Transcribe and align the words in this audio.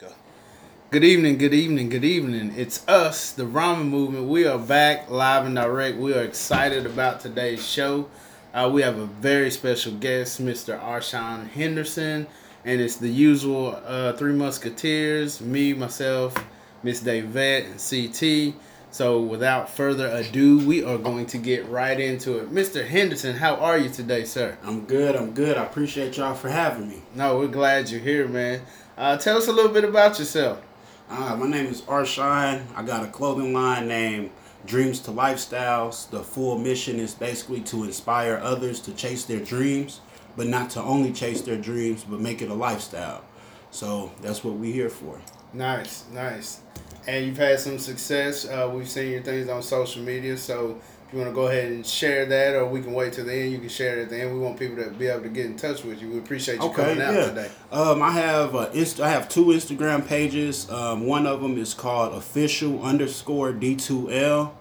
Go. 0.00 0.08
Good 0.90 1.04
evening, 1.04 1.36
good 1.36 1.52
evening, 1.52 1.90
good 1.90 2.06
evening. 2.06 2.54
It's 2.56 2.88
us, 2.88 3.32
the 3.32 3.42
Ramen 3.42 3.90
Movement. 3.90 4.28
We 4.28 4.46
are 4.46 4.58
back 4.58 5.10
live 5.10 5.44
and 5.44 5.56
direct. 5.56 5.98
We 5.98 6.14
are 6.14 6.22
excited 6.22 6.86
about 6.86 7.20
today's 7.20 7.68
show. 7.68 8.08
Uh, 8.54 8.70
we 8.72 8.80
have 8.80 8.96
a 8.96 9.04
very 9.04 9.50
special 9.50 9.92
guest, 9.92 10.42
Mr. 10.42 10.80
Arshawn 10.80 11.50
Henderson, 11.50 12.26
and 12.64 12.80
it's 12.80 12.96
the 12.96 13.10
usual 13.10 13.78
uh, 13.84 14.14
Three 14.14 14.32
Musketeers, 14.32 15.42
me, 15.42 15.74
myself, 15.74 16.34
Miss 16.82 17.02
Davette, 17.02 17.66
and 17.66 18.54
CT. 18.54 18.58
So 18.92 19.20
without 19.20 19.68
further 19.68 20.08
ado, 20.08 20.66
we 20.66 20.82
are 20.82 20.98
going 20.98 21.26
to 21.26 21.38
get 21.38 21.68
right 21.68 22.00
into 22.00 22.38
it. 22.38 22.50
Mr. 22.50 22.86
Henderson, 22.86 23.36
how 23.36 23.56
are 23.56 23.76
you 23.76 23.90
today, 23.90 24.24
sir? 24.24 24.56
I'm 24.64 24.86
good. 24.86 25.14
I'm 25.14 25.32
good. 25.32 25.58
I 25.58 25.64
appreciate 25.64 26.16
y'all 26.16 26.34
for 26.34 26.48
having 26.48 26.88
me. 26.88 27.02
No, 27.14 27.38
we're 27.38 27.48
glad 27.48 27.90
you're 27.90 28.00
here, 28.00 28.26
man. 28.26 28.62
Uh, 29.00 29.16
tell 29.16 29.38
us 29.38 29.48
a 29.48 29.52
little 29.52 29.72
bit 29.72 29.82
about 29.82 30.18
yourself. 30.18 30.60
Uh, 31.08 31.34
my 31.34 31.46
name 31.46 31.64
is 31.64 31.80
Arshawn. 31.80 32.66
I 32.76 32.82
got 32.82 33.02
a 33.02 33.08
clothing 33.08 33.54
line 33.54 33.88
named 33.88 34.28
Dreams 34.66 35.00
to 35.00 35.10
Lifestyles. 35.10 36.10
The 36.10 36.22
full 36.22 36.58
mission 36.58 37.00
is 37.00 37.14
basically 37.14 37.62
to 37.62 37.84
inspire 37.84 38.38
others 38.42 38.78
to 38.80 38.92
chase 38.92 39.24
their 39.24 39.40
dreams, 39.40 40.02
but 40.36 40.48
not 40.48 40.68
to 40.72 40.82
only 40.82 41.14
chase 41.14 41.40
their 41.40 41.56
dreams, 41.56 42.04
but 42.04 42.20
make 42.20 42.42
it 42.42 42.50
a 42.50 42.54
lifestyle. 42.54 43.24
So 43.70 44.12
that's 44.20 44.44
what 44.44 44.56
we're 44.56 44.74
here 44.74 44.90
for. 44.90 45.18
Nice, 45.54 46.04
nice. 46.12 46.60
And 47.06 47.24
you've 47.24 47.38
had 47.38 47.58
some 47.58 47.78
success. 47.78 48.46
Uh, 48.46 48.70
we've 48.70 48.86
seen 48.86 49.12
your 49.12 49.22
things 49.22 49.48
on 49.48 49.62
social 49.62 50.02
media. 50.02 50.36
So 50.36 50.78
you 51.12 51.18
want 51.18 51.30
to 51.30 51.34
go 51.34 51.48
ahead 51.48 51.72
and 51.72 51.84
share 51.84 52.24
that, 52.26 52.54
or 52.54 52.66
we 52.66 52.80
can 52.82 52.92
wait 52.92 53.12
till 53.14 53.24
the 53.24 53.34
end, 53.34 53.52
you 53.52 53.58
can 53.58 53.68
share 53.68 53.98
it 53.98 54.02
at 54.02 54.10
the 54.10 54.20
end. 54.20 54.32
We 54.32 54.38
want 54.38 54.58
people 54.58 54.82
to 54.82 54.90
be 54.90 55.06
able 55.08 55.22
to 55.22 55.28
get 55.28 55.46
in 55.46 55.56
touch 55.56 55.82
with 55.84 56.00
you. 56.00 56.08
We 56.10 56.18
appreciate 56.18 56.56
you 56.60 56.68
Okay, 56.68 56.74
coming 56.84 57.02
out 57.02 57.14
yeah. 57.14 57.26
today. 57.26 57.50
Um, 57.72 58.02
I 58.02 58.12
have 58.12 58.54
uh, 58.54 58.70
Inst- 58.72 59.00
I 59.00 59.08
have 59.08 59.28
two 59.28 59.46
Instagram 59.46 60.06
pages. 60.06 60.70
Um, 60.70 61.06
one 61.06 61.26
of 61.26 61.40
them 61.42 61.58
is 61.58 61.74
called 61.74 62.14
official 62.14 62.82
underscore 62.82 63.52
D2L. 63.52 64.52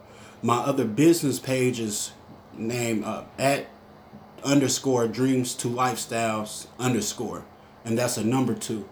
My 0.42 0.58
other 0.58 0.86
business 0.86 1.38
page 1.40 1.80
is 1.80 2.12
named 2.58 3.04
uh, 3.04 3.24
at 3.38 3.68
underscore 4.44 5.08
dreams 5.08 5.54
to 5.56 5.68
lifestyles 5.68 6.68
underscore, 6.80 7.44
and 7.86 7.98
that's 7.98 8.18
a 8.18 8.24
number 8.24 8.54
two. 8.56 8.88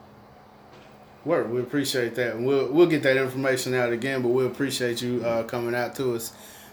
Work. 1.25 1.49
We 1.51 1.59
appreciate 1.59 2.15
that, 2.15 2.35
and 2.35 2.45
we'll 2.45 2.71
we'll 2.71 2.87
get 2.87 3.03
that 3.03 3.17
information 3.17 3.73
out 3.73 3.91
again. 3.91 4.21
But 4.21 4.29
we 4.29 4.45
appreciate 4.45 5.01
you 5.01 5.23
uh, 5.25 5.43
coming 5.43 5.75
out 5.75 5.95
to 5.95 6.15
us, 6.15 6.31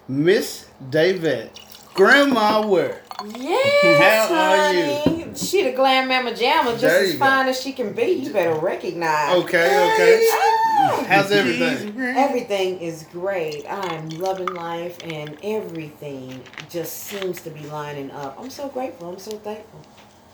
Miss 0.08 0.66
David, 0.91 1.50
Grandma 1.94 2.66
Word. 2.66 3.00
Yes, 3.38 4.28
How 4.28 4.34
are 4.34 4.74
you? 4.74 4.84
honey. 4.97 5.34
She 5.36 5.62
the 5.64 5.72
glam 5.72 6.08
mama 6.08 6.33
jamma, 6.33 6.72
just 6.72 6.83
There 6.83 7.02
as 7.02 7.12
you 7.14 7.19
go. 7.19 7.24
fine 7.24 7.48
as 7.48 7.60
she 7.60 7.72
can 7.72 7.92
be. 7.94 8.02
You 8.12 8.32
better 8.32 8.55
recognize. 8.55 9.32
Okay, 9.44 9.92
okay. 9.92 10.28
Ah, 10.32 11.05
How's 11.08 11.30
everything? 11.32 11.98
Everything 12.00 12.80
is 12.80 13.05
great. 13.12 13.64
I'm 13.70 14.08
loving 14.10 14.52
life, 14.55 14.98
and 15.05 15.38
everything 15.42 16.42
just 16.69 16.92
seems 17.05 17.41
to 17.42 17.50
be 17.50 17.60
lining 17.66 18.10
up. 18.10 18.36
I'm 18.38 18.50
so 18.50 18.69
grateful. 18.69 19.08
I'm 19.10 19.19
so 19.19 19.38
thankful. 19.38 19.80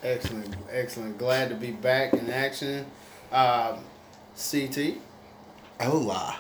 Excellent, 0.03 0.57
excellent. 0.73 1.19
Glad 1.19 1.51
to 1.51 1.55
be 1.55 1.71
back 1.71 2.15
in 2.15 2.29
action. 2.31 2.87
Um, 3.31 3.79
CT, 4.35 4.97
Hola. 5.81 6.37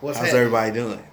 what's 0.00 0.18
How's 0.18 0.26
happening? 0.28 0.40
everybody 0.46 0.72
doing? 0.72 1.04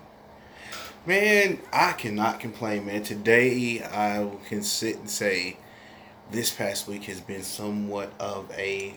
Man, 1.05 1.59
I 1.71 1.93
cannot 1.93 2.41
complain, 2.41 2.85
man. 2.85 3.03
Today, 3.03 3.81
I 3.81 4.29
can 4.49 4.61
sit 4.61 4.97
and 4.97 5.09
say 5.09 5.57
this 6.29 6.51
past 6.51 6.89
week 6.89 7.05
has 7.05 7.21
been 7.21 7.41
somewhat 7.41 8.11
of 8.19 8.51
a 8.51 8.95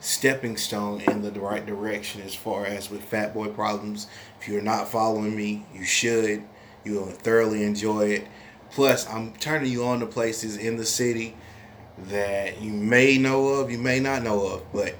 stepping 0.00 0.56
stone 0.56 1.00
in 1.02 1.22
the 1.22 1.30
right 1.40 1.64
direction 1.64 2.20
as 2.22 2.34
far 2.34 2.66
as 2.66 2.90
with 2.90 3.04
Fat 3.04 3.32
Boy 3.32 3.46
Problems. 3.46 4.08
If 4.40 4.48
you're 4.48 4.60
not 4.60 4.88
following 4.88 5.36
me, 5.36 5.64
you 5.72 5.84
should. 5.84 6.42
You 6.84 6.94
will 6.94 7.06
thoroughly 7.06 7.62
enjoy 7.62 8.06
it. 8.08 8.28
Plus, 8.72 9.08
I'm 9.08 9.34
turning 9.34 9.70
you 9.70 9.84
on 9.84 10.00
to 10.00 10.06
places 10.06 10.56
in 10.56 10.76
the 10.76 10.84
city 10.84 11.36
that 12.08 12.60
you 12.60 12.72
may 12.72 13.18
know 13.18 13.46
of, 13.46 13.70
you 13.70 13.78
may 13.78 14.00
not 14.00 14.24
know 14.24 14.44
of, 14.48 14.72
but 14.72 14.96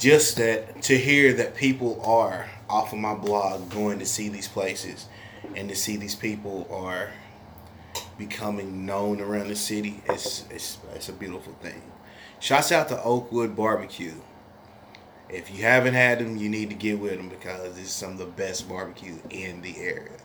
just 0.00 0.36
that 0.38 0.82
to 0.82 0.98
hear 0.98 1.32
that 1.34 1.54
people 1.54 2.02
are 2.04 2.50
off 2.70 2.92
of 2.92 2.98
my 2.98 3.14
blog 3.14 3.68
going 3.68 3.98
to 3.98 4.06
see 4.06 4.28
these 4.28 4.46
places 4.48 5.06
and 5.56 5.68
to 5.68 5.74
see 5.74 5.96
these 5.96 6.14
people 6.14 6.68
are 6.70 7.10
becoming 8.16 8.86
known 8.86 9.20
around 9.20 9.48
the 9.48 9.56
city 9.56 10.02
it's 10.08 10.44
it's, 10.50 10.78
it's 10.94 11.08
a 11.08 11.12
beautiful 11.12 11.52
thing. 11.60 11.82
Shouts 12.38 12.72
out 12.72 12.88
to 12.88 13.02
oakwood 13.02 13.56
barbecue. 13.56 14.14
If 15.28 15.50
you 15.50 15.64
haven't 15.64 15.94
had 15.94 16.20
them 16.20 16.36
you 16.36 16.48
need 16.48 16.70
to 16.70 16.76
get 16.76 17.00
with 17.00 17.16
them 17.16 17.28
because 17.28 17.76
it's 17.78 17.90
some 17.90 18.12
of 18.12 18.18
the 18.18 18.26
best 18.26 18.68
barbecue 18.68 19.18
in 19.30 19.62
the 19.62 19.76
area. 19.78 20.18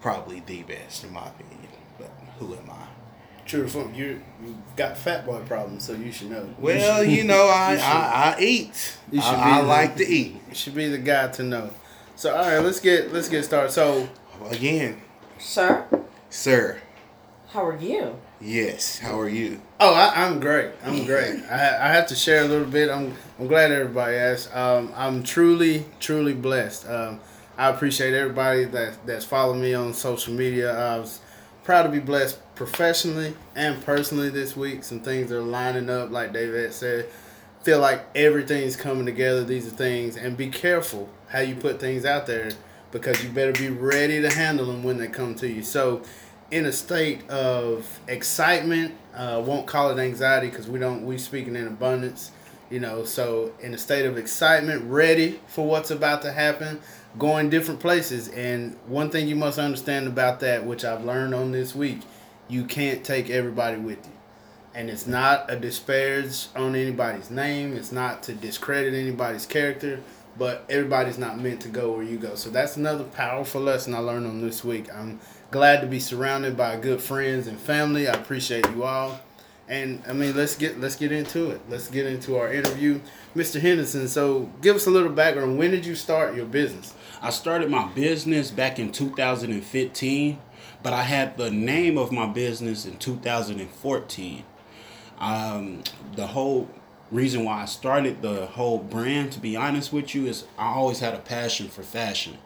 Probably 0.00 0.40
the 0.40 0.62
best 0.62 1.04
in 1.04 1.12
my 1.12 1.26
opinion 1.28 1.68
but 1.98 2.10
who 2.38 2.54
am 2.54 2.70
i 2.70 3.03
True 3.46 3.62
to 3.64 3.68
form, 3.68 3.92
you 3.94 4.20
you 4.42 4.56
got 4.76 4.96
fat 4.96 5.26
boy 5.26 5.40
problems, 5.42 5.84
so 5.84 5.92
you 5.92 6.10
should 6.10 6.30
know. 6.30 6.48
well 6.58 7.02
should- 7.02 7.10
you 7.12 7.24
know 7.24 7.46
i 7.48 7.72
you 7.72 7.78
should- 7.78 7.84
I, 7.86 8.34
I 8.36 8.40
eat 8.40 8.96
You 9.12 9.20
should 9.20 9.34
I, 9.34 9.58
I 9.58 9.60
the- 9.62 9.66
like 9.68 9.96
to 9.96 10.06
eat 10.08 10.40
you 10.48 10.54
should 10.54 10.74
be 10.74 10.88
the 10.88 10.98
guy 10.98 11.28
to 11.28 11.42
know. 11.42 11.70
So 12.16 12.34
all 12.34 12.42
right, 12.42 12.58
let's 12.58 12.80
get 12.80 13.12
let's 13.12 13.28
get 13.28 13.44
started. 13.44 13.70
So 13.72 14.08
again 14.50 15.00
Sir, 15.38 15.84
sir 16.30 16.80
how 17.48 17.64
are 17.66 17.76
you? 17.76 18.16
Yes. 18.40 18.98
How 18.98 19.18
are 19.20 19.28
you? 19.28 19.60
oh, 19.78 19.94
I, 19.94 20.24
I'm 20.26 20.40
great. 20.40 20.70
I'm 20.84 21.04
great. 21.06 21.40
I 21.50 21.88
I 21.88 21.88
have 21.92 22.06
to 22.08 22.14
share 22.16 22.42
a 22.42 22.48
little 22.48 22.66
bit. 22.66 22.90
I'm 22.90 23.14
I'm 23.38 23.46
glad 23.46 23.70
everybody 23.70 24.16
asked. 24.16 24.54
Um, 24.56 24.92
I'm 24.96 25.22
truly 25.22 25.84
truly 26.00 26.34
blessed. 26.34 26.88
Um, 26.88 27.20
I 27.56 27.68
appreciate 27.68 28.12
everybody 28.12 28.64
that 28.64 29.06
that's 29.06 29.24
followed 29.24 29.54
me 29.58 29.72
on 29.74 29.94
social 29.94 30.34
media. 30.34 30.76
I 30.76 30.98
was 30.98 31.20
proud 31.62 31.84
to 31.84 31.88
be 31.90 32.00
blessed 32.00 32.38
professionally 32.54 33.34
and 33.56 33.84
personally 33.84 34.30
this 34.30 34.56
week. 34.56 34.84
Some 34.84 35.00
things 35.00 35.32
are 35.32 35.42
lining 35.42 35.90
up, 35.90 36.10
like 36.10 36.32
David 36.32 36.72
said. 36.72 37.06
Feel 37.62 37.80
like 37.80 38.04
everything's 38.14 38.76
coming 38.76 39.06
together. 39.06 39.42
These 39.42 39.66
are 39.66 39.76
things, 39.76 40.16
and 40.16 40.36
be 40.36 40.48
careful 40.48 41.08
how 41.28 41.40
you 41.40 41.54
put 41.54 41.80
things 41.80 42.04
out 42.04 42.26
there 42.26 42.52
because 42.92 43.24
you 43.24 43.30
better 43.30 43.52
be 43.52 43.68
ready 43.68 44.20
to 44.20 44.30
handle 44.30 44.66
them 44.66 44.84
when 44.84 44.98
they 44.98 45.08
come 45.08 45.34
to 45.36 45.48
you. 45.48 45.62
So, 45.62 46.02
in 46.50 46.66
a 46.66 46.72
state 46.72 47.28
of 47.28 48.00
excitement, 48.06 48.94
uh, 49.14 49.42
won't 49.44 49.66
call 49.66 49.90
it 49.90 50.00
anxiety 50.00 50.48
because 50.48 50.68
we 50.68 50.78
don't 50.78 51.04
we 51.04 51.18
speaking 51.18 51.56
in 51.56 51.66
abundance, 51.66 52.30
you 52.70 52.80
know. 52.80 53.04
So, 53.04 53.52
in 53.60 53.72
a 53.72 53.78
state 53.78 54.04
of 54.04 54.18
excitement, 54.18 54.84
ready 54.84 55.40
for 55.46 55.66
what's 55.66 55.90
about 55.90 56.22
to 56.22 56.32
happen, 56.32 56.80
going 57.18 57.50
different 57.50 57.80
places. 57.80 58.28
And 58.28 58.76
one 58.86 59.10
thing 59.10 59.26
you 59.26 59.36
must 59.36 59.58
understand 59.58 60.06
about 60.06 60.40
that, 60.40 60.66
which 60.66 60.84
I've 60.84 61.04
learned 61.04 61.34
on 61.34 61.50
this 61.50 61.74
week, 61.74 62.00
you 62.48 62.64
can't 62.64 63.04
take 63.04 63.30
everybody 63.30 63.78
with 63.78 64.04
you 64.06 64.12
and 64.74 64.90
it's 64.90 65.06
not 65.06 65.50
a 65.50 65.56
disparage 65.56 66.48
on 66.56 66.74
anybody's 66.74 67.30
name. 67.30 67.76
It's 67.76 67.92
not 67.92 68.24
to 68.24 68.34
discredit 68.34 68.92
anybody's 68.92 69.46
character, 69.46 70.00
but 70.36 70.64
everybody's 70.68 71.16
not 71.16 71.38
meant 71.38 71.60
to 71.60 71.68
go 71.68 71.92
where 71.92 72.02
you 72.02 72.16
go. 72.16 72.34
So 72.34 72.50
that's 72.50 72.76
another 72.76 73.04
powerful 73.04 73.60
lesson 73.60 73.94
I 73.94 73.98
learned 73.98 74.26
on 74.26 74.40
this 74.40 74.64
week. 74.64 74.92
I'm 74.92 75.20
glad 75.52 75.80
to 75.82 75.86
be 75.86 76.00
surrounded 76.00 76.56
by 76.56 76.76
good 76.76 77.00
friends 77.00 77.46
and 77.46 77.58
family. 77.58 78.08
I 78.08 78.14
appreciate 78.14 78.68
you 78.70 78.82
all. 78.82 79.20
And 79.68 80.02
I 80.06 80.12
mean, 80.12 80.36
let's 80.36 80.56
get 80.56 80.78
let's 80.78 80.96
get 80.96 81.10
into 81.10 81.50
it. 81.50 81.60
Let's 81.70 81.88
get 81.88 82.04
into 82.04 82.36
our 82.36 82.52
interview, 82.52 83.00
Mr. 83.34 83.60
Henderson. 83.60 84.08
So, 84.08 84.50
give 84.60 84.76
us 84.76 84.86
a 84.86 84.90
little 84.90 85.12
background. 85.12 85.56
When 85.56 85.70
did 85.70 85.86
you 85.86 85.94
start 85.94 86.34
your 86.34 86.44
business? 86.44 86.92
I 87.22 87.30
started 87.30 87.70
my 87.70 87.88
business 87.92 88.50
back 88.50 88.78
in 88.78 88.92
2015, 88.92 90.38
but 90.82 90.92
I 90.92 91.02
had 91.02 91.36
the 91.36 91.50
name 91.50 91.96
of 91.98 92.12
my 92.12 92.26
business 92.26 92.86
in 92.86 92.96
2014. 92.98 94.44
Um, 95.18 95.82
the 96.16 96.26
whole 96.28 96.68
reason 97.10 97.44
why 97.44 97.62
I 97.62 97.64
started 97.66 98.22
the 98.22 98.46
whole 98.46 98.78
brand, 98.78 99.32
to 99.32 99.40
be 99.40 99.56
honest 99.56 99.92
with 99.92 100.14
you, 100.14 100.26
is 100.26 100.44
I 100.58 100.74
always 100.74 101.00
had 101.00 101.14
a 101.14 101.18
passion 101.18 101.68
for 101.68 101.82
fashion. 101.82 102.38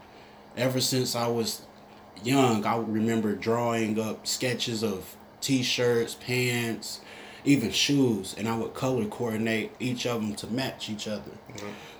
Ever 0.56 0.80
since 0.80 1.14
I 1.16 1.28
was 1.28 1.62
young, 2.22 2.64
I 2.66 2.76
remember 2.76 3.34
drawing 3.34 3.98
up 3.98 4.26
sketches 4.26 4.82
of 4.82 5.16
t-shirts, 5.40 6.14
pants, 6.14 7.00
even 7.44 7.70
shoes, 7.70 8.34
and 8.36 8.48
I 8.48 8.56
would 8.56 8.74
color 8.74 9.04
coordinate 9.06 9.72
each 9.78 10.06
of 10.06 10.20
them 10.20 10.34
to 10.36 10.46
match 10.48 10.90
each 10.90 11.06
other. 11.08 11.30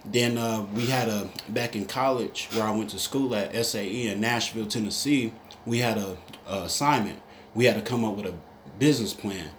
Then 0.05 0.37
uh, 0.37 0.67
we 0.75 0.87
had 0.87 1.09
a 1.09 1.29
back 1.49 1.76
in 1.76 1.87
college 1.87 2.49
where 2.53 2.65
I 2.65 2.70
went 2.70 2.91
to 2.91 2.99
school 2.99 3.35
at 3.35 3.55
SAE 3.65 4.09
in 4.09 4.20
Nashville, 4.20 4.67
Tennessee. 4.67 5.32
We 5.66 5.78
had 5.78 5.99
a, 5.99 6.16
a 6.49 6.62
assignment. 6.62 7.20
We 7.55 7.64
had 7.64 7.76
to 7.76 7.82
come 7.82 8.05
up 8.05 8.16
with 8.16 8.26
a 8.26 8.34
business 8.78 9.12
plan. 9.14 9.50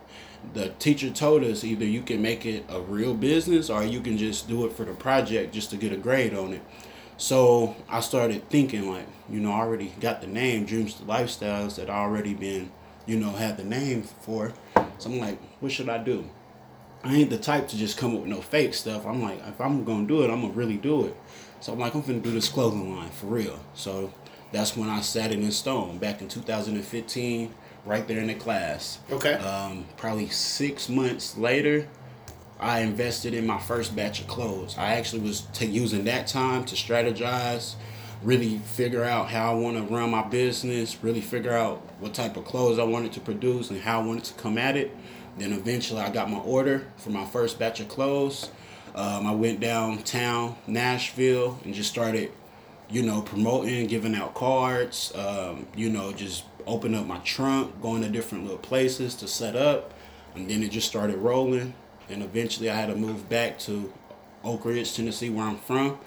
The 0.53 0.69
teacher 0.79 1.09
told 1.09 1.43
us 1.43 1.63
either 1.63 1.85
you 1.85 2.01
can 2.01 2.21
make 2.21 2.45
it 2.45 2.65
a 2.69 2.79
real 2.79 3.13
business 3.13 3.69
or 3.69 3.83
you 3.83 3.99
can 3.99 4.17
just 4.17 4.47
do 4.47 4.65
it 4.65 4.73
for 4.73 4.85
the 4.85 4.93
project 4.93 5.53
just 5.53 5.69
to 5.71 5.77
get 5.77 5.91
a 5.91 5.97
grade 5.97 6.33
on 6.33 6.53
it. 6.53 6.61
So 7.17 7.75
I 7.89 7.99
started 7.99 8.49
thinking 8.49 8.89
like, 8.89 9.05
you 9.29 9.41
know, 9.41 9.51
I 9.51 9.59
already 9.59 9.93
got 9.99 10.21
the 10.21 10.27
name 10.27 10.65
Dreams 10.65 10.93
to 10.95 11.03
Lifestyles 11.03 11.75
that 11.75 11.89
I 11.89 11.97
already 11.97 12.33
been, 12.33 12.71
you 13.05 13.19
know, 13.19 13.31
had 13.31 13.57
the 13.57 13.65
name 13.65 14.03
for. 14.03 14.53
So 14.97 15.09
I'm 15.09 15.19
like, 15.19 15.37
what 15.59 15.71
should 15.71 15.89
I 15.89 15.97
do? 15.97 16.29
I 17.03 17.15
ain't 17.15 17.29
the 17.29 17.37
type 17.37 17.67
to 17.69 17.77
just 17.77 17.97
come 17.97 18.13
up 18.13 18.21
with 18.21 18.29
no 18.29 18.41
fake 18.41 18.73
stuff. 18.73 19.05
I'm 19.05 19.21
like, 19.21 19.39
if 19.45 19.59
I'm 19.59 19.83
gonna 19.83 20.07
do 20.07 20.23
it, 20.23 20.29
I'm 20.29 20.41
gonna 20.41 20.53
really 20.53 20.77
do 20.77 21.05
it. 21.07 21.15
So 21.59 21.73
I'm 21.73 21.79
like, 21.79 21.93
I'm 21.93 22.01
gonna 22.01 22.19
do 22.19 22.31
this 22.31 22.47
clothing 22.47 22.95
line 22.95 23.09
for 23.09 23.27
real. 23.27 23.59
So 23.73 24.13
that's 24.51 24.75
when 24.75 24.89
I 24.89 25.01
sat 25.01 25.31
it 25.31 25.39
in 25.39 25.51
stone 25.51 25.97
back 25.97 26.21
in 26.21 26.27
2015, 26.27 27.53
right 27.85 28.07
there 28.07 28.19
in 28.19 28.27
the 28.27 28.35
class. 28.35 28.99
Okay. 29.11 29.33
Um, 29.33 29.85
probably 29.97 30.29
six 30.29 30.89
months 30.89 31.37
later, 31.37 31.87
I 32.59 32.79
invested 32.79 33.33
in 33.33 33.47
my 33.47 33.59
first 33.59 33.95
batch 33.95 34.19
of 34.19 34.27
clothes. 34.27 34.75
I 34.77 34.93
actually 34.93 35.21
was 35.21 35.41
ta 35.53 35.65
using 35.65 36.03
that 36.05 36.27
time 36.27 36.65
to 36.65 36.75
strategize, 36.75 37.75
really 38.21 38.57
figure 38.57 39.03
out 39.03 39.29
how 39.29 39.51
I 39.51 39.55
want 39.55 39.77
to 39.77 39.83
run 39.83 40.11
my 40.11 40.23
business, 40.23 41.01
really 41.01 41.21
figure 41.21 41.53
out 41.53 41.77
what 41.99 42.13
type 42.13 42.35
of 42.35 42.45
clothes 42.45 42.77
I 42.77 42.83
wanted 42.83 43.13
to 43.13 43.21
produce 43.21 43.69
and 43.69 43.79
how 43.79 44.01
I 44.01 44.05
wanted 44.05 44.25
to 44.25 44.33
come 44.33 44.57
at 44.57 44.75
it. 44.75 44.95
Then 45.37 45.53
eventually 45.53 46.01
I 46.01 46.09
got 46.09 46.29
my 46.29 46.39
order 46.39 46.85
for 46.97 47.11
my 47.11 47.25
first 47.25 47.59
batch 47.59 47.79
of 47.79 47.87
clothes. 47.87 48.49
Um, 48.93 49.25
I 49.25 49.31
went 49.31 49.61
downtown 49.61 50.57
Nashville 50.67 51.59
and 51.63 51.73
just 51.73 51.89
started, 51.89 52.31
you 52.89 53.03
know, 53.03 53.21
promoting, 53.21 53.88
giving 53.88 54.15
out 54.15 54.33
cards, 54.33 55.13
um, 55.15 55.68
you 55.75 55.89
know, 55.89 56.12
just 56.12 56.44
open 56.65 56.95
up 56.95 57.06
my 57.06 57.19
trunk, 57.19 57.81
going 57.81 58.01
to 58.01 58.09
different 58.09 58.44
little 58.44 58.59
places 58.59 59.15
to 59.15 59.27
set 59.27 59.56
up. 59.56 59.94
And 60.36 60.50
then 60.50 60.63
it 60.63 60.71
just 60.71 60.88
started 60.88 61.18
rolling. 61.18 61.74
And 62.09 62.24
eventually 62.24 62.69
I 62.69 62.75
had 62.75 62.88
to 62.88 62.95
move 62.95 63.30
back 63.30 63.59
to 63.59 63.94
Oak 64.44 64.65
Ridge, 64.65 64.95
Tennessee, 64.95 65.30
where 65.30 65.45
I'm 65.45 65.57
from. 65.57 66.00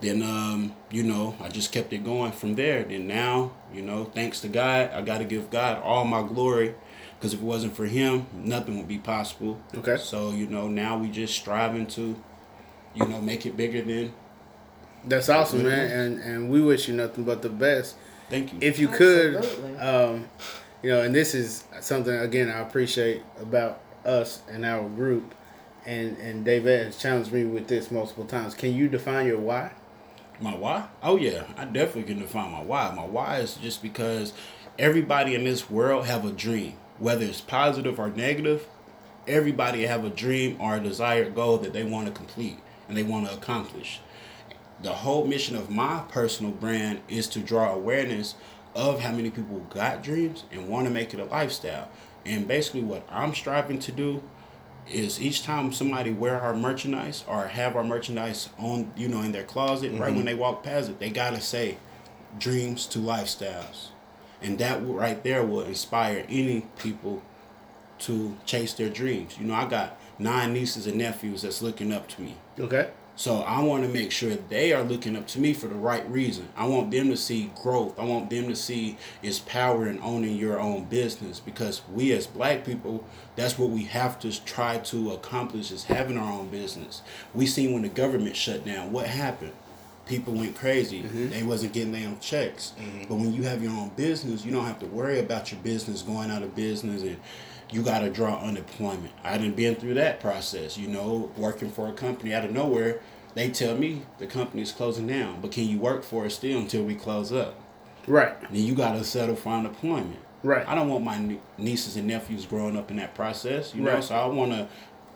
Then, 0.00 0.22
um, 0.22 0.76
you 0.90 1.02
know, 1.02 1.36
I 1.40 1.48
just 1.48 1.72
kept 1.72 1.92
it 1.92 2.04
going 2.04 2.30
from 2.30 2.54
there. 2.54 2.84
Then 2.84 3.08
now, 3.08 3.52
you 3.72 3.82
know, 3.82 4.04
thanks 4.04 4.40
to 4.40 4.48
God, 4.48 4.90
I 4.92 5.02
got 5.02 5.18
to 5.18 5.24
give 5.24 5.50
God 5.50 5.82
all 5.82 6.04
my 6.04 6.22
glory 6.22 6.74
because 7.18 7.34
if 7.34 7.40
it 7.40 7.44
wasn't 7.44 7.74
for 7.74 7.86
Him, 7.86 8.26
nothing 8.32 8.78
would 8.78 8.86
be 8.86 8.98
possible. 8.98 9.60
Okay. 9.74 9.96
So, 9.96 10.30
you 10.30 10.46
know, 10.46 10.68
now 10.68 10.96
we 10.96 11.08
just 11.08 11.34
striving 11.34 11.86
to, 11.88 12.16
you 12.94 13.06
know, 13.06 13.20
make 13.20 13.44
it 13.44 13.56
bigger 13.56 13.82
than. 13.82 14.12
That's 15.08 15.28
awesome, 15.28 15.62
man, 15.64 15.90
and 15.90 16.20
and 16.20 16.50
we 16.50 16.60
wish 16.60 16.88
you 16.88 16.94
nothing 16.94 17.24
but 17.24 17.42
the 17.42 17.48
best. 17.48 17.96
Thank 18.28 18.52
you. 18.52 18.58
If 18.60 18.78
you 18.78 18.88
could, 18.88 19.36
um, 19.78 20.28
you 20.82 20.90
know, 20.90 21.00
and 21.02 21.14
this 21.14 21.34
is 21.34 21.64
something 21.80 22.14
again 22.14 22.50
I 22.50 22.58
appreciate 22.58 23.22
about 23.40 23.80
us 24.04 24.42
and 24.50 24.64
our 24.64 24.88
group, 24.88 25.34
and 25.86 26.16
and 26.18 26.44
David 26.44 26.84
has 26.84 26.98
challenged 26.98 27.32
me 27.32 27.44
with 27.44 27.68
this 27.68 27.90
multiple 27.90 28.24
times. 28.26 28.54
Can 28.54 28.74
you 28.74 28.88
define 28.88 29.26
your 29.26 29.38
why? 29.38 29.72
My 30.40 30.54
why? 30.54 30.88
Oh 31.02 31.16
yeah, 31.16 31.44
I 31.56 31.64
definitely 31.64 32.04
can 32.14 32.20
define 32.20 32.52
my 32.52 32.62
why. 32.62 32.92
My 32.94 33.04
why 33.04 33.38
is 33.38 33.54
just 33.54 33.82
because 33.82 34.32
everybody 34.78 35.34
in 35.34 35.44
this 35.44 35.70
world 35.70 36.06
have 36.06 36.24
a 36.24 36.30
dream, 36.30 36.74
whether 36.98 37.24
it's 37.24 37.40
positive 37.40 37.98
or 37.98 38.10
negative. 38.10 38.66
Everybody 39.26 39.84
have 39.84 40.06
a 40.06 40.10
dream 40.10 40.56
or 40.58 40.76
a 40.76 40.80
desired 40.80 41.34
goal 41.34 41.58
that 41.58 41.74
they 41.74 41.84
want 41.84 42.06
to 42.06 42.12
complete 42.12 42.58
and 42.88 42.96
they 42.96 43.02
want 43.02 43.26
to 43.26 43.34
accomplish. 43.34 44.00
The 44.82 44.92
whole 44.92 45.24
mission 45.26 45.56
of 45.56 45.70
my 45.70 46.02
personal 46.08 46.52
brand 46.52 47.00
is 47.08 47.26
to 47.28 47.40
draw 47.40 47.72
awareness 47.72 48.34
of 48.74 49.00
how 49.00 49.12
many 49.12 49.30
people 49.30 49.58
got 49.70 50.02
dreams 50.02 50.44
and 50.52 50.68
want 50.68 50.86
to 50.86 50.92
make 50.92 51.12
it 51.12 51.20
a 51.20 51.24
lifestyle. 51.24 51.88
And 52.24 52.46
basically, 52.46 52.82
what 52.82 53.06
I'm 53.10 53.34
striving 53.34 53.78
to 53.80 53.92
do 53.92 54.22
is 54.90 55.20
each 55.20 55.42
time 55.42 55.72
somebody 55.72 56.12
wear 56.12 56.40
our 56.40 56.54
merchandise 56.54 57.24
or 57.26 57.48
have 57.48 57.76
our 57.76 57.84
merchandise 57.84 58.48
on, 58.58 58.92
you 58.96 59.08
know, 59.08 59.22
in 59.22 59.32
their 59.32 59.44
closet, 59.44 59.92
right 59.92 60.08
mm-hmm. 60.08 60.16
when 60.16 60.24
they 60.26 60.34
walk 60.34 60.62
past 60.62 60.90
it, 60.90 60.98
they 60.98 61.10
gotta 61.10 61.40
say, 61.40 61.78
"Dreams 62.38 62.86
to 62.86 62.98
lifestyles," 62.98 63.88
and 64.40 64.58
that 64.58 64.80
right 64.86 65.22
there 65.22 65.44
will 65.44 65.62
inspire 65.62 66.24
any 66.28 66.66
people 66.78 67.22
to 68.00 68.36
chase 68.46 68.72
their 68.72 68.88
dreams. 68.88 69.36
You 69.38 69.46
know, 69.46 69.54
I 69.54 69.66
got 69.66 69.98
nine 70.18 70.52
nieces 70.52 70.86
and 70.86 70.96
nephews 70.96 71.42
that's 71.42 71.62
looking 71.62 71.92
up 71.92 72.08
to 72.08 72.22
me. 72.22 72.36
Okay. 72.58 72.88
So 73.18 73.40
I 73.40 73.60
want 73.64 73.82
to 73.82 73.88
make 73.88 74.12
sure 74.12 74.36
they 74.48 74.72
are 74.72 74.84
looking 74.84 75.16
up 75.16 75.26
to 75.28 75.40
me 75.40 75.52
for 75.52 75.66
the 75.66 75.74
right 75.74 76.08
reason. 76.08 76.48
I 76.56 76.66
want 76.68 76.92
them 76.92 77.08
to 77.08 77.16
see 77.16 77.50
growth. 77.60 77.98
I 77.98 78.04
want 78.04 78.30
them 78.30 78.46
to 78.46 78.54
see 78.54 78.96
its 79.24 79.40
power 79.40 79.88
in 79.88 79.98
owning 80.02 80.36
your 80.36 80.60
own 80.60 80.84
business 80.84 81.40
because 81.40 81.82
we 81.92 82.12
as 82.12 82.28
black 82.28 82.64
people, 82.64 83.04
that's 83.34 83.58
what 83.58 83.70
we 83.70 83.82
have 83.86 84.20
to 84.20 84.44
try 84.44 84.78
to 84.78 85.10
accomplish 85.10 85.72
is 85.72 85.82
having 85.82 86.16
our 86.16 86.32
own 86.32 86.48
business. 86.50 87.02
We 87.34 87.46
seen 87.46 87.72
when 87.72 87.82
the 87.82 87.88
government 87.88 88.36
shut 88.36 88.64
down, 88.64 88.92
what 88.92 89.08
happened? 89.08 89.52
People 90.06 90.34
went 90.34 90.54
crazy. 90.54 91.02
Mm-hmm. 91.02 91.30
They 91.30 91.42
wasn't 91.42 91.72
getting 91.72 91.90
their 91.90 92.06
own 92.06 92.20
checks. 92.20 92.72
Mm-hmm. 92.78 93.08
But 93.08 93.16
when 93.16 93.34
you 93.34 93.42
have 93.42 93.60
your 93.60 93.72
own 93.72 93.88
business, 93.96 94.44
you 94.44 94.52
don't 94.52 94.64
have 94.64 94.78
to 94.78 94.86
worry 94.86 95.18
about 95.18 95.50
your 95.50 95.60
business 95.62 96.02
going 96.02 96.30
out 96.30 96.44
of 96.44 96.54
business 96.54 97.02
and 97.02 97.16
you 97.70 97.82
got 97.82 98.00
to 98.00 98.10
draw 98.10 98.40
unemployment. 98.40 99.12
I 99.22 99.38
didn't 99.38 99.56
been 99.56 99.74
through 99.74 99.94
that 99.94 100.20
process, 100.20 100.78
you 100.78 100.88
know, 100.88 101.30
working 101.36 101.70
for 101.70 101.88
a 101.88 101.92
company 101.92 102.34
out 102.34 102.44
of 102.44 102.52
nowhere. 102.52 103.00
They 103.34 103.50
tell 103.50 103.76
me 103.76 104.02
the 104.18 104.26
company's 104.26 104.72
closing 104.72 105.06
down, 105.06 105.40
but 105.40 105.52
can 105.52 105.64
you 105.64 105.78
work 105.78 106.02
for 106.02 106.26
it 106.26 106.30
still 106.30 106.58
until 106.58 106.82
we 106.82 106.94
close 106.94 107.32
up? 107.32 107.60
Right. 108.06 108.40
Then 108.50 108.62
you 108.62 108.74
got 108.74 108.92
to 108.92 109.04
settle 109.04 109.36
for 109.36 109.50
unemployment. 109.50 110.18
Right. 110.42 110.66
I 110.66 110.74
don't 110.74 110.88
want 110.88 111.04
my 111.04 111.38
nieces 111.58 111.96
and 111.96 112.06
nephews 112.06 112.46
growing 112.46 112.76
up 112.76 112.90
in 112.90 112.96
that 112.96 113.14
process, 113.14 113.74
you 113.74 113.82
know. 113.82 113.94
Right. 113.94 114.04
So 114.04 114.14
I 114.14 114.26
want 114.26 114.52
to 114.52 114.68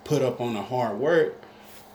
put 0.05 0.21
up 0.23 0.41
on 0.41 0.55
the 0.55 0.63
hard 0.63 0.99
work, 0.99 1.41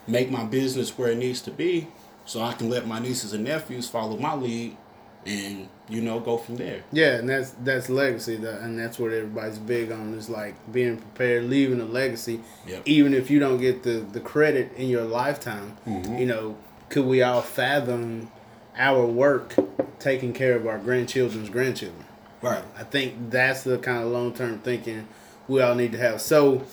make 0.08 0.32
my 0.32 0.44
business 0.44 0.98
where 0.98 1.12
it 1.12 1.18
needs 1.18 1.42
to 1.42 1.52
be, 1.52 1.88
so 2.26 2.42
I 2.42 2.54
can 2.54 2.70
let 2.70 2.88
my 2.88 3.00
nieces 3.00 3.34
and 3.34 3.44
nephews 3.44 3.88
follow 3.90 4.18
my 4.18 4.34
lead, 4.34 4.76
and 5.26 5.68
you 5.90 6.02
know 6.02 6.20
go 6.20 6.38
from 6.38 6.56
there. 6.58 6.84
Yeah, 6.92 7.16
and 7.16 7.30
that's 7.30 7.52
that's 7.64 7.90
legacy, 7.90 8.36
that, 8.38 8.62
and 8.62 8.78
that's 8.78 9.00
what 9.00 9.12
everybody's 9.12 9.58
big 9.60 9.92
on 9.92 10.14
is 10.14 10.30
like 10.30 10.56
being 10.72 10.98
prepared, 10.98 11.46
leaving 11.46 11.82
a 11.82 11.86
legacy, 11.86 12.42
Yep. 12.68 12.84
even 12.86 13.14
if 13.14 13.30
you 13.30 13.40
don't 13.40 13.60
get 13.60 13.84
the 13.84 14.06
the 14.12 14.20
credit 14.20 14.72
in 14.76 14.90
your 14.90 15.04
lifetime. 15.04 15.78
Mm-hmm. 15.86 16.18
You 16.18 16.26
know, 16.26 16.58
could 16.90 17.06
we 17.06 17.22
all 17.22 17.42
fathom 17.42 18.32
our 18.78 19.06
work 19.06 19.56
taking 20.00 20.34
care 20.34 20.56
of 20.56 20.68
our 20.68 20.78
grandchildren's 20.78 21.50
grandchildren? 21.50 22.06
Right. 22.42 22.64
I 22.78 22.84
think 22.84 23.32
that's 23.32 23.64
the 23.64 23.78
kind 23.80 24.04
of 24.04 24.12
long 24.12 24.34
term 24.34 24.60
thinking 24.60 25.08
we 25.48 25.62
all 25.62 25.76
need 25.76 25.92
to 25.94 25.98
have. 25.98 26.22
So, 26.22 26.64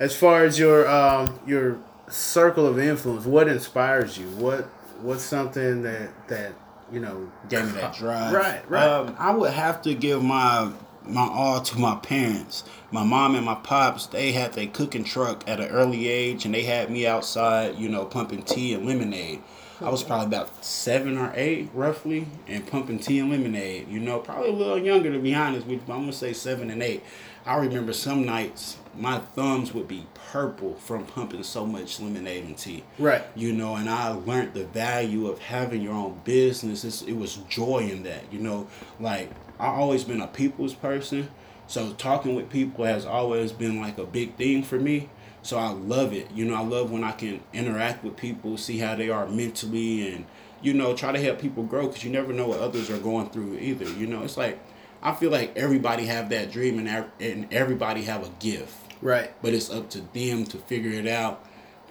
as 0.00 0.16
far 0.16 0.44
as 0.44 0.58
your 0.58 0.88
um, 0.88 1.38
your 1.46 1.78
circle 2.08 2.66
of 2.66 2.78
influence, 2.78 3.26
what 3.26 3.48
inspires 3.48 4.16
you? 4.18 4.26
What 4.30 4.64
what's 5.02 5.22
something 5.22 5.82
that 5.82 6.28
that 6.28 6.52
you 6.92 7.00
know 7.00 7.30
gave 7.48 7.66
me 7.66 7.72
that 7.72 7.94
drive. 7.94 8.32
Right, 8.32 8.70
right. 8.70 8.88
Um, 8.88 9.16
I 9.18 9.34
would 9.34 9.52
have 9.52 9.82
to 9.82 9.94
give 9.94 10.22
my 10.22 10.72
my 11.04 11.28
all 11.28 11.60
to 11.60 11.78
my 11.78 11.96
parents. 11.96 12.64
My 12.90 13.04
mom 13.04 13.34
and 13.34 13.44
my 13.44 13.54
pops, 13.54 14.06
they 14.06 14.32
had 14.32 14.52
their 14.54 14.66
cooking 14.66 15.04
truck 15.04 15.48
at 15.48 15.60
an 15.60 15.68
early 15.68 16.08
age, 16.08 16.44
and 16.44 16.54
they 16.54 16.62
had 16.62 16.90
me 16.90 17.06
outside, 17.06 17.76
you 17.76 17.88
know, 17.88 18.04
pumping 18.04 18.42
tea 18.42 18.74
and 18.74 18.86
lemonade. 18.86 19.42
I 19.80 19.90
was 19.90 20.02
probably 20.02 20.26
about 20.26 20.64
seven 20.64 21.18
or 21.18 21.32
eight, 21.34 21.68
roughly, 21.74 22.26
and 22.46 22.66
pumping 22.66 22.98
tea 22.98 23.18
and 23.18 23.30
lemonade. 23.30 23.88
You 23.88 24.00
know, 24.00 24.18
probably 24.20 24.48
a 24.48 24.52
little 24.52 24.78
younger 24.78 25.12
to 25.12 25.18
be 25.18 25.34
honest 25.34 25.66
with 25.66 25.80
you. 25.80 25.82
but 25.86 25.94
I'm 25.94 26.00
gonna 26.00 26.12
say 26.12 26.32
seven 26.32 26.70
and 26.70 26.82
eight. 26.82 27.02
I 27.46 27.56
remember 27.58 27.92
some 27.92 28.26
nights 28.26 28.76
my 28.98 29.18
thumbs 29.18 29.74
would 29.74 29.86
be 29.86 30.06
purple 30.32 30.74
from 30.74 31.04
pumping 31.04 31.42
so 31.42 31.66
much 31.66 32.00
lemonade 32.00 32.44
and 32.44 32.56
tea. 32.56 32.82
Right. 32.98 33.22
you 33.34 33.52
know 33.52 33.76
and 33.76 33.88
i 33.88 34.08
learned 34.08 34.54
the 34.54 34.64
value 34.64 35.28
of 35.28 35.38
having 35.38 35.82
your 35.82 35.92
own 35.92 36.20
business. 36.24 36.84
It's, 36.84 37.02
it 37.02 37.12
was 37.12 37.36
joy 37.48 37.88
in 37.90 38.02
that 38.04 38.32
you 38.32 38.38
know 38.40 38.66
like 39.00 39.30
i 39.60 39.66
always 39.66 40.04
been 40.04 40.20
a 40.20 40.26
people's 40.26 40.74
person. 40.74 41.28
So 41.68 41.92
talking 41.94 42.34
with 42.36 42.48
people 42.48 42.84
has 42.84 43.04
always 43.04 43.50
been 43.52 43.80
like 43.80 43.98
a 43.98 44.06
big 44.06 44.36
thing 44.36 44.62
for 44.62 44.78
me. 44.78 45.08
So 45.42 45.58
i 45.58 45.68
love 45.68 46.12
it. 46.12 46.30
You 46.32 46.44
know 46.46 46.54
i 46.54 46.60
love 46.62 46.90
when 46.90 47.04
i 47.04 47.12
can 47.12 47.40
interact 47.52 48.02
with 48.02 48.16
people 48.16 48.56
see 48.56 48.78
how 48.78 48.96
they 48.96 49.10
are 49.10 49.26
mentally 49.28 50.12
and 50.12 50.24
you 50.62 50.72
know 50.74 50.96
try 50.96 51.12
to 51.12 51.20
help 51.20 51.38
people 51.40 51.62
grow 51.62 51.86
because 51.86 52.02
you 52.02 52.10
never 52.10 52.32
know 52.32 52.48
what 52.48 52.60
others 52.60 52.90
are 52.90 52.98
going 52.98 53.28
through 53.30 53.58
either. 53.58 53.88
You 53.92 54.06
know 54.06 54.22
it's 54.22 54.36
like 54.36 54.58
i 55.06 55.12
feel 55.14 55.30
like 55.30 55.56
everybody 55.56 56.04
have 56.06 56.28
that 56.28 56.50
dream 56.52 56.78
and, 56.78 57.06
and 57.20 57.52
everybody 57.52 58.02
have 58.02 58.22
a 58.24 58.30
gift 58.40 58.74
Right. 59.00 59.30
but 59.42 59.54
it's 59.54 59.70
up 59.70 59.88
to 59.90 60.00
them 60.12 60.44
to 60.46 60.58
figure 60.58 60.90
it 60.90 61.06
out. 61.06 61.44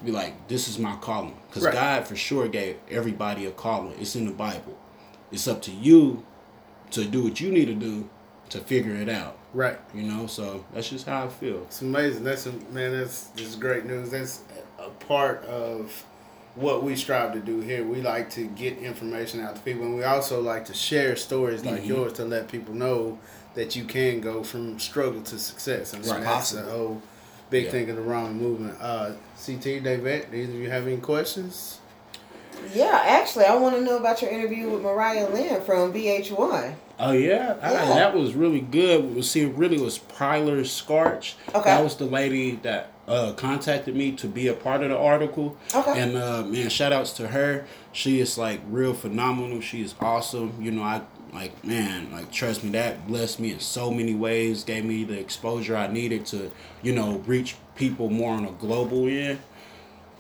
Be 0.04 0.12
like, 0.12 0.48
this 0.50 0.68
is 0.68 0.78
my 0.78 0.96
calling, 0.98 1.38
because 1.48 1.64
Right. 1.64 1.74
God 1.74 2.08
for 2.08 2.16
sure 2.16 2.48
gave 2.50 2.76
everybody 2.92 3.46
a 3.46 3.52
calling. 3.52 3.96
It's 4.00 4.16
in 4.16 4.26
the 4.26 4.32
Bible. 4.34 4.78
It's 5.32 5.48
up 5.48 5.62
to 5.64 5.72
you 5.72 6.24
to 6.92 7.06
do 7.06 7.24
what 7.24 7.40
you 7.40 7.52
need 7.52 7.66
to 7.66 7.74
do 7.76 8.10
to 8.50 8.60
figure 8.60 8.94
it 8.96 9.08
out. 9.08 9.38
Right. 9.54 9.80
You 9.94 10.04
know, 10.04 10.28
so 10.28 10.66
that's 10.74 10.90
just 10.90 11.06
how 11.06 11.26
I 11.26 11.30
feel. 11.30 11.62
It's 11.64 11.82
amazing. 11.82 12.24
That's 12.26 12.46
a, 12.48 12.52
man. 12.72 12.92
That's 12.98 13.30
just 13.36 13.60
great 13.60 13.86
news. 13.86 14.10
That's 14.12 14.42
a 14.80 14.90
part 14.90 15.46
of 15.46 16.04
what 16.56 16.84
we 16.84 16.96
strive 16.96 17.34
to 17.34 17.40
do 17.40 17.60
here. 17.60 17.84
We 17.84 18.02
like 18.02 18.30
to 18.32 18.46
get 18.48 18.78
information 18.78 19.42
out 19.42 19.56
to 19.56 19.62
people, 19.62 19.84
and 19.86 19.96
we 19.96 20.04
also 20.04 20.42
like 20.42 20.66
to 20.66 20.74
share 20.74 21.16
stories 21.16 21.66
like 21.66 21.84
Mhm. 21.84 21.88
yours 21.88 22.14
to 22.14 22.26
let 22.26 22.48
people 22.48 22.74
know 22.74 23.18
that 23.56 23.76
you 23.76 23.84
can 23.86 24.22
go 24.22 24.44
from 24.44 24.80
struggle 24.80 25.22
to 25.22 25.38
success. 25.40 25.94
And 25.94 26.06
Right. 26.06 26.22
that's 26.22 26.52
the 26.52 26.62
whole 26.64 27.02
big 27.50 27.66
Yeah. 27.66 27.72
thing 27.72 27.90
of 27.90 27.96
the 27.98 28.02
Ramen 28.02 28.34
movement. 28.36 28.76
Uh, 28.82 29.12
CT, 29.38 29.80
David, 29.80 30.32
do 30.32 30.38
either 30.38 30.54
of 30.54 30.60
you 30.60 30.70
have 30.70 30.88
any 30.88 30.98
questions? 30.98 31.80
Yeah, 32.74 33.02
actually, 33.06 33.46
I 33.46 33.56
want 33.56 33.76
to 33.76 33.82
know 33.82 33.98
about 33.98 34.22
your 34.22 34.32
interview 34.32 34.70
with 34.70 34.82
Mariah 34.82 35.30
Lynn 35.30 35.62
from 35.62 35.92
VH1. 35.92 36.76
Oh 36.98 37.12
yeah, 37.12 37.56
Ah, 37.62 37.72
Yeah. 37.72 37.86
that 37.96 38.16
was 38.16 38.34
really 38.34 38.62
good. 38.62 39.14
We 39.14 39.22
see, 39.22 39.42
it 39.42 39.54
really 39.56 39.78
was 39.78 40.00
Pryler 40.00 40.66
Scarch. 40.66 41.36
Okay. 41.54 41.70
That 41.70 41.84
was 41.84 41.96
the 41.98 42.06
lady 42.06 42.58
that 42.64 42.88
uh, 43.08 43.34
contacted 43.34 43.96
me 43.96 44.12
to 44.14 44.28
be 44.28 44.48
a 44.48 44.54
part 44.54 44.82
of 44.82 44.90
the 44.90 44.98
article. 44.98 45.58
Okay. 45.74 46.00
And 46.02 46.18
uh, 46.18 46.44
man, 46.44 46.70
shout 46.70 46.92
outs 46.92 47.14
to 47.14 47.28
her. 47.30 47.66
She 47.92 48.20
is 48.20 48.38
like 48.38 48.62
real 48.68 48.94
phenomenal. 48.94 49.62
She 49.62 49.82
is 49.82 49.94
awesome. 50.00 50.54
You 50.60 50.72
know, 50.72 50.84
I 50.84 51.02
like 51.34 51.64
man, 51.66 52.12
like 52.12 52.32
trust 52.32 52.64
me, 52.64 52.72
that 52.72 53.08
blessed 53.08 53.40
me 53.40 53.52
in 53.52 53.60
so 53.60 53.92
many 53.92 54.16
ways. 54.16 54.64
Gave 54.64 54.86
me 54.86 55.04
the 55.04 55.20
exposure 55.20 55.76
I 55.76 55.88
needed 55.88 56.26
to, 56.28 56.52
you 56.82 56.94
know, 56.94 57.20
reach 57.26 57.56
people 57.76 58.10
more 58.10 58.34
on 58.34 58.46
a 58.46 58.52
global 58.52 59.08
end. 59.08 59.40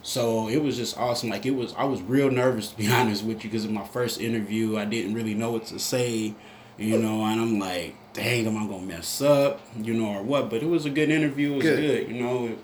So 0.04 0.50
it 0.50 0.62
was 0.62 0.78
just 0.78 0.98
awesome. 0.98 1.30
Like 1.30 1.48
it 1.48 1.56
was, 1.56 1.74
I 1.76 1.86
was 1.86 2.02
real 2.04 2.30
nervous 2.30 2.68
to 2.72 2.78
be 2.78 2.88
honest 2.92 3.24
with 3.24 3.44
you 3.44 3.50
because 3.50 3.66
in 3.66 3.74
my 3.74 3.86
first 3.86 4.22
interview, 4.22 4.78
I 4.78 4.86
didn't 4.86 5.16
really 5.16 5.34
know 5.34 5.52
what 5.52 5.66
to 5.68 5.80
say, 5.80 6.36
you 6.78 7.00
know, 7.00 7.24
and 7.26 7.42
I'm 7.42 7.60
like, 7.60 7.96
dang, 8.14 8.46
am 8.46 8.58
I 8.58 8.68
gonna 8.68 8.86
mess 8.86 9.22
up, 9.22 9.62
you 9.82 9.94
know, 9.96 10.18
or 10.18 10.24
what? 10.24 10.50
But 10.52 10.62
it 10.62 10.68
was 10.70 10.86
a 10.86 10.90
good 10.92 11.10
interview. 11.10 11.54
It 11.54 11.56
was 11.56 11.64
Good. 11.64 12.08
good, 12.08 12.16
you 12.16 12.22
know. 12.22 12.48
It, 12.48 12.60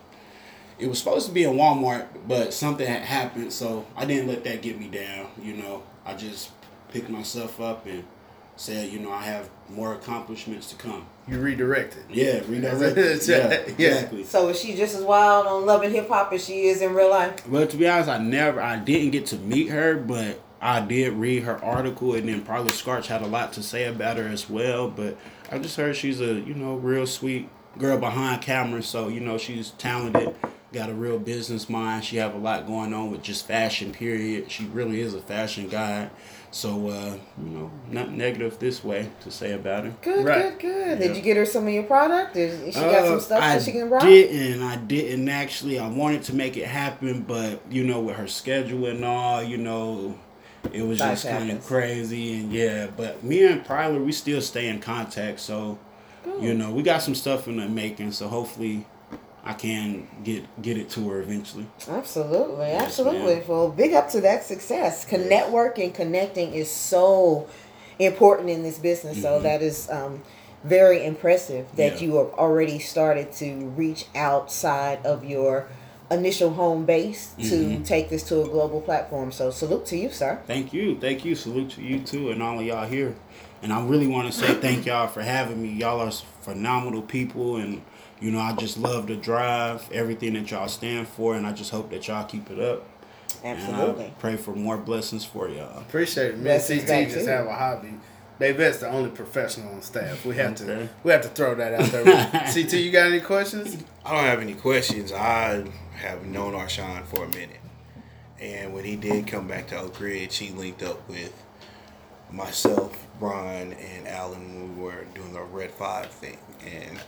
it 0.82 0.88
was 0.88 1.00
supposed 1.00 1.28
to 1.28 1.34
be 1.34 1.44
in 1.44 1.54
Walmart, 1.54 2.08
but 2.28 2.54
something 2.54 2.88
had 2.88 3.04
happened, 3.04 3.54
so 3.54 3.86
I 3.96 4.06
didn't 4.06 4.28
let 4.28 4.44
that 4.44 4.62
get 4.62 4.80
me 4.80 4.88
down. 4.88 5.28
You 5.42 5.54
know, 5.54 5.84
I 6.06 6.16
just 6.16 6.50
picked 6.92 7.10
myself 7.10 7.62
up 7.62 7.86
and 7.86 8.04
said, 8.56 8.92
you 8.92 9.00
know, 9.00 9.12
I 9.12 9.22
have 9.22 9.50
more 9.70 9.94
accomplishments 9.94 10.70
to 10.72 10.76
come. 10.76 11.06
You 11.28 11.40
redirected. 11.40 12.04
Yeah, 12.10 12.42
redirect. 12.48 12.96
That's 12.96 13.28
yeah. 13.30 13.50
Yeah. 13.78 13.90
exactly. 13.90 14.24
So 14.24 14.50
is 14.50 14.60
she 14.60 14.76
just 14.76 14.96
as 14.96 15.04
wild 15.04 15.48
on 15.48 15.66
Love 15.66 15.84
and 15.84 15.94
Hip 15.94 16.08
Hop 16.10 16.34
as 16.34 16.46
she 16.46 16.68
is 16.68 16.82
in 16.82 16.94
real 16.94 17.10
life? 17.10 17.48
Well, 17.48 17.68
to 17.68 17.78
be 17.78 17.88
honest, 17.88 18.10
I 18.10 18.18
never, 18.18 18.60
I 18.60 18.78
didn't 18.78 19.12
get 19.12 19.28
to 19.28 19.38
meet 19.38 19.70
her, 19.70 19.96
but 19.96 20.42
I 20.62 20.82
did 20.82 21.14
read 21.14 21.44
her 21.44 21.64
article, 21.64 22.14
and 22.14 22.28
then 22.28 22.42
probably 22.42 22.72
Scarch 22.72 23.08
had 23.08 23.22
a 23.22 23.28
lot 23.28 23.54
to 23.54 23.64
say 23.64 23.86
about 23.86 24.18
her 24.18 24.28
as 24.28 24.50
well. 24.50 24.90
But 24.90 25.18
I 25.52 25.58
just 25.60 25.76
heard 25.78 25.96
she's 25.96 26.22
a, 26.22 26.34
you 26.36 26.54
know, 26.54 26.76
real 26.76 27.08
sweet 27.08 27.50
girl 27.78 27.98
behind 27.98 28.42
camera. 28.42 28.84
So 28.84 29.08
you 29.08 29.20
know, 29.22 29.38
she's 29.38 29.72
talented, 29.72 30.36
got 30.74 30.90
a 30.90 30.94
real 30.94 31.20
business 31.20 31.70
mind. 31.70 32.04
She 32.06 32.18
have 32.18 32.34
a 32.34 32.38
lot 32.38 32.66
going 32.68 32.94
on 32.94 33.12
with 33.12 33.22
just 33.24 33.46
fashion. 33.48 33.92
Period. 33.92 34.50
She 34.52 34.66
really 34.66 35.02
is 35.02 35.14
a 35.14 35.22
fashion 35.22 35.68
guy. 35.68 36.10
So 36.54 36.90
uh, 36.90 37.18
you 37.42 37.50
know, 37.50 37.72
not 37.90 38.12
negative 38.12 38.60
this 38.60 38.84
way 38.84 39.10
to 39.22 39.32
say 39.32 39.54
about 39.54 39.86
her. 39.86 39.94
Good, 40.02 40.26
Right. 40.26 40.60
good, 40.60 40.60
good. 40.60 41.00
Yeah. 41.00 41.08
Did 41.08 41.16
you 41.16 41.22
get 41.22 41.38
her 41.38 41.46
some 41.46 41.66
of 41.68 41.74
your 41.74 41.84
product? 41.84 42.36
Is 42.36 42.74
she 42.76 42.80
got 42.82 43.04
Uh, 43.04 43.08
some 43.08 43.20
stuff 43.22 43.42
I 43.42 43.56
that 43.56 43.64
she 43.64 43.72
can 43.72 43.90
rock? 43.90 44.02
didn't. 44.04 44.62
I 44.62 44.76
didn't 44.76 45.30
actually. 45.30 45.80
I 45.80 45.88
wanted 45.88 46.24
to 46.24 46.36
make 46.36 46.58
it 46.58 46.66
happen, 46.66 47.22
but 47.28 47.62
you 47.70 47.84
know, 47.86 48.02
with 48.02 48.18
her 48.18 48.28
schedule 48.28 48.86
and 48.88 49.06
all, 49.06 49.42
you 49.42 49.58
know, 49.58 50.16
it 50.74 50.82
was 50.82 51.00
Life 51.00 51.22
just 51.24 51.28
kind 51.28 51.50
of 51.52 51.64
crazy. 51.66 52.34
And 52.42 52.52
yeah, 52.52 52.88
but 52.98 53.24
me 53.24 53.46
and 53.46 53.64
Pryler, 53.66 54.04
we 54.04 54.12
still 54.12 54.42
stay 54.42 54.68
in 54.68 54.80
contact. 54.82 55.40
So, 55.40 55.80
you 56.42 56.54
know, 56.54 56.72
we 56.72 56.84
got 56.84 57.02
some 57.02 57.16
stuff 57.16 57.48
in 57.48 57.58
the 57.58 57.68
making. 57.70 58.12
So 58.12 58.28
hopefully, 58.28 58.86
I 59.44 59.54
can 59.54 60.08
get 60.24 60.44
get 60.62 60.78
it 60.78 60.90
to 60.92 61.10
her 61.10 61.20
eventually. 61.22 61.66
Absolutely, 61.90 62.68
Yes, 62.68 62.84
absolutely. 62.84 63.36
ma'am. 63.36 63.44
Well, 63.48 63.70
big 63.70 63.94
up 63.94 64.10
to 64.12 64.22
that 64.22 64.44
success. 64.46 65.04
Con- 65.06 65.22
Networking, 65.22 65.94
connecting 65.94 66.54
is 66.54 66.70
so 66.70 67.48
important 68.00 68.50
in 68.50 68.64
this 68.64 68.78
business. 68.78 69.22
So 69.22 69.40
that 69.42 69.62
is 69.62 69.90
um, 69.90 70.22
very 70.64 71.04
impressive 71.06 71.68
that 71.76 71.96
Yeah. 72.02 72.08
you 72.08 72.16
have 72.18 72.30
already 72.34 72.78
started 72.80 73.32
to 73.34 73.54
reach 73.76 74.06
outside 74.16 75.04
of 75.06 75.26
your 75.26 75.68
initial 76.12 76.52
home 76.52 76.86
base 76.86 77.34
to 77.42 77.80
take 77.84 78.10
this 78.10 78.22
to 78.24 78.42
a 78.42 78.48
global 78.48 78.82
platform. 78.82 79.32
So 79.32 79.50
salute 79.50 79.86
to 79.88 79.98
you, 79.98 80.10
sir. 80.12 80.40
Thank 80.46 80.72
you, 80.74 81.00
thank 81.00 81.24
you. 81.26 81.34
Salute 81.36 81.72
to 81.72 81.82
you 81.82 82.00
too, 82.00 82.30
and 82.32 82.44
all 82.44 82.60
of 82.60 82.66
y'all 82.66 82.88
here. 82.88 83.16
And 83.64 83.72
I 83.72 83.84
really 83.86 84.08
want 84.08 84.32
to 84.32 84.38
say 84.38 84.54
thank 84.56 84.86
y'all 84.86 85.08
for 85.08 85.22
having 85.22 85.62
me. 85.62 85.70
Y'all 85.70 86.00
are 86.02 86.12
phenomenal 86.42 87.02
people, 87.02 87.56
and 87.58 87.82
you 88.22 88.32
know 88.32 88.40
I 88.40 88.54
just 88.54 88.78
love 88.78 89.08
the 89.08 89.16
drive, 89.18 89.90
everything 89.92 90.34
that 90.34 90.50
y'all 90.52 90.68
stand 90.68 91.08
for, 91.08 91.36
and 91.36 91.46
I 91.46 91.52
just 91.52 91.72
hope 91.72 91.90
that 91.90 92.08
y'all 92.08 92.24
keep 92.26 92.50
it 92.52 92.60
up. 92.60 92.84
And 93.44 93.58
uh, 93.60 93.62
Absolutely. 93.64 94.06
I 94.06 94.10
pray 94.20 94.36
for 94.38 94.56
more 94.56 94.78
blessings 94.78 95.26
for 95.26 95.50
y'all. 95.50 95.80
Appreciate 95.80 96.32
it. 96.32 96.38
Me 96.40 96.52
and 96.52 96.64
CT 96.64 96.88
back, 96.88 97.10
just 97.10 97.28
have 97.28 97.48
a 97.48 97.54
hobby. 97.54 97.94
Davette's 98.40 98.80
the 98.80 98.90
only 98.90 99.10
professional 99.12 99.72
on 99.74 99.82
staff. 99.82 100.26
We 100.26 100.36
have 100.38 100.60
Okay. 100.62 100.66
to 100.66 100.90
we 101.04 101.12
have 101.12 101.22
to 101.22 101.28
throw 101.30 101.56
that 101.56 101.74
out 101.74 101.86
there. 101.92 102.04
CT, 102.54 102.74
you 102.74 102.92
got 102.92 103.08
any 103.08 103.20
questions? 103.22 103.78
I 104.06 104.16
don't 104.16 104.24
have 104.26 104.40
any 104.42 104.54
questions. 104.56 105.12
I 105.12 105.64
have 105.96 106.26
known 106.26 106.54
Arshawn 106.54 107.06
for 107.06 107.24
a 107.26 107.30
minute. 107.30 107.60
And 108.40 108.74
when 108.74 108.84
he 108.84 108.96
did 108.96 109.28
come 109.28 109.48
back 109.48 109.68
to 109.68 109.78
Oak 109.80 110.00
Ridge, 110.00 110.38
he 110.38 110.50
linked 110.50 110.82
up 110.82 111.08
with 111.08 111.32
myself, 112.32 113.06
Brian, 113.20 113.74
and 113.74 114.08
Alan 114.08 114.42
when 114.56 114.76
we 114.78 114.84
were 114.84 115.06
doing 115.14 115.34
the 115.34 115.42
Red 115.44 115.72
Five 115.72 116.08
thing. 116.08 116.38
And 116.66 117.00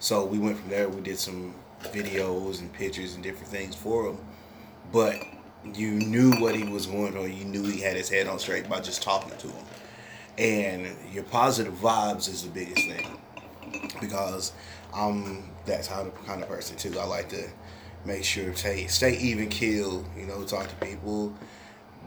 so 0.00 0.24
we 0.24 0.38
went 0.38 0.58
from 0.58 0.70
there. 0.70 0.88
We 0.88 1.00
did 1.00 1.18
some 1.18 1.54
videos 1.82 2.60
and 2.60 2.72
pictures 2.72 3.14
and 3.14 3.22
different 3.22 3.48
things 3.48 3.74
for 3.74 4.08
him. 4.08 4.18
But 4.92 5.22
you 5.74 5.90
knew 5.90 6.32
what 6.40 6.54
he 6.54 6.64
was 6.64 6.86
going 6.86 7.16
on. 7.16 7.32
You 7.32 7.44
knew 7.44 7.64
he 7.64 7.80
had 7.80 7.96
his 7.96 8.08
head 8.08 8.26
on 8.26 8.38
straight 8.38 8.68
by 8.68 8.80
just 8.80 9.02
talking 9.02 9.36
to 9.36 9.48
him. 9.48 9.64
And 10.38 10.96
your 11.12 11.24
positive 11.24 11.74
vibes 11.74 12.28
is 12.28 12.44
the 12.44 12.50
biggest 12.50 12.86
thing 12.86 13.18
because 14.00 14.52
I'm 14.94 15.50
that 15.66 15.82
type 15.82 16.06
of 16.06 16.26
kind 16.26 16.42
of 16.42 16.48
person 16.48 16.76
too. 16.76 16.98
I 16.98 17.04
like 17.04 17.28
to 17.30 17.48
make 18.04 18.24
sure 18.24 18.54
stay 18.54 18.86
stay 18.86 19.18
even 19.18 19.48
keel, 19.48 20.04
you 20.16 20.26
know, 20.26 20.44
talk 20.44 20.68
to 20.68 20.86
people, 20.86 21.34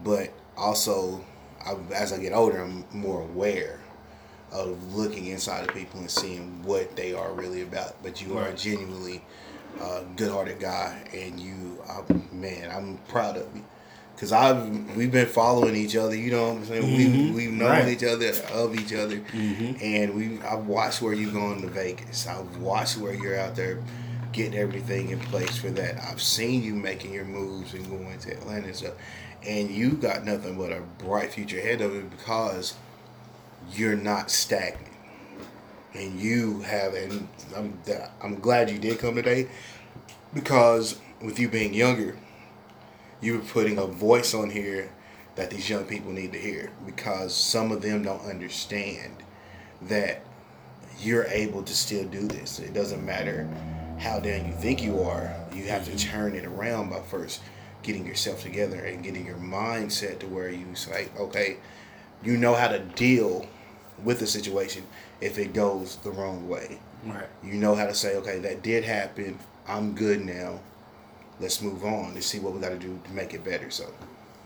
but 0.02 0.32
also 0.56 1.22
I, 1.64 1.76
as 1.94 2.12
I 2.12 2.18
get 2.18 2.32
older, 2.32 2.62
I'm 2.62 2.84
more 2.90 3.20
aware 3.20 3.81
of 4.52 4.94
looking 4.94 5.26
inside 5.26 5.68
of 5.68 5.74
people 5.74 6.00
and 6.00 6.10
seeing 6.10 6.62
what 6.62 6.94
they 6.96 7.14
are 7.14 7.32
really 7.32 7.62
about. 7.62 8.02
But 8.02 8.20
you 8.22 8.36
are 8.38 8.48
a 8.48 8.54
genuinely 8.54 9.24
good-hearted 10.16 10.60
guy, 10.60 11.02
and 11.14 11.40
you, 11.40 11.82
I, 11.88 12.02
man, 12.34 12.70
I'm 12.70 12.98
proud 13.08 13.36
of 13.36 13.54
you. 13.56 13.64
Cause 14.18 14.30
I've 14.30 14.96
we've 14.96 15.10
been 15.10 15.26
following 15.26 15.74
each 15.74 15.96
other, 15.96 16.14
you 16.14 16.30
know 16.30 16.50
what 16.50 16.58
I'm 16.58 16.64
saying. 16.66 16.96
We 16.96 17.04
mm-hmm. 17.06 17.34
we've 17.34 17.50
known 17.50 17.70
Right. 17.70 17.88
each 17.88 18.04
other 18.04 18.30
of 18.52 18.78
each 18.78 18.92
other, 18.92 19.16
mm-hmm. 19.16 19.82
and 19.82 20.14
we 20.14 20.40
I've 20.42 20.66
watched 20.66 21.02
where 21.02 21.12
you're 21.12 21.32
going 21.32 21.60
to 21.62 21.66
Vegas. 21.66 22.28
I've 22.28 22.58
watched 22.58 22.98
where 22.98 23.14
you're 23.14 23.36
out 23.40 23.56
there 23.56 23.82
getting 24.30 24.54
everything 24.54 25.10
in 25.10 25.18
place 25.18 25.56
for 25.56 25.70
that. 25.70 26.00
I've 26.08 26.22
seen 26.22 26.62
you 26.62 26.74
making 26.74 27.12
your 27.12 27.24
moves 27.24 27.74
and 27.74 27.84
going 27.88 28.16
to 28.20 28.30
Atlanta 28.30 28.66
and 28.66 28.76
stuff, 28.76 28.94
and 29.44 29.68
you 29.70 29.92
got 29.92 30.24
nothing 30.24 30.56
but 30.56 30.70
a 30.70 30.82
bright 30.98 31.32
future 31.32 31.58
ahead 31.58 31.80
of 31.80 31.96
it 31.96 32.08
because 32.10 32.74
you're 33.74 33.96
not 33.96 34.30
stagnant, 34.30 34.92
and 35.94 36.20
you 36.20 36.60
have. 36.60 36.94
And 36.94 37.28
I'm 37.56 37.78
I'm 38.22 38.40
glad 38.40 38.70
you 38.70 38.78
did 38.78 38.98
come 38.98 39.14
today 39.14 39.48
because 40.34 40.98
with 41.20 41.38
you 41.38 41.48
being 41.48 41.72
younger 41.74 42.16
you 43.22 43.38
were 43.38 43.44
putting 43.44 43.78
a 43.78 43.86
voice 43.86 44.34
on 44.34 44.50
here 44.50 44.90
that 45.36 45.48
these 45.48 45.70
young 45.70 45.84
people 45.84 46.12
need 46.12 46.32
to 46.32 46.38
hear 46.38 46.70
because 46.84 47.34
some 47.34 47.72
of 47.72 47.80
them 47.80 48.02
don't 48.02 48.22
understand 48.28 49.14
that 49.80 50.22
you're 51.00 51.24
able 51.26 51.62
to 51.62 51.74
still 51.74 52.04
do 52.04 52.26
this. 52.26 52.58
It 52.58 52.74
doesn't 52.74 53.04
matter 53.04 53.48
how 53.98 54.18
down 54.18 54.46
you 54.46 54.52
think 54.52 54.82
you 54.82 55.00
are, 55.00 55.34
you 55.54 55.64
have 55.68 55.84
to 55.84 55.92
mm-hmm. 55.92 56.10
turn 56.10 56.34
it 56.34 56.44
around 56.44 56.90
by 56.90 57.00
first 57.00 57.40
getting 57.82 58.04
yourself 58.04 58.42
together 58.42 58.84
and 58.84 59.02
getting 59.02 59.24
your 59.24 59.36
mindset 59.36 60.18
to 60.18 60.26
where 60.26 60.50
you 60.50 60.74
say, 60.74 61.08
okay, 61.16 61.56
you 62.22 62.36
know 62.36 62.54
how 62.54 62.68
to 62.68 62.78
deal 62.80 63.46
with 64.04 64.18
the 64.18 64.26
situation 64.26 64.84
if 65.20 65.38
it 65.38 65.52
goes 65.52 65.96
the 65.96 66.10
wrong 66.10 66.48
way. 66.48 66.78
Right. 67.04 67.28
You 67.42 67.54
know 67.54 67.74
how 67.74 67.86
to 67.86 67.94
say, 67.94 68.16
okay, 68.16 68.38
that 68.40 68.62
did 68.62 68.84
happen. 68.84 69.38
I'm 69.66 69.94
good 69.94 70.24
now. 70.24 70.60
Let's 71.40 71.60
move 71.60 71.84
on 71.84 72.12
and 72.12 72.22
see 72.22 72.38
what 72.38 72.52
we 72.52 72.60
got 72.60 72.70
to 72.70 72.78
do 72.78 73.00
to 73.04 73.12
make 73.12 73.34
it 73.34 73.44
better. 73.44 73.70
So, 73.70 73.92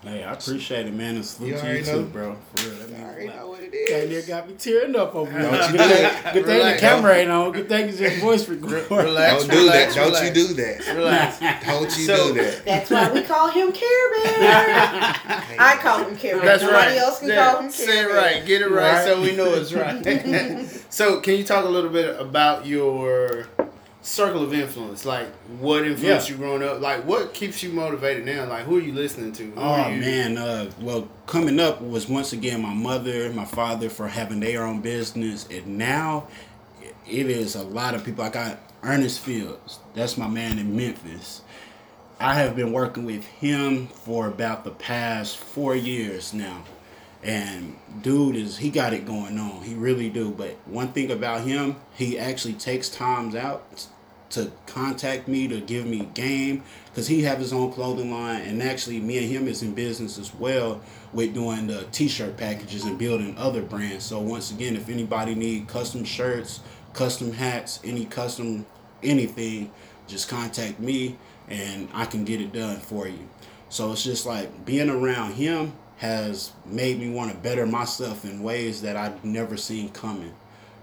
Hey, 0.07 0.23
I 0.23 0.33
appreciate 0.33 0.85
it, 0.87 0.93
man. 0.93 1.15
And 1.15 1.25
salute 1.25 1.55
You 1.55 1.59
to 1.59 1.77
you 1.79 1.83
too, 1.83 2.05
bro. 2.05 2.35
For 2.55 2.69
real. 2.69 2.77
That 2.79 2.89
means 2.89 2.99
I 3.01 3.03
a 3.03 3.07
already 3.07 3.27
know 3.27 3.47
what 3.49 3.61
it 3.61 3.73
is. 3.73 3.89
Damn 3.89 4.09
near 4.09 4.21
got 4.21 4.47
me 4.47 4.55
tearing 4.55 4.95
up 4.95 5.13
over 5.15 5.29
here. 5.31 5.41
Don't 5.41 5.53
you 5.53 5.59
good 5.59 5.71
do 5.71 5.77
thing, 5.77 6.03
that. 6.03 6.33
good 6.33 6.45
thing 6.45 6.73
the 6.73 6.79
camera 6.79 7.15
ain't 7.15 7.29
on. 7.31 7.51
Good 7.51 7.67
thing 7.67 7.89
it's 7.89 7.97
just 7.97 8.21
voice 8.21 8.47
recording. 8.49 8.89
Relax. 8.97 9.43
Don't 9.43 9.51
do 9.51 9.57
relax, 9.63 9.95
that. 9.95 10.11
Don't 10.13 10.25
you 10.25 10.33
do 10.33 10.53
that. 10.53 10.95
Relax. 10.95 11.39
Don't 11.65 11.83
you 11.83 12.05
So- 12.05 12.33
do 12.33 12.41
that. 12.41 12.65
That's 12.65 12.89
why 12.89 13.11
we 13.11 13.21
call 13.23 13.49
him 13.51 13.71
Care 13.73 14.11
Bear. 14.23 14.33
I 15.59 15.77
call 15.81 16.05
him 16.05 16.15
Care 16.17 16.37
Bear. 16.37 16.45
That's 16.45 16.63
Nobody 16.63 16.87
right. 16.87 16.97
else 16.97 17.19
can 17.19 17.29
Yeah, 17.29 17.51
call 17.51 17.61
him 17.63 17.71
Say 17.71 17.99
it 18.03 18.13
right. 18.13 18.45
Get 18.45 18.61
it 18.61 18.69
right, 18.71 18.93
Right. 18.93 19.05
so 19.05 19.21
we 19.21 19.35
know 19.35 19.53
it's 19.55 19.73
right. 19.73 20.65
so, 20.89 21.19
can 21.19 21.35
you 21.35 21.43
talk 21.43 21.65
a 21.65 21.69
little 21.69 21.89
bit 21.89 22.19
about 22.19 22.65
your 22.65 23.47
circle 24.07 24.41
of 24.43 24.53
influence? 24.53 25.05
Like, 25.05 25.27
what 25.59 25.85
influenced 25.85 26.29
Yeah. 26.29 26.35
you 26.35 26.39
growing 26.41 26.63
up? 26.63 26.79
Like, 26.81 27.05
what 27.05 27.33
keeps 27.33 27.61
you 27.61 27.71
motivated 27.71 28.25
now? 28.25 28.45
Like, 28.45 28.63
who 28.63 28.77
are 28.77 28.81
you 28.81 28.93
listening 28.93 29.33
to? 29.33 29.43
Who 29.43 29.53
Oh 29.59 29.91
man, 29.91 30.37
uh, 30.37 30.71
well, 30.79 31.07
coming 31.25 31.59
up 31.59 31.81
was 31.81 32.07
once 32.07 32.33
again 32.33 32.61
my 32.61 32.73
mother, 32.73 33.31
my 33.33 33.45
father 33.45 33.89
for 33.89 34.07
having 34.07 34.39
their 34.39 34.63
own 34.63 34.81
business, 34.81 35.47
and 35.51 35.77
now 35.77 36.27
it 37.09 37.29
is 37.29 37.55
a 37.55 37.63
lot 37.63 37.95
of 37.95 38.03
people. 38.03 38.23
I 38.23 38.29
got 38.29 38.59
Ernest 38.83 39.19
Fields, 39.19 39.79
that's 39.93 40.17
my 40.17 40.27
man 40.27 40.57
in 40.59 40.75
Memphis. 40.75 41.41
I 42.19 42.33
have 42.35 42.55
been 42.55 42.71
working 42.71 43.05
with 43.05 43.25
him 43.25 43.87
for 43.87 44.27
about 44.27 44.63
the 44.63 44.71
past 44.71 45.37
four 45.37 45.75
years 45.75 46.33
now, 46.33 46.63
and 47.21 47.75
dude 48.01 48.35
is 48.35 48.57
he 48.57 48.69
got 48.69 48.93
it 48.93 49.05
going 49.05 49.37
on. 49.37 49.61
He 49.63 49.75
really 49.75 50.09
do. 50.09 50.31
But 50.31 50.55
one 50.65 50.93
thing 50.93 51.11
about 51.11 51.41
him, 51.41 51.75
he 51.95 52.17
actually 52.17 52.53
takes 52.53 52.89
times 52.89 53.35
out 53.35 53.87
to 54.29 54.51
contact 54.65 55.27
me 55.27 55.47
to 55.47 55.61
give 55.61 55.85
me 55.85 56.07
game 56.13 56.63
because 56.85 57.07
he 57.07 57.23
have 57.23 57.39
his 57.39 57.53
own 57.53 57.71
clothing 57.71 58.11
line 58.11 58.41
and 58.41 58.61
actually 58.61 58.99
me 58.99 59.17
and 59.19 59.27
him 59.27 59.47
is 59.47 59.63
in 59.63 59.73
business 59.73 60.17
as 60.17 60.33
well 60.35 60.81
with 61.13 61.33
doing 61.33 61.67
the 61.67 61.83
t-shirt 61.91 62.35
packages 62.37 62.83
and 62.83 62.97
building 62.97 63.35
other 63.37 63.61
brands. 63.61 64.05
So 64.05 64.19
once 64.19 64.51
again 64.51 64.75
if 64.75 64.89
anybody 64.89 65.35
need 65.35 65.67
custom 65.67 66.03
shirts 66.03 66.59
custom 66.93 67.31
hats 67.31 67.79
any 67.83 68.05
custom 68.05 68.65
anything 69.03 69.71
just 70.07 70.27
contact 70.27 70.79
me 70.79 71.17
and 71.47 71.87
i 71.93 72.05
can 72.05 72.25
get 72.25 72.41
it 72.41 72.51
done 72.51 72.77
for 72.77 73.07
you. 73.07 73.29
So 73.69 73.91
it's 73.91 74.03
just 74.03 74.25
like 74.25 74.65
being 74.65 74.89
around 74.89 75.33
him 75.33 75.73
has 75.97 76.51
made 76.65 76.99
me 76.99 77.09
want 77.09 77.31
to 77.31 77.37
better 77.37 77.65
myself 77.65 78.23
in 78.23 78.43
ways 78.43 78.81
that 78.83 78.95
i've 78.95 79.23
never 79.25 79.57
seen 79.57 79.89
coming 79.89 80.33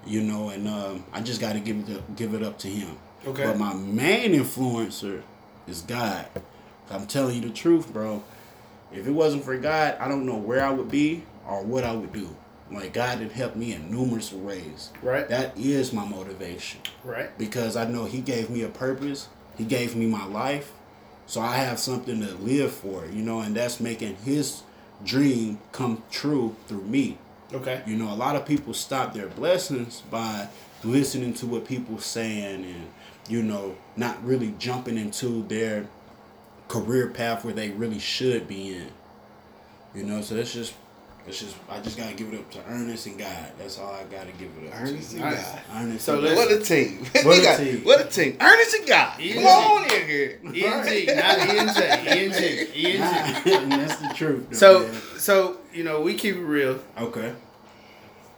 you 0.06 0.20
know 0.20 0.48
and 0.50 0.68
um, 0.68 1.04
i 1.12 1.20
just 1.20 1.40
got 1.40 1.52
to 1.52 1.60
give 1.60 1.88
it 1.88 2.16
give 2.16 2.34
it 2.34 2.42
up 2.42 2.58
to 2.58 2.68
him 2.68 2.96
Okay. 3.26 3.44
but 3.44 3.58
my 3.58 3.74
main 3.74 4.32
influencer 4.32 5.22
is 5.66 5.80
God. 5.82 6.26
I'm 6.90 7.06
telling 7.06 7.36
you 7.36 7.48
the 7.48 7.54
truth, 7.54 7.92
bro. 7.92 8.22
If 8.92 9.06
it 9.06 9.10
wasn't 9.10 9.44
for 9.44 9.56
God, 9.56 9.96
I 9.98 10.08
don't 10.08 10.26
know 10.26 10.36
where 10.36 10.64
I 10.64 10.70
would 10.70 10.90
be 10.90 11.24
or 11.48 11.62
what 11.62 11.84
I 11.84 11.92
would 11.92 12.12
do. 12.12 12.36
Like 12.70 12.92
God 12.92 13.18
had 13.18 13.32
helped 13.32 13.56
me 13.56 13.72
in 13.72 13.90
numerous 13.90 14.32
ways. 14.32 14.90
Right. 15.02 15.28
That 15.28 15.56
is 15.58 15.92
my 15.92 16.04
motivation 16.04 16.80
Right. 17.04 17.36
because 17.38 17.76
I 17.76 17.84
know 17.86 18.04
He 18.04 18.20
gave 18.20 18.50
me 18.50 18.62
a 18.62 18.68
purpose. 18.68 19.28
He 19.56 19.64
gave 19.64 19.94
me 19.94 20.06
my 20.06 20.24
life, 20.26 20.72
so 21.26 21.40
I 21.40 21.56
have 21.56 21.78
something 21.78 22.20
to 22.20 22.34
live 22.34 22.72
for. 22.72 23.06
You 23.06 23.22
know, 23.22 23.40
and 23.40 23.54
that's 23.54 23.80
making 23.80 24.16
His 24.24 24.62
dream 25.04 25.58
come 25.72 26.02
true 26.10 26.56
through 26.66 26.82
me. 26.82 27.18
Okay. 27.52 27.82
You 27.86 27.96
know, 27.96 28.12
a 28.12 28.16
lot 28.16 28.34
of 28.36 28.46
people 28.46 28.74
stop 28.74 29.14
their 29.14 29.28
blessings 29.28 30.02
by 30.10 30.48
listening 30.82 31.34
to 31.34 31.46
what 31.46 31.66
people 31.66 31.98
saying 31.98 32.64
and 32.64 32.88
you 33.28 33.42
know 33.42 33.76
not 33.96 34.22
really 34.24 34.54
jumping 34.58 34.98
into 34.98 35.42
their 35.44 35.86
career 36.68 37.08
path 37.08 37.44
where 37.44 37.54
they 37.54 37.70
really 37.70 37.98
should 37.98 38.46
be 38.48 38.74
in. 38.74 38.88
You 39.94 40.04
know, 40.04 40.20
so 40.22 40.34
it's 40.36 40.52
just 40.52 40.74
it's 41.26 41.40
just 41.40 41.56
I 41.70 41.80
just 41.80 41.96
gotta 41.96 42.14
give 42.14 42.32
it 42.34 42.38
up 42.38 42.50
to 42.50 42.58
Ernest 42.68 43.06
and 43.06 43.18
God. 43.18 43.52
That's 43.58 43.78
all 43.78 43.90
I 43.92 44.02
gotta 44.04 44.32
give 44.32 44.50
it 44.62 44.72
up 44.72 44.80
Ernest 44.80 45.10
to. 45.12 45.16
and 45.16 45.24
Nice. 45.24 45.42
God. 45.52 45.60
Ernest 45.74 46.04
So 46.04 46.18
and 46.18 46.24
God. 46.26 46.36
What 46.36 46.52
a 46.52 46.58
team. 46.60 46.98
What 47.24 47.38
a 47.38 47.42
got- 47.42 47.58
team. 47.58 47.80
What 47.84 48.00
a 48.00 48.04
team. 48.10 48.36
Ernest 48.40 48.74
and 48.74 48.86
God. 48.88 49.20
Easy. 49.20 49.34
Come 49.42 49.46
on 49.46 49.84
in 49.84 50.06
here. 50.06 50.40
ENG, 50.44 50.54
not 51.16 51.38
ENJ. 51.38 52.06
ENG. 52.06 52.74
ENG. 52.74 53.68
That's 53.70 53.96
the 53.96 54.12
truth. 54.14 54.50
though, 54.50 54.56
So, 54.56 54.80
man. 54.80 55.00
so 55.18 55.56
you 55.72 55.84
know, 55.84 56.00
we 56.02 56.14
keep 56.14 56.34
it 56.36 56.40
real. 56.42 56.80
okay. 56.98 57.32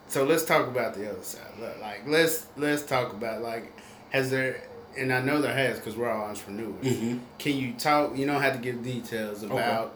So 0.08 0.22
let's 0.24 0.44
talk 0.44 0.68
about 0.68 0.94
the 0.94 1.10
other 1.10 1.22
side. 1.22 1.42
Like, 1.80 2.02
let's 2.06 2.46
let's 2.56 2.82
talk 2.84 3.12
about 3.12 3.42
like, 3.42 3.72
has 4.10 4.30
there? 4.30 4.62
And 4.98 5.12
I 5.12 5.20
know 5.20 5.40
there 5.40 5.52
has 5.52 5.76
because 5.78 5.96
we're 5.96 6.10
all 6.10 6.26
entrepreneurs. 6.26 6.74
Mhm. 6.84 7.20
Can 7.38 7.56
you 7.56 7.72
talk? 7.74 8.16
You 8.16 8.26
don't 8.26 8.40
have 8.40 8.54
to 8.54 8.58
give 8.60 8.82
details 8.82 9.42
about 9.42 9.94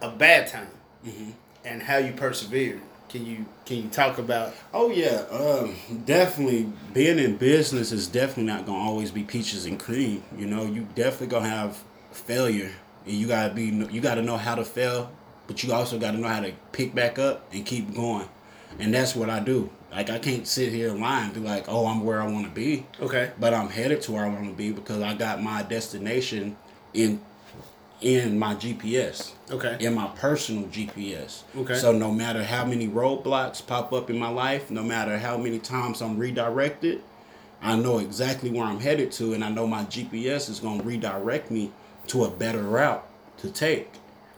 a 0.00 0.10
bad 0.10 0.46
time 0.46 0.68
Mhm. 1.06 1.32
and 1.64 1.82
how 1.82 1.96
you 1.98 2.12
persevered. 2.12 2.80
Can 3.08 3.26
you 3.26 3.44
can 3.66 3.78
you 3.78 3.88
talk 3.88 4.18
about? 4.18 4.54
Oh 4.72 4.90
yeah, 4.90 5.22
um, 5.32 5.74
definitely. 6.06 6.72
Being 6.94 7.18
in 7.18 7.36
business 7.36 7.90
is 7.92 8.06
definitely 8.06 8.44
not 8.44 8.66
gonna 8.66 8.78
always 8.78 9.10
be 9.10 9.22
peaches 9.24 9.66
and 9.66 9.78
cream. 9.80 10.22
You 10.38 10.46
know, 10.46 10.64
you 10.64 10.86
definitely 10.94 11.26
gonna 11.28 11.48
have 11.48 11.78
failure, 12.12 12.70
and 13.06 13.14
you 13.14 13.26
gotta 13.26 13.52
be 13.52 13.64
you 13.64 14.00
gotta 14.00 14.22
know 14.22 14.36
how 14.36 14.54
to 14.54 14.64
fail, 14.64 15.10
but 15.48 15.62
you 15.64 15.72
also 15.72 15.98
gotta 15.98 16.18
know 16.18 16.28
how 16.28 16.40
to 16.40 16.52
pick 16.72 16.94
back 16.94 17.18
up 17.18 17.42
and 17.52 17.66
keep 17.66 17.92
going. 17.94 18.28
And 18.78 18.94
that's 18.94 19.14
what 19.14 19.28
I 19.28 19.40
do. 19.40 19.70
Like 19.90 20.08
I 20.10 20.18
can't 20.18 20.46
sit 20.46 20.72
here 20.72 20.90
and 20.90 21.00
lie 21.00 21.24
and 21.24 21.34
be 21.34 21.40
like, 21.40 21.64
oh, 21.68 21.86
I'm 21.86 22.04
where 22.04 22.22
I 22.22 22.26
want 22.26 22.46
to 22.46 22.52
be, 22.52 22.86
Okay. 23.00 23.32
but 23.40 23.52
I'm 23.52 23.68
headed 23.68 24.00
to 24.02 24.12
where 24.12 24.24
I 24.24 24.28
want 24.28 24.46
to 24.46 24.54
be 24.54 24.70
because 24.72 25.02
I 25.02 25.14
got 25.14 25.42
my 25.42 25.62
destination 25.62 26.56
in 26.94 27.20
in 28.00 28.38
my 28.38 28.54
GPS 28.54 29.32
Okay. 29.50 29.76
in 29.78 29.92
my 29.94 30.06
personal 30.16 30.64
GPS. 30.68 31.42
Okay. 31.54 31.74
So 31.74 31.92
no 31.92 32.10
matter 32.10 32.42
how 32.42 32.64
many 32.64 32.88
roadblocks 32.88 33.66
pop 33.66 33.92
up 33.92 34.08
in 34.08 34.18
my 34.18 34.30
life, 34.30 34.70
no 34.70 34.82
matter 34.82 35.18
how 35.18 35.36
many 35.36 35.58
times 35.58 36.00
I'm 36.00 36.16
redirected, 36.16 37.02
I 37.60 37.76
know 37.76 37.98
exactly 37.98 38.50
where 38.50 38.64
I'm 38.64 38.80
headed 38.80 39.12
to, 39.12 39.34
and 39.34 39.44
I 39.44 39.50
know 39.50 39.66
my 39.66 39.84
GPS 39.84 40.48
is 40.48 40.60
going 40.60 40.80
to 40.80 40.86
redirect 40.86 41.50
me 41.50 41.72
to 42.06 42.24
a 42.24 42.30
better 42.30 42.62
route 42.62 43.06
to 43.38 43.50
take. 43.50 43.90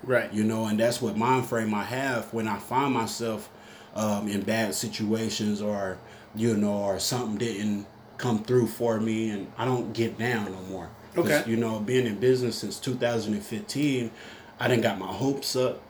Right. 0.02 0.32
You 0.32 0.42
know, 0.42 0.64
and 0.66 0.80
that's 0.80 1.00
what 1.00 1.16
mind 1.16 1.46
frame 1.46 1.72
I 1.72 1.84
have 1.84 2.34
when 2.34 2.48
I 2.48 2.58
find 2.58 2.92
myself 2.92 3.48
um, 3.94 4.28
in 4.28 4.42
bad 4.42 4.74
situations 4.74 5.60
or 5.60 5.98
you 6.34 6.56
know, 6.56 6.72
or 6.72 6.98
something 6.98 7.36
didn't 7.36 7.86
come 8.18 8.42
through 8.42 8.66
for 8.68 8.98
me, 9.00 9.30
and 9.30 9.52
I 9.58 9.64
don't 9.64 9.92
get 9.92 10.18
down 10.18 10.52
no 10.52 10.62
more. 10.62 10.90
Okay. 11.16 11.42
You 11.46 11.56
know, 11.56 11.78
being 11.80 12.06
in 12.06 12.18
business 12.18 12.56
since 12.56 12.78
2015, 12.78 14.10
I 14.58 14.68
didn't 14.68 14.82
got 14.82 14.98
my 14.98 15.06
hopes 15.06 15.56
up. 15.56 15.82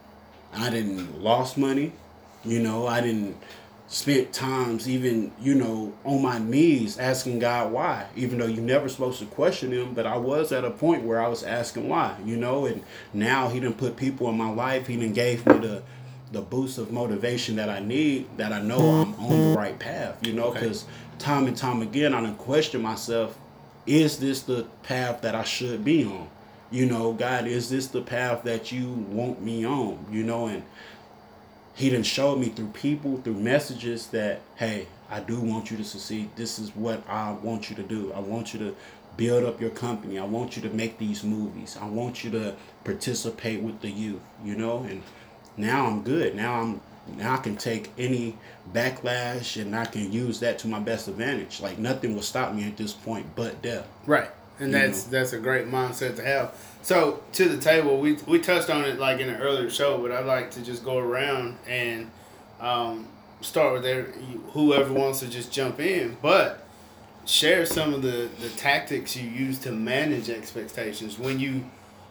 I 0.53 0.69
didn't 0.69 1.21
lost 1.21 1.57
money. 1.57 1.93
You 2.43 2.59
know, 2.59 2.87
I 2.87 3.01
didn't 3.01 3.37
spent 3.87 4.33
times 4.33 4.89
even 4.89 5.31
you 5.39 5.53
know 5.53 5.93
on 6.03 6.19
my 6.21 6.39
knees 6.39 6.97
asking 6.97 7.37
God 7.37 7.71
why, 7.71 8.07
even 8.15 8.39
though 8.39 8.47
you're 8.47 8.63
never 8.63 8.89
supposed 8.89 9.19
to 9.19 9.25
question 9.25 9.71
Him. 9.71 9.93
But 9.93 10.05
I 10.05 10.17
was 10.17 10.51
at 10.51 10.65
a 10.65 10.71
point 10.71 11.03
where 11.03 11.21
I 11.21 11.27
was 11.29 11.43
asking 11.43 11.87
why. 11.87 12.17
You 12.25 12.35
know, 12.35 12.65
and 12.65 12.83
now 13.13 13.47
He 13.47 13.61
didn't 13.61 13.77
put 13.77 13.95
people 13.95 14.27
in 14.29 14.37
my 14.37 14.49
life. 14.49 14.87
He 14.87 14.97
didn't 14.97 15.13
gave 15.13 15.45
me 15.45 15.59
the 15.59 15.83
the 16.33 16.41
boost 16.41 16.77
of 16.77 16.91
motivation 16.91 17.55
that 17.55 17.69
I 17.69 17.79
need. 17.79 18.25
That 18.37 18.51
I 18.51 18.61
know 18.61 18.79
I'm 18.79 19.13
on 19.15 19.51
the 19.51 19.57
right 19.57 19.77
path. 19.79 20.25
You 20.25 20.33
know, 20.33 20.45
Okay. 20.47 20.59
because 20.59 20.85
time 21.19 21.47
and 21.47 21.55
time 21.55 21.81
again 21.81 22.13
I 22.13 22.21
done 22.21 22.35
question 22.35 22.81
myself 22.81 23.37
is 23.85 24.17
this 24.17 24.41
the 24.41 24.65
path 24.83 25.21
that 25.21 25.35
I 25.35 25.43
should 25.43 25.83
be 25.85 26.03
on? 26.05 26.27
You 26.71 26.85
know, 26.87 27.13
God, 27.13 27.45
is 27.47 27.69
this 27.69 27.87
the 27.87 28.01
path 28.01 28.43
that 28.43 28.71
you 28.71 28.87
want 28.89 29.41
me 29.41 29.65
on? 29.65 30.05
You 30.11 30.23
know, 30.23 30.47
and 30.47 30.63
He 31.75 31.89
done 31.89 32.03
showed 32.03 32.39
me 32.39 32.47
through 32.49 32.69
people, 32.69 33.17
through 33.17 33.35
messages 33.35 34.07
that, 34.07 34.41
hey, 34.55 34.87
I 35.09 35.19
do 35.19 35.39
want 35.39 35.69
you 35.69 35.77
to 35.77 35.83
succeed. 35.83 36.29
This 36.35 36.59
is 36.59 36.75
what 36.75 37.07
I 37.07 37.31
want 37.33 37.69
you 37.69 37.75
to 37.75 37.83
do. 37.83 38.11
I 38.13 38.19
want 38.19 38.53
you 38.53 38.59
to 38.59 38.75
build 39.17 39.43
up 39.43 39.61
your 39.61 39.69
company. 39.69 40.17
I 40.17 40.25
want 40.25 40.55
you 40.55 40.61
to 40.63 40.69
make 40.69 40.97
these 40.97 41.23
movies. 41.23 41.77
I 41.79 41.87
want 41.87 42.23
you 42.23 42.31
to 42.31 42.55
participate 42.83 43.61
with 43.61 43.81
the 43.81 43.89
youth, 43.91 44.21
you 44.43 44.55
know? 44.55 44.79
And 44.89 45.03
now 45.57 45.85
I'm 45.87 46.01
good. 46.01 46.35
Now 46.35 46.61
I'm 46.61 46.81
now 47.17 47.33
I 47.33 47.37
can 47.37 47.55
take 47.57 47.91
any 47.97 48.37
backlash 48.73 49.61
and 49.61 49.75
I 49.75 49.85
can 49.85 50.11
use 50.11 50.39
that 50.39 50.59
to 50.59 50.67
my 50.67 50.79
best 50.79 51.07
advantage. 51.07 51.61
Like 51.61 51.77
nothing 51.77 52.15
will 52.15 52.21
stop 52.21 52.53
me 52.53 52.63
at 52.65 52.77
this 52.77 52.93
point 52.93 53.25
but 53.35 53.61
death. 53.61 53.87
Right. 54.05 54.29
And 54.59 54.71
You 54.71 54.77
that's 54.77 55.05
know. 55.05 55.11
that's 55.11 55.33
a 55.33 55.39
great 55.39 55.67
mindset 55.67 56.15
to 56.17 56.23
have. 56.23 56.55
So 56.81 57.21
to 57.33 57.49
the 57.49 57.57
table, 57.57 57.97
we 57.99 58.13
we 58.27 58.39
touched 58.39 58.69
on 58.69 58.83
it 58.85 58.99
like 58.99 59.19
in 59.19 59.29
an 59.29 59.41
earlier 59.41 59.69
show, 59.69 59.97
but 59.97 60.11
I'd 60.11 60.25
like 60.25 60.51
to 60.51 60.61
just 60.61 60.83
go 60.85 60.97
around 60.97 61.57
and 61.67 62.09
um, 62.61 63.07
start 63.41 63.73
with 63.73 63.83
there, 63.83 64.03
whoever 64.51 64.93
wants 64.93 65.19
to 65.19 65.27
just 65.27 65.51
jump 65.51 65.79
in, 65.79 66.17
but 66.21 66.65
share 67.25 67.65
some 67.65 67.93
of 67.93 68.01
the 68.01 68.29
the 68.41 68.49
tactics 68.49 69.15
you 69.15 69.27
use 69.29 69.57
to 69.59 69.71
manage 69.71 70.29
expectations 70.29 71.17
when 71.17 71.39
you 71.39 71.63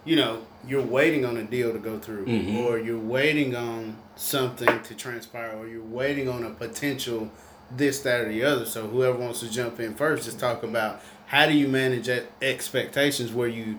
you 0.04 0.16
know 0.16 0.40
you're 0.66 0.82
waiting 0.82 1.24
on 1.24 1.36
a 1.36 1.42
deal 1.44 1.72
to 1.72 1.78
go 1.78 1.98
through 1.98 2.24
Mhm. 2.26 2.58
or 2.64 2.78
you're 2.78 2.98
waiting 2.98 3.54
on 3.56 3.96
something 4.16 4.80
to 4.82 4.94
transpire 4.94 5.52
or 5.56 5.66
you're 5.66 5.82
waiting 5.84 6.28
on 6.28 6.44
a 6.44 6.50
potential 6.50 7.30
this 7.74 8.00
that 8.00 8.20
or 8.20 8.28
the 8.28 8.42
other 8.44 8.64
so 8.66 8.86
whoever 8.86 9.16
wants 9.18 9.40
to 9.40 9.50
jump 9.50 9.80
in 9.80 9.94
first 9.94 10.24
just 10.24 10.38
talk 10.38 10.62
about 10.62 11.00
how 11.26 11.46
do 11.46 11.52
you 11.54 11.66
manage 11.68 12.08
expectations 12.42 13.32
where 13.32 13.48
you 13.48 13.78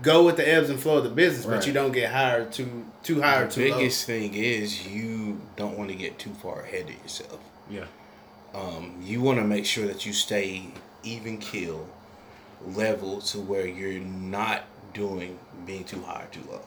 go 0.00 0.24
with 0.24 0.36
the 0.36 0.48
ebbs 0.48 0.68
and 0.70 0.78
flow 0.80 0.98
of 0.98 1.04
the 1.04 1.10
business 1.10 1.44
but 1.46 1.66
you 1.66 1.72
don't 1.72 1.92
get 1.92 2.10
hired 2.12 2.52
too 2.52 2.84
too 3.02 3.20
high 3.20 3.40
or 3.40 3.46
The 3.46 3.52
too 3.54 3.70
low 3.70 3.78
biggest 3.78 4.04
thing 4.06 4.34
is 4.34 4.86
you 4.86 5.40
don't 5.56 5.76
want 5.76 5.90
to 5.90 5.96
get 5.96 6.18
too 6.18 6.30
far 6.42 6.62
ahead 6.62 6.84
of 6.88 6.94
yourself. 7.02 7.38
Yeah. 7.70 7.84
Um, 8.54 8.96
you 9.02 9.20
want 9.22 9.38
to 9.38 9.44
make 9.44 9.64
sure 9.66 9.86
that 9.86 10.04
you 10.06 10.12
stay 10.12 10.66
even 11.02 11.38
kill 11.38 11.88
level 12.66 13.20
to 13.22 13.40
where 13.40 13.66
you're 13.66 14.00
not 14.00 14.64
doing 14.94 15.38
being 15.66 15.84
too 15.84 16.02
high 16.02 16.22
or 16.22 16.26
too 16.26 16.42
low. 16.50 16.60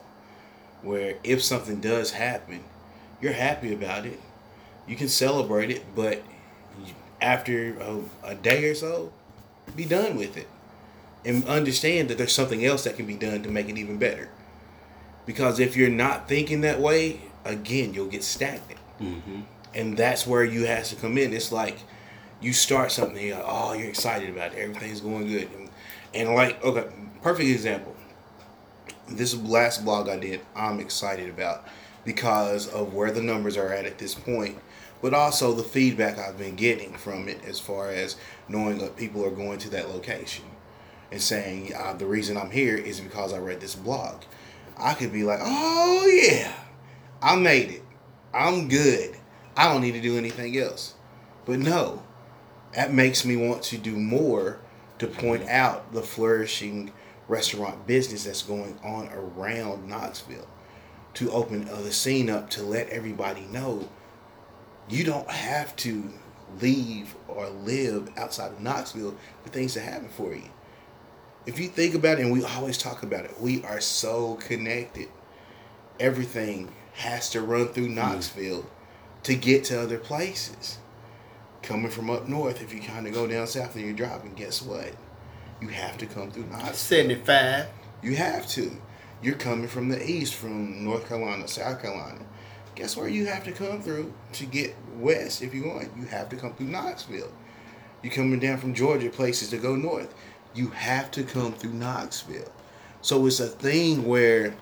Where 0.82 1.16
if 1.24 1.42
something 1.42 1.80
does 1.80 2.12
happen, 2.12 2.64
you're 3.20 3.32
happy 3.32 3.72
about 3.72 4.06
it. 4.06 4.20
You 4.86 4.96
can 4.96 5.08
celebrate 5.08 5.70
it, 5.70 5.84
but 5.94 6.22
after 7.20 7.76
a, 7.80 8.00
a 8.22 8.34
day 8.34 8.64
or 8.64 8.74
so, 8.74 9.12
be 9.74 9.84
done 9.84 10.16
with 10.16 10.36
it. 10.36 10.48
And 11.24 11.44
understand 11.46 12.08
that 12.08 12.18
there's 12.18 12.32
something 12.32 12.64
else 12.64 12.84
that 12.84 12.96
can 12.96 13.06
be 13.06 13.16
done 13.16 13.42
to 13.42 13.48
make 13.50 13.68
it 13.68 13.76
even 13.78 13.98
better. 13.98 14.28
Because 15.24 15.58
if 15.58 15.76
you're 15.76 15.88
not 15.90 16.28
thinking 16.28 16.60
that 16.60 16.78
way, 16.80 17.20
again, 17.44 17.94
you'll 17.94 18.06
get 18.06 18.22
stagnant 18.22 18.80
Mm-hmm. 19.00 19.40
and 19.74 19.94
that's 19.96 20.26
where 20.26 20.44
you 20.44 20.64
has 20.66 20.88
to 20.90 20.96
come 20.96 21.18
in. 21.18 21.34
It's 21.34 21.52
like 21.52 21.78
you 22.40 22.52
start 22.52 22.92
something, 22.92 23.26
you're 23.26 23.36
like, 23.36 23.44
oh, 23.46 23.72
you're 23.72 23.88
excited 23.88 24.30
about 24.30 24.52
it, 24.54 24.58
everything's 24.58 25.00
going 25.00 25.26
good, 25.26 25.48
and, 25.54 25.68
and 26.14 26.34
like, 26.34 26.62
okay, 26.64 26.86
perfect 27.22 27.48
example. 27.50 27.94
This 29.08 29.36
last 29.36 29.84
blog 29.84 30.08
I 30.08 30.18
did, 30.18 30.40
I'm 30.54 30.80
excited 30.80 31.28
about 31.28 31.64
because 32.04 32.68
of 32.68 32.94
where 32.94 33.10
the 33.10 33.22
numbers 33.22 33.56
are 33.56 33.72
at 33.72 33.86
at 33.86 33.98
this 33.98 34.14
point, 34.14 34.58
but 35.02 35.14
also 35.14 35.52
the 35.52 35.62
feedback 35.62 36.18
I've 36.18 36.38
been 36.38 36.56
getting 36.56 36.94
from 36.94 37.28
it 37.28 37.44
as 37.44 37.60
far 37.60 37.90
as 37.90 38.16
knowing 38.48 38.78
that 38.78 38.96
people 38.96 39.24
are 39.24 39.30
going 39.30 39.58
to 39.58 39.70
that 39.70 39.88
location. 39.90 40.44
and 41.10 41.20
saying 41.20 41.72
uh, 41.74 41.92
the 41.94 42.06
reason 42.06 42.36
I'm 42.36 42.50
here 42.50 42.76
is 42.76 43.00
because 43.00 43.32
I 43.32 43.38
read 43.38 43.60
this 43.60 43.74
blog. 43.74 44.22
I 44.76 44.94
could 44.94 45.12
be 45.12 45.24
like, 45.24 45.40
oh 45.42 46.06
yeah, 46.06 46.52
I 47.22 47.36
made 47.36 47.70
it. 47.70 47.82
I'm 48.34 48.68
good. 48.68 49.16
I 49.56 49.72
don't 49.72 49.80
need 49.80 49.92
to 49.92 50.00
do 50.00 50.18
anything 50.18 50.56
else. 50.58 50.94
But 51.46 51.60
no, 51.60 52.02
that 52.74 52.92
makes 52.92 53.24
me 53.24 53.36
want 53.36 53.62
to 53.64 53.78
do 53.78 53.96
more 53.96 54.58
to 54.98 55.06
point 55.06 55.48
out 55.48 55.92
the 55.92 56.02
flourishing 56.02 56.92
restaurant 57.28 57.86
business 57.86 58.24
that's 58.24 58.42
going 58.42 58.78
on 58.84 59.08
around 59.08 59.88
Knoxville. 59.88 60.46
To 61.14 61.30
open 61.30 61.68
uh, 61.68 61.80
the 61.80 61.92
scene 61.92 62.28
up 62.28 62.50
to 62.50 62.62
let 62.62 62.90
everybody 62.90 63.42
know 63.50 63.88
you 64.88 65.04
don't 65.04 65.28
have 65.30 65.74
to 65.76 66.10
leave 66.60 67.14
or 67.28 67.48
live 67.48 68.10
outside 68.16 68.52
of 68.52 68.60
Knoxville 68.60 69.16
for 69.42 69.48
things 69.48 69.74
to 69.74 69.80
happen 69.80 70.08
for 70.08 70.34
you. 70.34 70.50
If 71.46 71.58
you 71.58 71.68
think 71.68 71.94
about 71.94 72.18
it, 72.18 72.22
and 72.22 72.32
we 72.32 72.44
always 72.44 72.78
talk 72.78 73.02
about 73.02 73.24
it, 73.24 73.40
we 73.40 73.64
are 73.64 73.80
so 73.80 74.34
connected. 74.34 75.08
Everything 76.00 76.72
has 76.94 77.30
to 77.30 77.40
run 77.40 77.68
through 77.68 77.88
Knoxville 77.88 78.66
to 79.22 79.34
get 79.34 79.64
to 79.64 79.80
other 79.80 79.98
places. 79.98 80.78
Coming 81.62 81.90
from 81.90 82.10
up 82.10 82.28
north, 82.28 82.62
if 82.62 82.72
you 82.72 82.80
kind 82.80 83.06
of 83.06 83.14
go 83.14 83.26
down 83.26 83.46
south 83.46 83.74
and 83.74 83.84
you're 83.84 83.94
driving, 83.94 84.34
guess 84.34 84.62
what? 84.62 84.92
You 85.60 85.68
have 85.68 85.96
to 85.98 86.06
come 86.06 86.30
through 86.30 86.46
Knoxville. 86.46 86.74
75. 86.74 87.66
You 88.02 88.16
have 88.16 88.46
to. 88.50 88.70
You're 89.22 89.36
coming 89.36 89.68
from 89.68 89.88
the 89.88 90.04
east, 90.08 90.34
from 90.34 90.84
North 90.84 91.08
Carolina, 91.08 91.48
South 91.48 91.80
Carolina. 91.80 92.20
Guess 92.74 92.96
where 92.96 93.08
you 93.08 93.26
have 93.26 93.42
to 93.44 93.52
come 93.52 93.80
through 93.80 94.12
to 94.34 94.44
get 94.44 94.74
west 94.96 95.42
if 95.42 95.54
you 95.54 95.66
want? 95.68 95.88
You 95.96 96.04
have 96.06 96.28
to 96.28 96.36
come 96.36 96.52
through 96.52 96.66
Knoxville. 96.66 97.32
You're 98.02 98.12
coming 98.12 98.38
down 98.38 98.58
from 98.58 98.74
Georgia, 98.74 99.08
places 99.08 99.48
to 99.50 99.56
go 99.56 99.74
north. 99.74 100.14
You 100.54 100.68
have 100.68 101.10
to 101.12 101.22
come 101.22 101.52
through 101.54 101.72
Knoxville. 101.72 102.52
So 103.00 103.24
it's 103.26 103.40
a 103.40 103.46
thing 103.48 104.04
where 104.06 104.54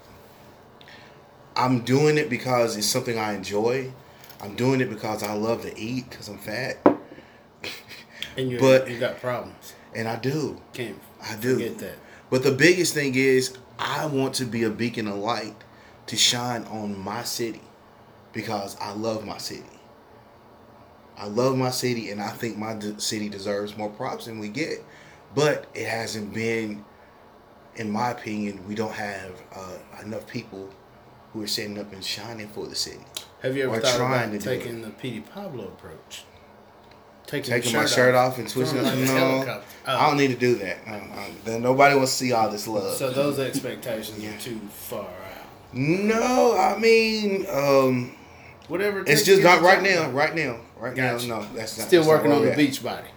I'm 1.56 1.80
doing 1.80 2.16
it 2.18 2.30
because 2.30 2.76
it's 2.76 2.86
something 2.86 3.18
I 3.18 3.34
enjoy. 3.34 3.92
I'm 4.40 4.54
doing 4.54 4.80
it 4.80 4.90
because 4.90 5.22
I 5.22 5.32
love 5.34 5.62
to 5.62 5.76
eat 5.78 6.08
because 6.10 6.28
I'm 6.28 6.38
fat, 6.38 6.78
And 8.36 8.50
you, 8.50 8.58
But- 8.58 8.88
you 8.90 8.98
got 8.98 9.20
problems. 9.20 9.74
And 9.94 10.08
I 10.08 10.16
do. 10.16 10.60
Can't 10.72 10.98
I 11.22 11.36
do. 11.36 11.58
Get 11.58 11.78
that. 11.78 11.96
But 12.30 12.42
the 12.42 12.52
biggest 12.52 12.94
thing 12.94 13.14
is, 13.14 13.56
I 13.78 14.06
want 14.06 14.34
to 14.34 14.44
be 14.44 14.64
a 14.64 14.70
beacon 14.70 15.08
of 15.08 15.16
light 15.16 15.54
to 16.06 16.16
shine 16.16 16.64
on 16.64 16.98
my 16.98 17.22
city 17.22 17.62
because 18.32 18.76
I 18.80 18.92
love 18.92 19.24
my 19.24 19.38
city. 19.38 19.64
I 21.16 21.26
love 21.26 21.56
my 21.56 21.70
city, 21.70 22.10
and 22.10 22.20
I 22.20 22.30
think 22.30 22.58
my 22.58 22.76
city 22.98 23.28
deserves 23.28 23.76
more 23.76 23.90
props 23.90 24.26
than 24.26 24.40
we 24.40 24.48
get. 24.48 24.84
But 25.34 25.66
it 25.74 25.86
hasn't 25.86 26.34
been, 26.34 26.84
in 27.76 27.90
my 27.90 28.10
opinion, 28.10 28.66
we 28.66 28.74
don't 28.74 28.92
have 28.92 29.40
uh, 29.54 29.76
enough 30.02 30.26
people 30.26 30.68
who 31.32 31.42
are 31.42 31.46
standing 31.46 31.78
up 31.78 31.92
and 31.92 32.04
shining 32.04 32.48
for 32.48 32.66
the 32.66 32.74
city. 32.74 33.04
Have 33.42 33.56
you 33.56 33.64
ever 33.64 33.80
thought 33.80 33.96
about 33.96 34.40
taking 34.40 34.82
the 34.82 34.90
Petey 34.90 35.20
Pablo 35.20 35.64
approach? 35.64 36.24
Taking, 37.26 37.50
Taking 37.54 37.72
your 37.72 37.82
my 37.82 37.86
shirt 37.88 38.14
off 38.14 38.38
and 38.38 38.48
twisting 38.48 38.80
Throwing 38.80 38.98
Like 39.00 39.08
no, 39.46 39.60
oh. 39.86 39.96
I 39.96 40.06
don't 40.08 40.18
need 40.18 40.28
to 40.28 40.36
do 40.36 40.56
that. 40.56 40.78
Um, 40.86 41.10
then 41.44 41.62
nobody 41.62 41.96
wants 41.96 42.12
to 42.12 42.18
see 42.18 42.32
all 42.32 42.50
this 42.50 42.68
love. 42.68 42.94
So 42.96 43.10
those 43.10 43.38
expectations 43.38 44.18
Yeah. 44.22 44.34
are 44.36 44.40
too 44.40 44.60
far 44.70 45.06
out. 45.06 45.46
no, 45.72 46.56
I 46.56 46.78
mean, 46.78 47.46
um, 47.50 48.12
Whatever. 48.68 49.00
it 49.00 49.08
It's 49.08 49.24
just 49.24 49.42
get 49.42 49.48
not 49.48 49.60
the 49.60 49.66
right 49.66 49.82
now. 49.82 50.10
Right 50.10 50.34
now. 50.34 50.58
Right 50.78 50.94
Gotcha. 50.94 51.26
now. 51.26 51.40
No, 51.40 51.46
that's 51.54 51.78
not. 51.78 51.86
Still 51.86 52.02
that's 52.02 52.08
working 52.08 52.28
where 52.30 52.38
on 52.40 52.44
the 52.44 52.52
at. 52.52 52.56
beach 52.58 52.82
body. 52.82 53.08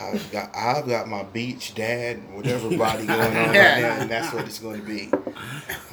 I've 0.00 0.32
got 0.32 0.54
I've 0.56 0.86
got 0.88 1.08
my 1.08 1.22
beach 1.22 1.74
dad, 1.74 2.18
whatever 2.34 2.68
body 2.76 3.06
going 3.06 3.20
on 3.20 3.32
right 3.34 3.52
now, 3.54 3.96
and 4.00 4.10
that's 4.10 4.32
what 4.34 4.44
it's 4.44 4.58
going 4.58 4.80
to 4.80 4.86
be. 4.86 5.10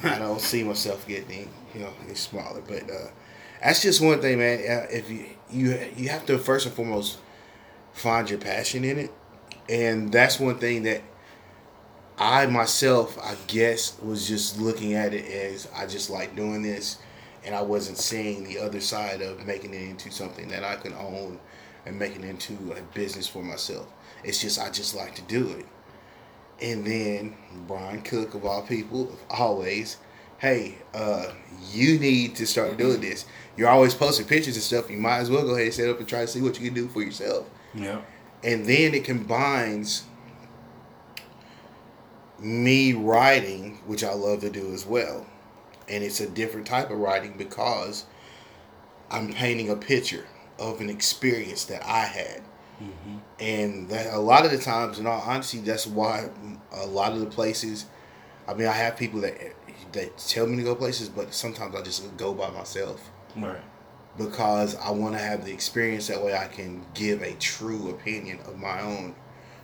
I 0.02 0.18
don't 0.18 0.40
see 0.40 0.64
myself 0.64 1.06
getting, 1.06 1.48
you 1.72 1.80
know, 1.80 1.90
any 2.04 2.14
smaller, 2.14 2.62
but 2.66 2.82
uh, 2.90 3.08
that's 3.62 3.80
just 3.82 4.00
one 4.00 4.20
thing, 4.20 4.38
man. 4.38 4.58
Uh, 4.58 4.86
If 4.90 5.08
you 5.08 5.26
you 5.50 5.78
you 5.96 6.08
have 6.08 6.26
to 6.26 6.38
first 6.38 6.66
and 6.66 6.74
foremost 6.74 7.18
find 7.92 8.28
your 8.28 8.38
passion 8.38 8.84
in 8.84 8.98
it, 8.98 9.10
and 9.68 10.12
that's 10.12 10.40
one 10.40 10.58
thing 10.58 10.82
that 10.84 11.02
I 12.18 12.46
myself, 12.46 13.18
I 13.22 13.36
guess, 13.46 13.98
was 14.00 14.28
just 14.28 14.60
looking 14.60 14.94
at 14.94 15.14
it 15.14 15.24
as 15.24 15.68
I 15.74 15.86
just 15.86 16.10
like 16.10 16.36
doing 16.36 16.62
this, 16.62 16.98
and 17.44 17.54
I 17.54 17.62
wasn't 17.62 17.98
seeing 17.98 18.44
the 18.44 18.58
other 18.58 18.80
side 18.80 19.22
of 19.22 19.44
making 19.46 19.74
it 19.74 19.82
into 19.82 20.10
something 20.10 20.48
that 20.48 20.62
I 20.62 20.76
could 20.76 20.92
own 20.92 21.40
and 21.86 21.98
making 21.98 22.22
it 22.22 22.28
into 22.28 22.72
a 22.72 22.82
business 22.94 23.26
for 23.26 23.42
myself. 23.42 23.88
It's 24.22 24.40
just 24.40 24.60
I 24.60 24.70
just 24.70 24.94
like 24.94 25.14
to 25.16 25.22
do 25.22 25.50
it. 25.50 25.66
And 26.60 26.84
then 26.84 27.34
Brian 27.66 28.02
Cook 28.02 28.34
of 28.34 28.44
all 28.44 28.62
people, 28.62 29.18
always, 29.28 29.96
hey, 30.38 30.78
uh, 30.94 31.32
you 31.72 31.98
need 31.98 32.36
to 32.36 32.46
start 32.46 32.76
doing 32.76 33.00
this. 33.00 33.24
You're 33.56 33.68
always 33.68 33.94
posting 33.94 34.26
pictures 34.26 34.54
and 34.54 34.62
stuff. 34.62 34.90
You 34.90 34.98
might 34.98 35.18
as 35.18 35.30
well 35.30 35.42
go 35.42 35.54
ahead 35.54 35.64
and 35.64 35.74
set 35.74 35.88
up 35.88 35.98
and 35.98 36.06
try 36.06 36.20
to 36.20 36.28
see 36.28 36.40
what 36.40 36.58
you 36.60 36.66
can 36.66 36.74
do 36.74 36.88
for 36.88 37.02
yourself 37.02 37.46
Yeah. 37.74 38.02
and 38.44 38.66
then 38.66 38.94
it 38.94 39.04
combines 39.04 40.04
me 42.38 42.92
writing, 42.92 43.78
which 43.86 44.02
I 44.02 44.14
love 44.14 44.40
to 44.40 44.50
do 44.50 44.72
as 44.72 44.84
well, 44.84 45.26
and 45.88 46.02
it's 46.02 46.20
a 46.20 46.28
different 46.28 46.66
type 46.66 46.90
of 46.90 46.98
writing 46.98 47.34
because 47.38 48.04
I'm 49.10 49.32
painting 49.32 49.70
a 49.70 49.76
picture 49.76 50.26
of 50.58 50.80
an 50.80 50.90
experience 50.90 51.64
that 51.66 51.84
I 51.86 52.04
had, 52.04 52.42
mm-hmm. 52.82 53.18
and 53.38 53.88
that 53.88 54.12
a 54.12 54.18
lot 54.18 54.44
of 54.44 54.50
the 54.50 54.58
times, 54.58 54.98
in 54.98 55.06
all 55.06 55.20
honesty, 55.20 55.58
that's 55.58 55.86
why 55.86 56.28
a 56.72 56.86
lot 56.86 57.12
of 57.12 57.20
the 57.20 57.26
places. 57.26 57.86
I 58.48 58.54
mean, 58.54 58.66
I 58.66 58.72
have 58.72 58.96
people 58.96 59.20
that 59.20 59.38
that 59.92 60.18
tell 60.18 60.46
me 60.46 60.56
to 60.56 60.62
go 60.62 60.74
places, 60.74 61.08
but 61.08 61.32
sometimes 61.32 61.74
I 61.74 61.82
just 61.82 62.16
go 62.16 62.34
by 62.34 62.50
myself 62.50 63.10
Right. 63.36 63.60
Because 64.18 64.76
I 64.76 64.90
want 64.90 65.14
to 65.14 65.20
have 65.20 65.44
the 65.44 65.52
experience. 65.52 66.06
That 66.08 66.22
way, 66.22 66.36
I 66.36 66.46
can 66.46 66.84
give 66.94 67.22
a 67.22 67.32
true 67.34 67.90
opinion 67.90 68.38
of 68.46 68.58
my 68.58 68.80
own 68.82 69.14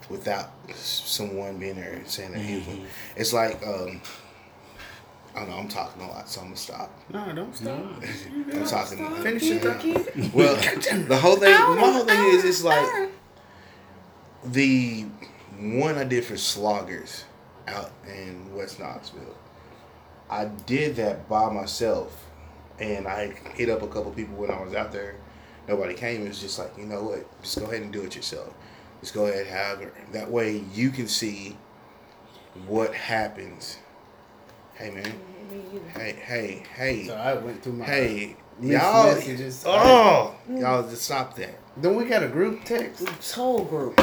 without 0.09 0.51
someone 0.75 1.59
being 1.59 1.77
there 1.77 1.93
and 1.93 2.09
saying 2.09 2.33
that 2.33 2.41
he 2.41 2.57
was- 2.59 2.89
It's 3.17 3.33
like 3.33 3.65
um, 3.67 4.01
I 5.37 5.41
don't 5.41 5.51
know. 5.51 5.57
I'm 5.59 5.69
talking 5.69 6.03
a 6.03 6.09
lot, 6.09 6.29
so 6.29 6.41
I'm 6.41 6.47
gonna 6.49 6.57
stop. 6.57 6.91
No, 7.11 7.33
don't 7.35 7.55
stop. 7.55 7.79
I'm 8.53 8.67
talking. 8.67 9.15
Finish 9.23 9.43
your 9.45 9.59
thought. 9.61 9.85
Well, 10.35 10.57
the 11.07 11.17
whole 11.21 11.37
thing, 11.37 11.53
my 11.53 11.91
whole 11.93 12.05
thing 12.05 12.25
is, 12.35 12.45
it's 12.45 12.65
like 12.65 13.11
the 14.45 15.05
one 15.61 15.97
I 15.97 16.05
did 16.05 16.25
for 16.25 16.37
Sloggers 16.37 17.25
out 17.67 17.91
in 18.09 18.55
West 18.55 18.81
Knoxville. 18.81 19.37
I 20.31 20.47
did 20.47 20.97
that 20.97 21.29
by 21.29 21.51
myself, 21.53 22.28
and 22.81 23.07
I 23.07 23.33
hit 23.55 23.69
up 23.69 23.83
a 23.83 23.89
couple 23.89 24.11
people 24.13 24.37
when 24.37 24.51
I 24.51 24.63
was 24.63 24.75
out 24.75 24.93
there. 24.93 25.17
Nobody 25.67 25.95
came. 25.95 26.25
It 26.25 26.29
was 26.29 26.41
just 26.41 26.59
like, 26.59 26.77
you 26.79 26.87
know 26.87 27.03
what? 27.03 27.43
Just 27.43 27.59
go 27.59 27.67
ahead 27.67 27.83
and 27.83 27.93
do 27.93 28.03
it 28.03 28.17
yourself. 28.17 28.53
Just 29.01 29.15
go 29.15 29.27
ahead 29.27 29.47
and 29.47 29.49
have 29.49 29.81
it. 29.81 29.93
That 30.13 30.31
way 30.31 30.65
you 30.73 30.91
can 30.91 31.09
see 31.09 31.57
what 32.67 32.95
happens. 32.95 33.79
Hey 34.75 34.91
man. 34.91 35.13
Hey, 35.95 36.13
hey, 36.13 36.63
hey. 36.75 37.07
So 37.07 37.15
I 37.15 37.35
went 37.35 37.63
through 37.63 37.75
my. 37.75 37.85
Hey, 37.85 38.37
y'all. 38.61 39.15
messages. 39.15 39.65
Oh, 39.67 40.37
y'all 40.49 40.89
just 40.89 41.03
stop 41.03 41.37
that. 41.37 41.59
Then 41.77 41.97
we 41.97 42.05
got 42.05 42.23
a 42.23 42.29
group 42.29 42.65
text. 42.65 43.07
This 43.07 43.33
whole 43.33 43.65
group, 43.65 44.01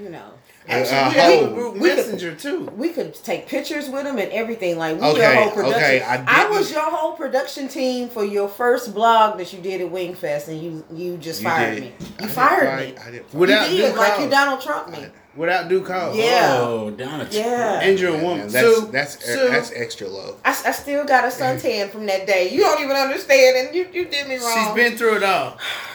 you 0.00 0.10
know. 0.10 0.32
Actually, 0.68 0.96
Uh, 0.96 1.08
we 1.08 1.14
have 1.16 1.32
a 1.32 1.36
whole- 1.38 1.54
group 1.54 1.76
we 1.78 1.90
could- 1.90 2.38
too. 2.38 2.70
We 2.76 2.88
could 2.90 3.14
take 3.24 3.48
pictures 3.48 3.88
with 3.88 4.04
them 4.04 4.18
and 4.18 4.30
everything. 4.32 4.78
Like 4.78 5.00
we 5.00 5.06
your 5.18 5.26
whole 5.34 5.50
production. 5.50 5.74
okay, 5.82 6.02
I 6.02 6.22
I, 6.26 6.48
was 6.50 6.70
your 6.70 6.82
whole 6.82 7.12
production 7.12 7.66
team 7.68 8.08
for 8.08 8.24
your 8.24 8.48
first 8.48 8.94
blog 8.94 9.38
that 9.38 9.52
you 9.52 9.58
did 9.60 9.80
at 9.80 9.90
Wingfest, 9.90 10.46
and 10.48 10.62
you 10.62 10.84
you 10.94 11.16
just 11.16 11.42
You 11.42 11.48
fired 11.48 11.74
did. 11.74 11.82
me. 11.84 11.92
I 11.98 12.02
You 12.04 12.08
didn't 12.18 12.30
fired 12.30 12.68
fight- 12.68 12.94
me. 12.94 13.02
I 13.06 13.10
didn't. 13.10 13.34
Without 13.34 13.70
you 13.70 13.76
did, 13.78 13.96
like 13.96 14.12
cause. 14.14 14.24
you 14.24 14.30
Donald 14.30 14.60
Trump 14.60 14.88
me. 14.90 15.06
Without 15.34 15.68
due 15.68 15.80
cause. 15.82 16.14
Yeah. 16.14 16.58
Oh, 16.60 16.90
down 16.90 17.22
a 17.22 17.26
Yeah. 17.30 17.80
And 17.80 17.98
you're 17.98 18.10
a 18.10 18.18
Man, 18.18 18.22
woman. 18.24 18.48
that's 18.48 18.66
Sue, 18.76 18.88
that's 18.92 19.24
Sue. 19.24 19.48
that's 19.50 19.72
extra 19.74 20.06
low. 20.06 20.36
I, 20.44 20.50
I 20.50 20.70
still 20.72 21.04
got 21.04 21.24
a 21.24 21.28
suntan 21.28 21.90
from 21.90 22.04
that 22.06 22.26
day. 22.26 22.50
You 22.50 22.60
don't 22.60 22.80
even 22.82 22.94
understand, 22.94 23.56
and 23.56 23.74
you, 23.74 23.88
you 23.92 24.04
did 24.04 24.28
me 24.28 24.36
wrong. 24.36 24.52
She's 24.66 24.74
been 24.74 24.96
through 24.96 25.16
it 25.16 25.22
all. 25.24 25.56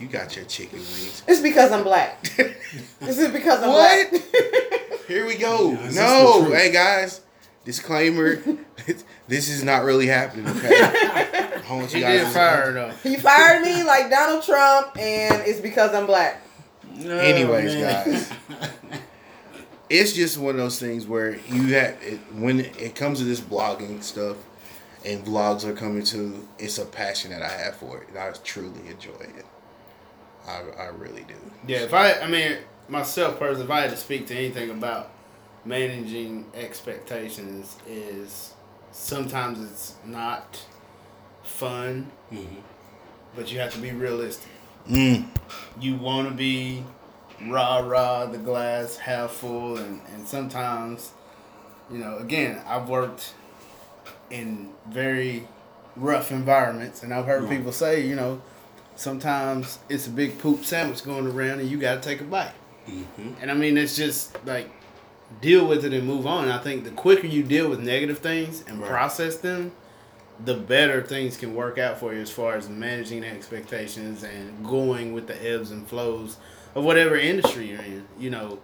You 0.00 0.08
got 0.08 0.34
your 0.36 0.44
chicken 0.46 0.78
wings. 0.78 1.22
It's 1.28 1.40
because 1.40 1.70
I'm 1.72 1.84
black. 1.84 2.22
this 3.00 3.18
is 3.18 3.28
because 3.32 3.62
I'm 3.62 3.68
What? 3.70 4.10
black. 4.10 4.22
Here 5.08 5.26
we 5.26 5.36
go. 5.36 5.72
Yeah, 5.72 5.90
no, 5.90 6.44
hey 6.50 6.72
guys, 6.72 7.20
disclaimer. 7.64 8.36
this 9.28 9.48
is 9.48 9.62
not 9.62 9.84
really 9.84 10.06
happening. 10.06 10.48
Okay. 10.48 10.80
I 10.80 11.62
want 11.70 11.90
She 11.90 11.98
you 11.98 12.04
guys 12.04 12.24
did 12.24 12.32
fire 12.32 12.72
though. 12.72 12.90
he 13.02 13.16
fired 13.16 13.62
me 13.62 13.82
like 13.84 14.10
Donald 14.10 14.42
Trump, 14.42 14.96
and 14.98 15.42
it's 15.46 15.60
because 15.60 15.94
I'm 15.94 16.06
black. 16.06 16.40
Anyways, 16.98 17.74
Oh, 17.74 17.80
man. 17.80 18.04
guys. 18.04 18.32
It's 19.90 20.12
just 20.12 20.38
one 20.38 20.50
of 20.54 20.56
those 20.56 20.80
things 20.80 21.06
where 21.06 21.36
you 21.48 21.74
have 21.74 21.96
it, 22.02 22.18
when 22.34 22.60
it 22.60 22.94
comes 22.94 23.18
to 23.18 23.24
this 23.24 23.40
blogging 23.40 24.02
stuff, 24.02 24.36
and 25.04 25.24
vlogs 25.24 25.64
are 25.64 25.74
coming 25.74 26.02
to. 26.04 26.48
It's 26.58 26.78
a 26.78 26.84
passion 26.86 27.30
that 27.30 27.42
I 27.42 27.48
have 27.48 27.76
for 27.76 28.02
it, 28.02 28.08
and 28.08 28.18
I 28.18 28.32
truly 28.42 28.88
enjoy 28.88 29.10
it. 29.20 29.44
I, 30.46 30.62
I 30.78 30.86
really 30.86 31.22
do. 31.22 31.34
Yeah, 31.66 31.78
if 31.80 31.94
I, 31.94 32.12
I 32.20 32.28
mean, 32.28 32.58
myself 32.88 33.38
personally, 33.38 33.64
if 33.64 33.70
I 33.70 33.80
had 33.82 33.90
to 33.90 33.96
speak 33.96 34.26
to 34.28 34.34
anything 34.36 34.70
about 34.70 35.10
managing 35.64 36.46
expectations 36.54 37.76
is 37.88 38.52
sometimes 38.92 39.60
it's 39.62 39.94
not 40.04 40.64
fun, 41.42 42.10
Mm-hmm. 42.32 42.60
but 43.36 43.52
you 43.52 43.58
have 43.60 43.72
to 43.74 43.78
be 43.80 43.92
realistic. 43.92 44.50
Mm. 44.88 45.26
You 45.80 45.96
want 45.96 46.28
to 46.28 46.34
be 46.34 46.82
rah 47.46 47.78
rah, 47.78 48.26
the 48.26 48.38
glass 48.38 48.96
half 48.98 49.30
full, 49.32 49.76
and, 49.78 50.00
and 50.14 50.26
sometimes, 50.26 51.12
you 51.90 51.98
know, 51.98 52.18
again, 52.18 52.60
I've 52.66 52.88
worked 52.88 53.34
in 54.30 54.70
very 54.88 55.46
rough 55.96 56.30
environments, 56.32 57.02
and 57.02 57.14
I've 57.14 57.26
heard 57.26 57.44
Right. 57.44 57.56
people 57.56 57.72
say, 57.72 58.00
you 58.04 58.16
know, 58.16 58.42
sometimes 58.96 59.78
it's 59.88 60.06
a 60.06 60.10
big 60.10 60.38
poop 60.38 60.64
sandwich 60.64 61.04
going 61.04 61.26
around, 61.26 61.60
and 61.60 61.68
you 61.68 61.78
got 61.78 62.02
to 62.02 62.08
take 62.08 62.20
a 62.20 62.24
bite. 62.24 62.52
Mm-hmm. 62.88 63.32
And 63.40 63.50
I 63.50 63.54
mean, 63.54 63.76
it's 63.78 63.96
just 63.96 64.36
like 64.46 64.70
deal 65.40 65.66
with 65.66 65.84
it 65.84 65.92
and 65.92 66.06
move 66.06 66.26
on. 66.26 66.48
I 66.48 66.58
think 66.58 66.84
the 66.84 66.90
quicker 66.90 67.26
you 67.26 67.42
deal 67.42 67.68
with 67.68 67.80
negative 67.80 68.18
things 68.18 68.62
and 68.68 68.80
Right. 68.80 68.90
process 68.90 69.36
them, 69.36 69.72
the 70.44 70.54
better 70.54 71.02
things 71.02 71.36
can 71.36 71.54
work 71.54 71.78
out 71.78 71.98
for 71.98 72.12
you 72.12 72.20
as 72.20 72.30
far 72.30 72.54
as 72.56 72.68
managing 72.68 73.24
expectations 73.24 74.22
and 74.22 74.64
going 74.64 75.12
with 75.12 75.26
the 75.26 75.48
ebbs 75.48 75.70
and 75.70 75.86
flows 75.88 76.36
of 76.74 76.84
whatever 76.84 77.16
industry 77.16 77.70
you're 77.70 77.80
in. 77.82 78.06
You 78.18 78.30
know, 78.30 78.58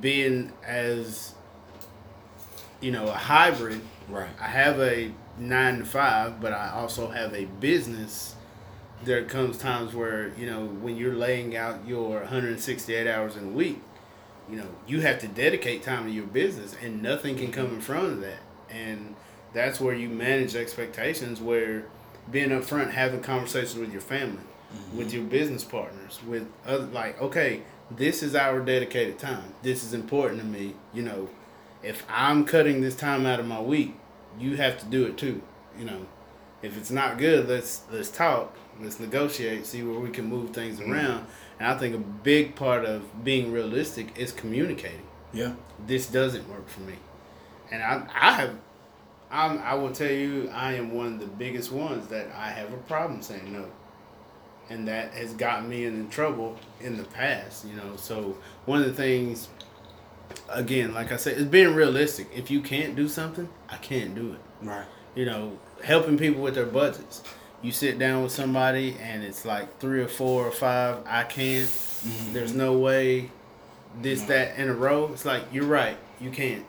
being 0.00 0.52
as 0.64 1.34
you 2.80 2.92
know 2.92 3.08
a 3.08 3.12
hybrid. 3.12 3.80
Right. 4.08 4.28
I 4.40 4.46
have 4.46 4.78
a 4.80 5.10
nine 5.38 5.80
to 5.80 5.84
five, 5.84 6.40
but 6.40 6.52
I 6.52 6.70
also 6.70 7.08
have 7.08 7.34
a 7.34 7.46
business. 7.46 8.35
There 9.04 9.24
comes 9.24 9.58
times 9.58 9.94
where 9.94 10.32
you 10.38 10.46
know 10.46 10.66
when 10.66 10.96
you're 10.96 11.14
laying 11.14 11.56
out 11.56 11.86
your 11.86 12.20
168 12.20 13.06
hours 13.06 13.36
in 13.36 13.44
a 13.44 13.50
week, 13.50 13.80
you 14.50 14.56
know 14.56 14.68
you 14.86 15.00
have 15.00 15.20
to 15.20 15.28
dedicate 15.28 15.82
time 15.82 16.04
to 16.04 16.10
your 16.10 16.26
business, 16.26 16.74
and 16.82 17.02
nothing 17.02 17.36
can 17.36 17.52
come 17.52 17.66
in 17.66 17.80
front 17.80 18.06
of 18.06 18.20
that. 18.20 18.40
And 18.70 19.14
that's 19.52 19.80
where 19.80 19.94
you 19.94 20.08
manage 20.08 20.56
expectations. 20.56 21.40
Where 21.40 21.86
being 22.30 22.50
upfront, 22.50 22.90
having 22.90 23.20
conversations 23.20 23.76
with 23.76 23.92
your 23.92 24.00
family, 24.00 24.42
mm-hmm. 24.74 24.98
with 24.98 25.12
your 25.12 25.24
business 25.24 25.64
partners, 25.64 26.20
with 26.26 26.48
other 26.66 26.86
like, 26.86 27.20
okay, 27.20 27.62
this 27.90 28.22
is 28.22 28.34
our 28.34 28.60
dedicated 28.60 29.18
time. 29.18 29.54
This 29.62 29.84
is 29.84 29.94
important 29.94 30.40
to 30.40 30.46
me. 30.46 30.74
You 30.92 31.02
know, 31.02 31.28
if 31.82 32.04
I'm 32.08 32.44
cutting 32.44 32.80
this 32.80 32.96
time 32.96 33.26
out 33.26 33.40
of 33.40 33.46
my 33.46 33.60
week, 33.60 33.94
you 34.38 34.56
have 34.56 34.78
to 34.80 34.86
do 34.86 35.06
it 35.06 35.16
too. 35.16 35.42
You 35.78 35.84
know, 35.84 36.06
if 36.62 36.76
it's 36.76 36.90
not 36.90 37.18
good, 37.18 37.48
let's 37.48 37.82
let's 37.90 38.10
talk, 38.10 38.56
let's 38.80 39.00
negotiate, 39.00 39.66
see 39.66 39.82
where 39.82 39.98
we 39.98 40.10
can 40.10 40.26
move 40.26 40.50
things 40.50 40.80
mm. 40.80 40.90
around. 40.90 41.26
And 41.58 41.68
I 41.68 41.76
think 41.78 41.94
a 41.94 41.98
big 41.98 42.54
part 42.54 42.84
of 42.84 43.24
being 43.24 43.52
realistic 43.52 44.18
is 44.18 44.32
communicating. 44.32 45.02
Yeah. 45.32 45.54
This 45.86 46.06
doesn't 46.06 46.48
work 46.48 46.68
for 46.68 46.80
me, 46.82 46.94
and 47.70 47.82
I 47.82 48.06
I 48.14 48.32
have. 48.32 48.54
I'm, 49.28 49.58
I 49.58 49.74
will 49.74 49.90
tell 49.90 50.10
you, 50.10 50.48
I 50.54 50.74
am 50.74 50.92
one 50.92 51.14
of 51.14 51.20
the 51.20 51.26
biggest 51.26 51.72
ones 51.72 52.06
that 52.08 52.28
I 52.36 52.48
have 52.50 52.72
a 52.72 52.76
problem 52.76 53.22
saying 53.22 53.52
no, 53.52 53.66
and 54.70 54.86
that 54.88 55.12
has 55.14 55.32
gotten 55.34 55.68
me 55.68 55.84
in 55.84 56.08
trouble 56.08 56.56
in 56.80 56.96
the 56.96 57.02
past. 57.02 57.66
You 57.66 57.74
know, 57.74 57.96
so 57.96 58.36
one 58.66 58.80
of 58.80 58.86
the 58.86 58.94
things, 58.94 59.48
again, 60.48 60.94
like 60.94 61.10
I 61.12 61.16
said, 61.16 61.36
is 61.38 61.44
being 61.44 61.74
realistic. 61.74 62.28
If 62.34 62.50
you 62.50 62.60
can't 62.60 62.94
do 62.96 63.08
something, 63.08 63.48
I 63.68 63.76
can't 63.78 64.14
do 64.14 64.32
it 64.32 64.40
Right. 64.62 64.86
you 65.14 65.26
know, 65.26 65.58
helping 65.84 66.16
people 66.16 66.40
with 66.42 66.54
their 66.54 66.66
budgets. 66.66 67.22
You 67.66 67.72
sit 67.72 67.98
down 67.98 68.22
with 68.22 68.30
somebody 68.30 68.94
and 69.02 69.24
it's 69.24 69.44
like 69.44 69.80
three 69.80 70.00
or 70.00 70.06
four 70.06 70.46
or 70.46 70.52
five, 70.52 70.98
I 71.04 71.24
can't. 71.24 71.68
There's 72.32 72.54
no 72.54 72.78
way 72.78 73.32
this, 74.00 74.22
that 74.22 74.56
in 74.56 74.68
a 74.68 74.72
row. 74.72 75.10
It's 75.12 75.24
like, 75.24 75.42
you're 75.52 75.66
right, 75.66 75.96
you 76.20 76.30
can't. 76.30 76.64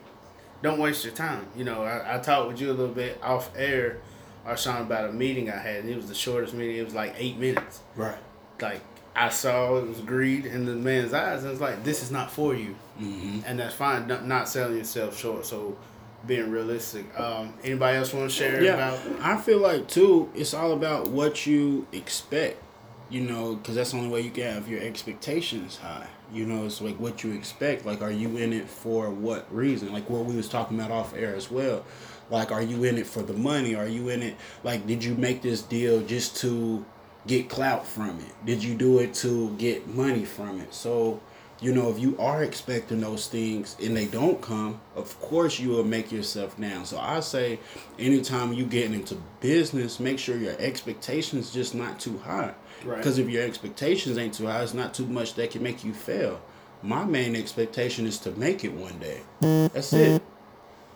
Don't 0.64 0.80
waste 0.80 1.06
your 1.06 1.14
time. 1.14 1.46
You 1.56 1.66
know, 1.66 1.84
I, 1.84 2.16
I 2.16 2.18
talked 2.18 2.48
with 2.48 2.60
you 2.60 2.72
a 2.72 2.74
little 2.74 2.96
bit 2.96 3.20
off 3.22 3.52
air, 3.56 4.00
Arshawn, 4.44 4.82
about 4.82 5.08
a 5.08 5.14
meeting 5.14 5.52
I 5.52 5.58
had, 5.58 5.82
and 5.82 5.90
it 5.92 5.96
was 5.98 6.08
the 6.08 6.16
shortest 6.16 6.56
meeting. 6.56 6.78
It 6.78 6.86
was 6.86 6.96
like 6.96 7.14
eight 7.20 7.38
minutes. 7.38 7.82
Right. 7.96 8.18
Like, 8.60 8.82
I 9.16 9.30
saw 9.30 9.78
it 9.78 9.88
was 9.88 10.00
greed 10.00 10.48
in 10.48 10.66
the 10.66 10.74
man's 10.74 11.14
eyes, 11.14 11.44
and 11.44 11.52
it's 11.52 11.62
like, 11.62 11.84
this 11.84 12.02
is 12.02 12.10
not 12.10 12.32
for 12.32 12.56
you 12.56 12.76
Mm-hmm. 13.00 13.42
and 13.46 13.60
that's 13.60 13.76
fine. 13.76 14.08
Not 14.28 14.50
selling 14.50 14.78
yourself 14.80 15.16
short. 15.16 15.46
So 15.46 15.78
being 16.26 16.50
realistic. 16.52 17.18
Um, 17.20 17.54
anybody 17.64 17.98
else 17.98 18.14
want 18.14 18.30
to 18.30 18.36
share 18.36 18.64
Yeah, 18.64 18.74
about? 18.74 19.00
I 19.22 19.38
feel 19.38 19.60
like 19.60 19.88
too. 19.88 20.30
It's 20.36 20.54
all 20.54 20.72
about 20.74 21.10
what 21.10 21.46
you 21.46 21.88
expect. 21.92 22.64
You 23.10 23.22
know, 23.22 23.56
because 23.56 23.76
that's 23.76 23.92
the 23.92 23.98
only 23.98 24.10
way 24.10 24.20
you 24.22 24.32
can 24.32 24.54
have 24.54 24.68
your 24.68 24.82
expectations 24.82 25.78
high. 25.78 26.08
You 26.34 26.46
know, 26.46 26.66
it's 26.66 26.82
like 26.82 27.00
what 27.00 27.24
you 27.24 27.32
expect. 27.32 27.86
Like, 27.86 28.02
are 28.02 28.12
you 28.12 28.36
in 28.36 28.52
it 28.52 28.68
for 28.68 29.10
what 29.10 29.48
reason? 29.54 29.94
Like 29.94 30.10
what 30.10 30.26
we 30.26 30.36
was 30.36 30.50
talking 30.50 30.78
about 30.78 30.92
off 30.92 31.16
air 31.16 31.34
as 31.34 31.50
well. 31.50 31.86
Like, 32.30 32.52
are 32.52 32.62
you 32.62 32.84
in 32.84 32.98
it 32.98 33.08
for 33.08 33.22
the 33.22 33.32
money? 33.32 33.76
Are 33.76 33.88
you 33.88 34.10
in 34.10 34.22
it? 34.22 34.36
Like, 34.64 34.86
did 34.86 35.04
you 35.06 35.16
make 35.16 35.42
this 35.42 35.62
deal 35.62 36.02
just 36.02 36.36
to 36.42 36.86
get 37.26 37.48
clout 37.48 37.88
from 37.88 38.20
it? 38.20 38.46
Did 38.46 38.62
you 38.62 38.76
do 38.76 39.00
it 39.00 39.14
to 39.16 39.52
get 39.56 39.88
money 39.88 40.26
from 40.26 40.60
it? 40.60 40.74
So, 40.74 41.22
you 41.60 41.74
know, 41.74 41.90
if 41.90 42.00
you 42.00 42.16
are 42.20 42.44
expecting 42.44 43.02
those 43.02 43.28
things 43.28 43.76
and 43.82 43.98
they 43.98 44.06
don't 44.06 44.42
come, 44.42 44.80
of 44.96 45.20
course 45.22 45.60
you 45.60 45.70
will 45.70 45.84
make 45.84 46.12
yourself 46.12 46.60
down. 46.60 46.86
So 46.86 47.00
I 47.00 47.20
say, 47.22 47.60
anytime 47.98 48.54
you 48.54 48.66
get 48.66 48.92
into 48.92 49.18
business, 49.40 50.00
make 50.00 50.20
sure 50.20 50.38
your 50.38 50.56
expectations 50.60 51.52
just 51.52 51.74
not 51.74 52.00
too 52.00 52.20
high. 52.20 52.54
Right. 52.86 52.98
Because 52.98 53.18
if 53.18 53.28
your 53.28 53.44
expectations 53.44 54.18
ain't 54.18 54.36
too 54.36 54.46
high, 54.46 54.62
it's 54.62 54.76
not 54.76 54.94
too 54.94 55.08
much 55.08 55.34
that 55.36 55.52
can 55.52 55.64
make 55.64 55.84
you 55.84 55.94
fail. 55.94 56.40
My 56.84 57.06
main 57.06 57.36
expectation 57.36 58.06
is 58.06 58.20
to 58.20 58.32
make 58.32 58.64
it 58.64 58.74
one 58.74 59.00
day. 59.00 59.22
That's 59.42 59.92
it. 59.94 60.22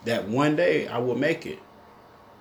That 0.05 0.27
one 0.27 0.55
day 0.55 0.87
I 0.87 0.99
will 0.99 1.17
make 1.17 1.47
it. 1.47 1.59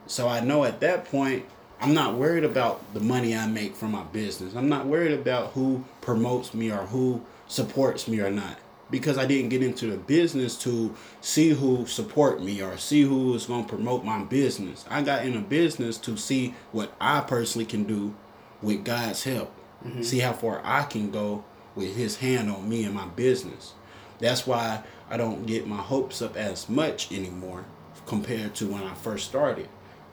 So 0.06 0.28
I 0.28 0.40
know 0.40 0.64
at 0.64 0.80
that 0.80 1.06
point, 1.06 1.46
I'm 1.80 1.94
not 1.94 2.16
worried 2.16 2.44
about 2.44 2.92
the 2.92 3.00
money 3.00 3.34
I 3.34 3.46
make 3.46 3.74
from 3.74 3.92
my 3.92 4.02
business. 4.02 4.54
I'm 4.54 4.68
not 4.68 4.84
worried 4.84 5.12
about 5.12 5.52
who 5.52 5.84
promotes 6.02 6.52
me 6.52 6.70
or 6.70 6.84
who 6.86 7.22
supports 7.50 8.06
me 8.06 8.20
or 8.20 8.30
not. 8.30 8.56
Because 8.90 9.18
I 9.18 9.26
didn't 9.26 9.50
get 9.50 9.62
into 9.62 9.86
the 9.86 9.96
business 9.96 10.56
to 10.62 10.94
see 11.20 11.50
who 11.50 11.86
support 11.86 12.42
me 12.42 12.60
or 12.60 12.76
see 12.76 13.02
who 13.02 13.34
is 13.34 13.46
going 13.46 13.64
to 13.64 13.68
promote 13.68 14.04
my 14.04 14.24
business. 14.24 14.84
I 14.88 15.02
got 15.02 15.24
in 15.24 15.36
a 15.36 15.40
business 15.40 15.96
to 15.98 16.16
see 16.16 16.54
what 16.72 16.92
I 17.00 17.20
personally 17.20 17.66
can 17.66 17.84
do 17.84 18.14
with 18.62 18.84
God's 18.84 19.22
help. 19.24 19.54
Mm-hmm. 19.84 20.02
See 20.02 20.18
how 20.18 20.32
far 20.32 20.60
I 20.64 20.82
can 20.82 21.10
go 21.10 21.44
with 21.76 21.94
his 21.96 22.16
hand 22.16 22.50
on 22.50 22.68
me 22.68 22.84
and 22.84 22.94
my 22.94 23.06
business. 23.06 23.74
That's 24.18 24.46
why 24.46 24.82
I 25.08 25.16
don't 25.16 25.46
get 25.46 25.66
my 25.66 25.76
hopes 25.76 26.20
up 26.20 26.36
as 26.36 26.68
much 26.68 27.12
anymore 27.12 27.64
compared 28.06 28.54
to 28.56 28.66
when 28.66 28.82
I 28.82 28.94
first 28.94 29.28
started. 29.28 29.68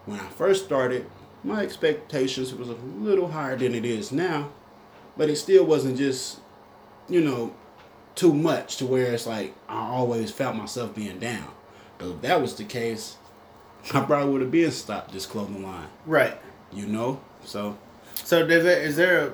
When 0.06 0.20
I 0.20 0.28
first 0.30 0.66
started, 0.66 1.10
my 1.44 1.62
expectations 1.62 2.54
was 2.54 2.70
a 2.70 2.74
little 2.74 3.30
higher 3.30 3.58
than 3.58 3.74
it 3.74 3.86
is 3.86 4.12
now, 4.12 4.52
but 5.18 5.30
it 5.30 5.36
still 5.38 5.66
wasn't 5.66 5.98
just, 5.98 6.40
you 7.10 7.22
know, 7.22 7.54
too 8.16 8.34
much 8.34 8.78
to 8.78 8.86
where 8.86 9.14
it's 9.14 9.28
like 9.28 9.54
I 9.70 9.80
always 9.90 10.32
felt 10.32 10.56
myself 10.56 10.96
being 10.96 11.20
down. 11.20 11.48
But 11.98 12.10
if 12.10 12.22
that 12.22 12.42
was 12.42 12.56
the 12.56 12.64
case, 12.64 13.18
I 13.94 14.02
probably 14.02 14.32
would 14.32 14.42
have 14.42 14.52
been 14.52 14.72
stopped 14.72 15.12
this 15.14 15.26
clothing 15.26 15.64
line, 15.64 15.88
Right. 16.06 16.38
you 16.74 16.86
know? 16.88 17.20
So 17.44 17.78
So 18.16 18.46
does 18.46 18.64
there, 18.64 18.82
is 18.82 18.96
there 18.96 19.28
a 19.28 19.34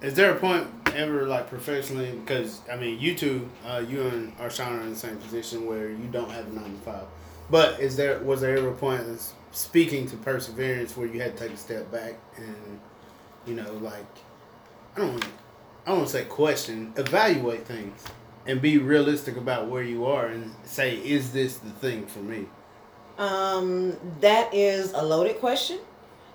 is 0.00 0.14
there 0.14 0.32
a 0.32 0.38
point 0.38 0.66
ever 0.94 1.26
like 1.26 1.48
professionally 1.48 2.12
because 2.12 2.60
I 2.70 2.76
mean 2.76 2.98
you 3.00 3.14
two 3.16 3.48
uh, 3.66 3.82
you 3.88 4.02
and 4.02 4.36
Arshawn 4.38 4.78
are 4.78 4.82
in 4.82 4.90
the 4.90 4.96
same 4.96 5.16
position 5.16 5.66
where 5.66 5.88
you 5.90 6.08
don't 6.10 6.30
have 6.30 6.46
a 6.46 6.50
nine 6.50 6.74
to 6.74 6.80
five, 6.82 7.04
but 7.50 7.80
is 7.80 7.96
there 7.96 8.18
was 8.20 8.40
there 8.40 8.56
ever 8.56 8.68
a 8.70 8.74
point 8.74 9.02
speaking 9.52 10.06
to 10.08 10.16
perseverance 10.16 10.96
where 10.96 11.06
you 11.08 11.20
had 11.20 11.36
to 11.36 11.44
take 11.44 11.52
a 11.54 11.56
step 11.56 11.90
back 11.90 12.14
and 12.36 12.80
you 13.46 13.54
know 13.54 13.72
like 13.82 14.06
I 14.96 15.00
don't 15.00 15.12
wanna- 15.12 15.26
I 15.88 15.92
don't 15.92 16.00
want 16.00 16.10
to 16.10 16.18
say 16.18 16.24
question 16.26 16.92
evaluate 16.98 17.64
things 17.64 18.04
and 18.44 18.60
be 18.60 18.76
realistic 18.76 19.38
about 19.38 19.68
where 19.68 19.82
you 19.82 20.04
are 20.04 20.26
and 20.26 20.54
say 20.64 20.96
is 20.96 21.32
this 21.32 21.56
the 21.56 21.70
thing 21.70 22.04
for 22.04 22.18
me 22.18 22.44
Um, 23.16 23.96
that 24.20 24.52
is 24.52 24.92
a 24.92 25.02
loaded 25.02 25.40
question. 25.40 25.78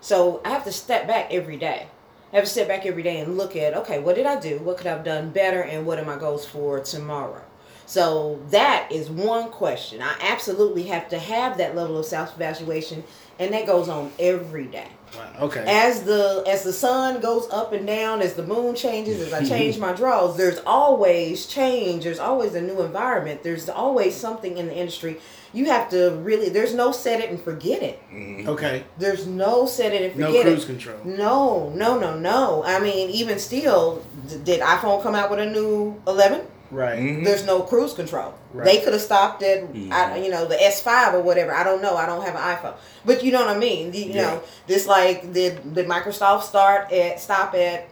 So 0.01 0.41
I 0.43 0.49
have 0.49 0.63
to 0.63 0.71
step 0.71 1.05
back 1.05 1.27
every 1.29 1.57
day. 1.57 1.85
I 2.31 2.37
have 2.37 2.45
to 2.45 2.49
step 2.49 2.67
back 2.67 2.87
every 2.87 3.03
day 3.03 3.19
and 3.19 3.37
look 3.37 3.55
at, 3.55 3.75
okay, 3.75 3.99
what 3.99 4.15
did 4.15 4.25
I 4.25 4.39
do? 4.39 4.57
What 4.57 4.77
could 4.77 4.87
I 4.87 4.89
have 4.89 5.03
done 5.03 5.29
better? 5.29 5.61
And 5.61 5.85
what 5.85 5.99
are 5.99 6.05
my 6.05 6.17
goals 6.17 6.47
for 6.47 6.79
tomorrow? 6.79 7.43
So 7.85 8.39
that 8.49 8.91
is 8.91 9.11
one 9.11 9.51
question. 9.51 10.01
I 10.01 10.15
absolutely 10.19 10.85
have 10.85 11.09
to 11.09 11.19
have 11.19 11.59
that 11.59 11.75
level 11.75 11.99
of 11.99 12.07
self 12.07 12.33
evaluation, 12.35 13.03
and 13.37 13.53
that 13.53 13.67
goes 13.67 13.87
on 13.87 14.11
every 14.17 14.65
day. 14.65 14.87
Wow. 15.15 15.45
okay 15.45 15.63
As 15.67 16.03
the 16.03 16.43
as 16.47 16.63
the 16.63 16.73
sun 16.73 17.19
goes 17.21 17.49
up 17.51 17.73
and 17.73 17.85
down, 17.85 18.21
as 18.21 18.33
the 18.33 18.43
moon 18.45 18.75
changes, 18.75 19.21
as 19.21 19.33
I 19.33 19.43
change 19.43 19.77
my 19.77 19.93
draws, 19.93 20.37
there's 20.37 20.59
always 20.65 21.45
change. 21.45 22.03
There's 22.03 22.19
always 22.19 22.55
a 22.55 22.61
new 22.61 22.81
environment. 22.81 23.43
There's 23.43 23.69
always 23.69 24.15
something 24.15 24.57
in 24.57 24.67
the 24.67 24.75
industry. 24.75 25.19
You 25.53 25.65
have 25.65 25.89
to 25.91 26.11
really. 26.23 26.49
There's 26.49 26.73
no 26.73 26.91
set 26.91 27.19
it 27.21 27.29
and 27.29 27.39
forget 27.39 27.83
it. 27.83 28.01
Mm-hmm. 28.11 28.49
okay 28.49 28.83
There's 28.97 29.27
no 29.27 29.65
set 29.67 29.93
it 29.93 30.01
and 30.01 30.13
forget 30.13 30.33
it. 30.33 30.45
no 30.45 30.51
cruise 30.51 30.63
it. 30.63 30.67
control 30.67 30.97
No, 31.05 31.69
no, 31.69 31.99
no, 31.99 32.17
no. 32.17 32.63
I 32.65 32.79
mean, 32.79 33.09
even 33.11 33.37
still, 33.37 34.03
d- 34.27 34.39
did 34.43 34.61
iPhone 34.61 35.03
come 35.03 35.13
out 35.15 35.29
with 35.29 35.39
a 35.39 35.45
new 35.45 36.01
11? 36.07 36.41
Right. 36.73 36.97
Mhm. 36.99 37.23
There's 37.23 37.45
no 37.45 37.61
cruise 37.61 37.93
control. 37.93 38.33
Right. 38.53 38.65
They 38.65 38.77
could 38.81 38.93
have 38.93 39.01
stopped 39.01 39.43
at, 39.43 39.71
Mhm. 39.71 39.91
I, 39.91 40.17
you 40.17 40.29
know, 40.31 40.45
the 40.45 40.55
S5 40.61 41.13
or 41.13 41.19
whatever. 41.21 41.53
I 41.53 41.63
don't 41.63 41.81
know. 41.81 41.95
I 41.95 42.05
don't 42.05 42.23
have 42.25 42.35
an 42.35 42.41
iPhone, 42.41 42.73
but 43.05 43.23
you 43.23 43.31
know 43.31 43.39
what 43.45 43.49
I 43.55 43.57
mean. 43.57 43.93
You, 43.93 44.05
you 44.05 44.13
Yeah. 44.13 44.21
know, 44.23 44.41
this 44.67 44.87
like 44.87 45.31
did 45.31 45.73
did 45.75 45.87
Microsoft 45.87 46.43
start 46.43 46.91
at 46.91 47.19
stop 47.21 47.53
at 47.55 47.87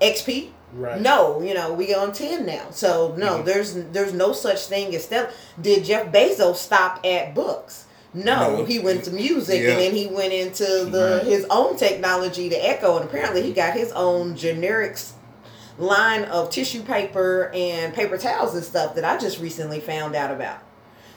XP? 0.00 0.50
Right. 0.74 0.98
No, 1.00 1.42
you 1.42 1.52
know, 1.52 1.74
we 1.74 1.94
on 1.94 2.12
10 2.12 2.46
now. 2.46 2.62
So 2.70 3.14
no, 3.18 3.38
Mhm. 3.38 3.44
there's 3.44 3.74
there's 3.92 4.14
no 4.14 4.32
such 4.32 4.66
thing 4.66 4.94
as 4.94 5.04
step. 5.04 5.30
Did 5.60 5.84
Jeff 5.84 6.06
Bezos 6.06 6.56
stop 6.56 7.00
at 7.04 7.34
books? 7.34 7.84
No, 8.14 8.56
No. 8.58 8.64
he 8.64 8.78
went 8.78 9.04
to 9.04 9.10
music 9.10 9.62
Yeah. 9.62 9.70
and 9.70 9.80
then 9.80 9.92
he 9.92 10.06
went 10.06 10.32
into 10.32 10.84
the 10.84 11.20
Right. 11.22 11.26
his 11.26 11.46
own 11.50 11.76
technology, 11.76 12.48
the 12.48 12.62
Echo, 12.66 12.96
and 12.96 13.04
apparently 13.06 13.42
he 13.42 13.52
got 13.52 13.72
his 13.74 13.90
own 13.92 14.34
generics 14.34 15.12
line 15.78 16.24
of 16.24 16.50
tissue 16.50 16.82
paper 16.82 17.50
and 17.54 17.94
paper 17.94 18.18
towels 18.18 18.54
and 18.54 18.64
stuff 18.64 18.94
that 18.94 19.04
I 19.04 19.18
just 19.18 19.40
recently 19.40 19.80
found 19.80 20.14
out 20.14 20.30
about. 20.30 20.60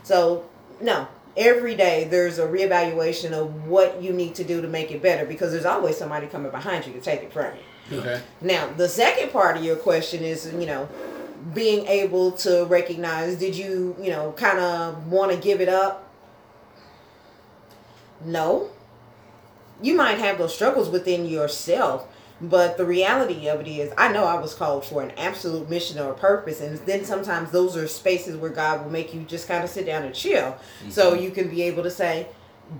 So, 0.03 0.47
no, 0.81 1.07
every 1.37 1.75
day 1.75 2.05
there's 2.05 2.39
a 2.39 2.47
reevaluation 2.47 3.31
of 3.31 3.65
what 3.67 4.01
you 4.01 4.13
need 4.13 4.35
to 4.35 4.43
do 4.43 4.61
to 4.61 4.67
make 4.67 4.91
it 4.91 5.01
better 5.01 5.25
because 5.25 5.51
there's 5.51 5.65
always 5.65 5.97
somebody 5.97 6.27
coming 6.27 6.51
behind 6.51 6.85
you 6.85 6.93
to 6.93 7.01
take 7.01 7.23
it 7.23 7.33
from 7.33 7.53
you. 7.55 7.99
Okay. 7.99 8.21
Now, 8.41 8.67
the 8.73 8.89
second 8.89 9.31
part 9.31 9.57
of 9.57 9.63
your 9.63 9.75
question 9.75 10.23
is, 10.23 10.51
you 10.53 10.65
know, 10.65 10.89
being 11.53 11.85
able 11.87 12.31
to 12.31 12.65
recognize 12.65 13.35
did 13.35 13.55
you, 13.55 13.95
you 14.01 14.09
know, 14.09 14.31
kind 14.33 14.59
of 14.59 15.07
want 15.07 15.31
to 15.31 15.37
give 15.37 15.61
it 15.61 15.69
up? 15.69 16.09
No. 18.23 18.69
You 19.81 19.95
might 19.95 20.17
have 20.17 20.37
those 20.37 20.55
struggles 20.55 20.89
within 20.89 21.25
yourself, 21.25 22.07
but 22.41 22.77
the 22.77 22.85
reality 22.85 23.47
of 23.47 23.61
it 23.61 23.67
is, 23.67 23.93
I 23.97 24.11
know 24.11 24.25
I 24.25 24.39
was 24.39 24.53
called 24.53 24.85
for 24.85 25.01
an 25.01 25.11
absolute 25.17 25.69
mission 25.69 25.99
or 25.99 26.11
a 26.11 26.15
purpose, 26.15 26.61
and 26.61 26.77
then 26.79 27.05
sometimes 27.05 27.51
those 27.51 27.77
are 27.77 27.87
spaces 27.87 28.35
where 28.35 28.49
God 28.51 28.83
will 28.83 28.91
make 28.91 29.13
you 29.13 29.21
just 29.21 29.47
kind 29.47 29.63
of 29.63 29.69
sit 29.69 29.85
down 29.85 30.03
and 30.03 30.13
chill, 30.13 30.55
so 30.89 31.13
you 31.13 31.31
can 31.31 31.49
be 31.49 31.63
able 31.63 31.83
to 31.83 31.91
say, 31.91 32.27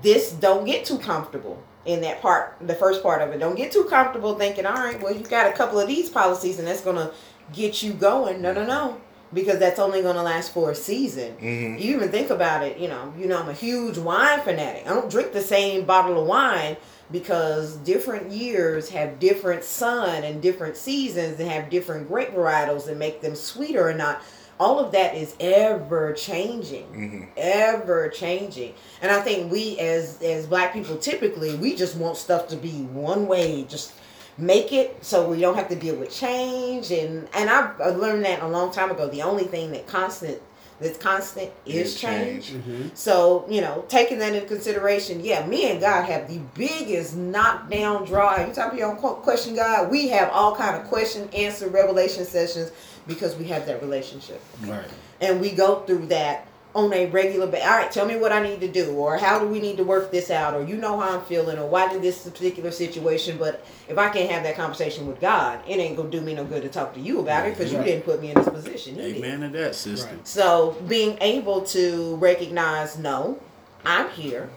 "This 0.02 0.30
don't 0.30 0.64
get 0.64 0.84
too 0.84 0.98
comfortable." 0.98 1.58
In 1.86 2.00
that 2.00 2.20
part, 2.20 2.56
the 2.60 2.74
first 2.74 3.02
part 3.02 3.22
of 3.22 3.30
it, 3.30 3.38
don't 3.38 3.54
get 3.54 3.70
too 3.70 3.84
comfortable 3.84 4.34
thinking, 4.34 4.66
"All 4.66 4.74
right, 4.74 5.00
well, 5.00 5.14
you 5.14 5.20
got 5.20 5.48
a 5.48 5.52
couple 5.52 5.78
of 5.78 5.86
these 5.86 6.10
policies, 6.10 6.58
and 6.58 6.66
that's 6.66 6.80
gonna 6.80 7.12
get 7.52 7.82
you 7.82 7.92
going." 7.92 8.42
No, 8.42 8.52
no, 8.52 8.64
no, 8.66 8.96
because 9.32 9.58
that's 9.58 9.78
only 9.78 10.02
gonna 10.02 10.22
last 10.22 10.52
for 10.52 10.70
a 10.72 10.74
season. 10.74 11.36
Mhm. 11.40 11.80
You 11.80 11.94
even 11.94 12.10
think 12.10 12.30
about 12.30 12.64
it, 12.64 12.78
you 12.78 12.88
know, 12.88 13.12
you 13.16 13.26
know, 13.26 13.38
I'm 13.38 13.48
a 13.48 13.52
huge 13.52 13.98
wine 13.98 14.40
fanatic. 14.40 14.82
I 14.84 14.90
don't 14.94 15.08
drink 15.08 15.32
the 15.32 15.40
same 15.40 15.84
bottle 15.84 16.20
of 16.20 16.26
wine 16.26 16.76
because 17.10 17.76
different 17.76 18.30
years 18.32 18.88
have 18.90 19.18
different 19.18 19.64
sun 19.64 20.24
and 20.24 20.42
different 20.42 20.76
seasons 20.76 21.38
and 21.40 21.50
have 21.50 21.70
different 21.70 22.08
grape 22.08 22.32
varietals 22.32 22.88
and 22.88 22.98
make 22.98 23.20
them 23.20 23.34
sweeter 23.34 23.88
or 23.88 23.94
not. 23.94 24.20
All 24.58 24.78
of 24.78 24.92
that 24.92 25.14
is 25.14 25.34
ever 25.38 26.12
changing, 26.14 26.86
Mhm. 26.86 27.28
ever 27.36 28.08
changing. 28.08 28.72
And 29.02 29.12
I 29.12 29.20
think 29.20 29.52
we 29.52 29.78
as 29.78 30.20
as 30.22 30.46
black 30.46 30.72
people 30.72 30.96
typically 30.96 31.54
we 31.54 31.76
just 31.76 31.96
want 31.96 32.16
stuff 32.16 32.48
to 32.48 32.56
be 32.56 32.82
one 32.92 33.26
way, 33.28 33.64
just 33.68 33.92
make 34.38 34.72
it 34.72 34.96
so 35.02 35.28
we 35.28 35.40
don't 35.40 35.54
have 35.56 35.68
to 35.68 35.74
deal 35.76 35.94
with 35.94 36.10
change 36.10 36.90
and 36.90 37.28
and 37.34 37.48
I've, 37.50 37.80
I 37.80 37.88
learned 37.90 38.24
that 38.24 38.42
a 38.42 38.48
long 38.48 38.70
time 38.72 38.90
ago. 38.90 39.08
The 39.08 39.22
only 39.22 39.44
thing 39.44 39.72
that 39.72 39.86
constant 39.86 40.40
that's 40.80 40.98
constant 40.98 41.50
is 41.64 41.94
Is 41.94 42.00
change. 42.00 42.48
change. 42.48 42.64
Mm-hmm. 42.64 42.88
So, 42.94 43.46
you 43.48 43.60
know, 43.60 43.84
taking 43.88 44.18
that 44.18 44.34
into 44.34 44.46
consideration, 44.46 45.20
yeah, 45.24 45.46
me 45.46 45.70
and 45.70 45.80
God 45.80 46.04
have 46.04 46.28
the 46.28 46.40
biggest 46.54 47.16
knockdown 47.16 48.04
draw. 48.04 48.38
You 48.44 48.52
talking 48.52 48.82
on 48.84 48.96
qu- 48.96 49.14
question 49.22 49.54
God? 49.54 49.90
We 49.90 50.08
have 50.08 50.30
all 50.30 50.54
kind 50.54 50.76
of 50.76 50.86
question, 50.88 51.28
answer, 51.34 51.68
revelation 51.68 52.24
sessions 52.24 52.72
because 53.06 53.36
we 53.36 53.44
have 53.46 53.66
that 53.66 53.80
relationship. 53.80 54.40
Right. 54.62 54.84
And 55.20 55.40
we 55.40 55.52
go 55.52 55.80
through 55.80 56.06
that 56.06 56.46
on 56.76 56.92
a 56.92 57.06
regular 57.06 57.46
basis. 57.46 57.66
All 57.66 57.76
right, 57.76 57.90
tell 57.90 58.04
me 58.06 58.16
what 58.16 58.32
I 58.32 58.42
need 58.42 58.60
to 58.60 58.68
do, 58.68 58.92
or 58.92 59.16
how 59.16 59.38
do 59.38 59.46
we 59.46 59.60
need 59.60 59.78
to 59.78 59.84
work 59.84 60.12
this 60.12 60.30
out, 60.30 60.54
or 60.54 60.62
you 60.62 60.76
know 60.76 61.00
how 61.00 61.18
I'm 61.18 61.24
feeling, 61.24 61.58
or 61.58 61.66
why 61.66 61.90
did 61.90 62.02
this 62.02 62.18
particular 62.28 62.70
situation. 62.70 63.38
But 63.38 63.64
if 63.88 63.96
I 63.96 64.10
can't 64.10 64.30
have 64.30 64.42
that 64.42 64.56
conversation 64.56 65.06
with 65.06 65.18
God, 65.20 65.60
it 65.66 65.78
ain't 65.78 65.96
gonna 65.96 66.10
do 66.10 66.20
me 66.20 66.34
no 66.34 66.44
good 66.44 66.62
to 66.62 66.68
talk 66.68 66.92
to 66.94 67.00
you 67.00 67.20
about 67.20 67.46
it 67.46 67.56
because 67.56 67.72
you 67.72 67.78
Right. 67.78 67.86
didn't 67.86 68.04
put 68.04 68.20
me 68.20 68.28
in 68.30 68.34
this 68.34 68.48
position. 68.48 69.00
Amen 69.00 69.40
to 69.40 69.48
that, 69.58 69.74
sister. 69.74 70.06
Right. 70.06 70.28
So 70.28 70.76
being 70.86 71.16
able 71.22 71.62
to 71.62 72.16
recognize, 72.16 72.98
no, 72.98 73.38
I'm 73.84 74.10
here. 74.10 74.50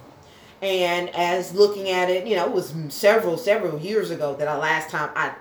And 0.61 1.09
as 1.15 1.53
looking 1.53 1.89
at 1.89 2.09
it, 2.09 2.27
you 2.27 2.35
know, 2.35 2.45
it 2.45 2.51
was 2.51 2.73
several, 2.89 3.37
several 3.37 3.79
years 3.79 4.11
ago 4.11 4.35
that 4.35 4.47
I 4.49 4.57
last 4.57 4.89
time 4.89 5.09
I 5.15 5.31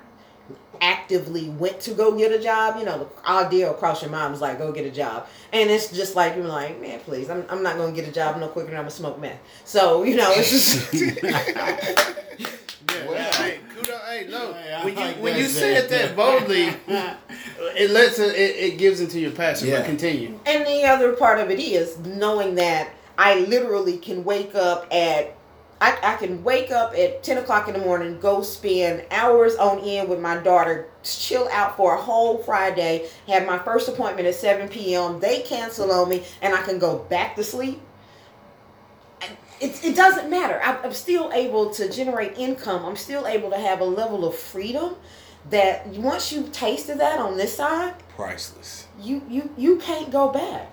actively 0.80 1.48
went 1.50 1.80
to 1.80 1.92
go 1.92 2.16
get 2.16 2.32
a 2.32 2.38
job. 2.42 2.78
You 2.78 2.84
know, 2.84 2.98
the 3.24 3.30
idea 3.30 3.70
across 3.70 4.02
your 4.02 4.10
mind 4.10 4.32
was 4.32 4.40
like, 4.40 4.58
go 4.58 4.72
get 4.72 4.84
a 4.86 4.90
job. 4.90 5.26
And 5.52 5.70
it's 5.70 5.90
just 5.90 6.14
like, 6.16 6.36
you're 6.36 6.44
like, 6.46 6.80
man, 6.80 7.00
please, 7.00 7.30
I'm, 7.30 7.44
I'm 7.48 7.62
not 7.62 7.76
going 7.76 7.94
to 7.94 8.00
get 8.00 8.08
a 8.08 8.12
job 8.12 8.38
no 8.38 8.48
quicker 8.48 8.68
than 8.70 8.76
I'm 8.76 8.82
going 8.82 8.90
to 8.90 8.96
smoke 8.96 9.18
meth. 9.20 9.38
So, 9.64 10.02
you 10.04 10.16
know, 10.16 10.30
it's 10.34 10.50
just. 10.50 11.14
Yeah, 12.94 13.06
Wow. 13.06 13.14
hey, 13.32 13.58
kudos, 13.74 14.00
hey, 14.08 14.26
look, 14.28 14.56
Hey, 14.56 14.84
when 14.84 14.94
you 14.94 15.00
like 15.00 15.16
when 15.16 15.32
that, 15.34 15.40
you 15.40 15.46
Zay. 15.48 15.74
said 15.74 15.90
that 15.90 16.16
boldly, 16.16 16.68
it 17.76 17.90
lets 17.90 18.18
it, 18.18 18.34
it, 18.34 18.56
it 18.56 18.78
gives 18.78 19.00
into 19.00 19.20
your 19.20 19.30
passion. 19.30 19.68
Yeah. 19.68 19.78
But 19.80 19.86
continue. 19.86 20.38
And 20.46 20.66
the 20.66 20.84
other 20.84 21.12
part 21.12 21.38
of 21.38 21.50
it 21.50 21.60
is 21.60 21.98
knowing 21.98 22.54
that 22.54 22.90
I 23.18 23.40
literally 23.40 23.98
can 23.98 24.24
wake 24.24 24.54
up 24.54 24.86
at 24.92 25.36
I, 25.80 25.96
I 26.02 26.16
can 26.16 26.42
wake 26.42 26.72
up 26.72 26.92
at 26.94 27.22
10 27.22 27.38
o'clock 27.38 27.68
in 27.68 27.74
the 27.74 27.80
morning, 27.80 28.18
go 28.18 28.42
spend 28.42 29.04
hours 29.12 29.54
on 29.56 29.78
end 29.80 30.08
with 30.08 30.18
my 30.20 30.36
daughter, 30.38 30.88
chill 31.04 31.48
out 31.52 31.76
for 31.76 31.94
a 31.94 32.00
whole 32.00 32.38
Friday, 32.38 33.08
have 33.28 33.46
my 33.46 33.58
first 33.60 33.88
appointment 33.88 34.26
at 34.26 34.34
7 34.34 34.68
p.m. 34.68 35.20
They 35.20 35.42
cancel 35.42 35.92
on 35.92 36.08
me, 36.08 36.24
and 36.42 36.54
I 36.54 36.62
can 36.62 36.78
go 36.80 36.98
back 36.98 37.36
to 37.36 37.44
sleep. 37.44 37.80
It, 39.60 39.84
it 39.84 39.96
doesn't 39.96 40.30
matter. 40.30 40.60
I'm, 40.62 40.78
I'm 40.84 40.92
still 40.92 41.32
able 41.32 41.70
to 41.70 41.88
generate 41.90 42.38
income. 42.38 42.84
I'm 42.84 42.96
still 42.96 43.26
able 43.26 43.50
to 43.50 43.58
have 43.58 43.80
a 43.80 43.84
level 43.84 44.24
of 44.26 44.36
freedom 44.36 44.94
that 45.50 45.86
once 45.88 46.32
you've 46.32 46.52
tasted 46.52 46.98
that 46.98 47.18
on 47.18 47.36
this 47.36 47.56
side, 47.56 47.94
Priceless. 48.14 48.86
you 49.00 49.22
you 49.28 49.50
you 49.56 49.76
can't 49.78 50.10
go 50.12 50.28
back. 50.28 50.70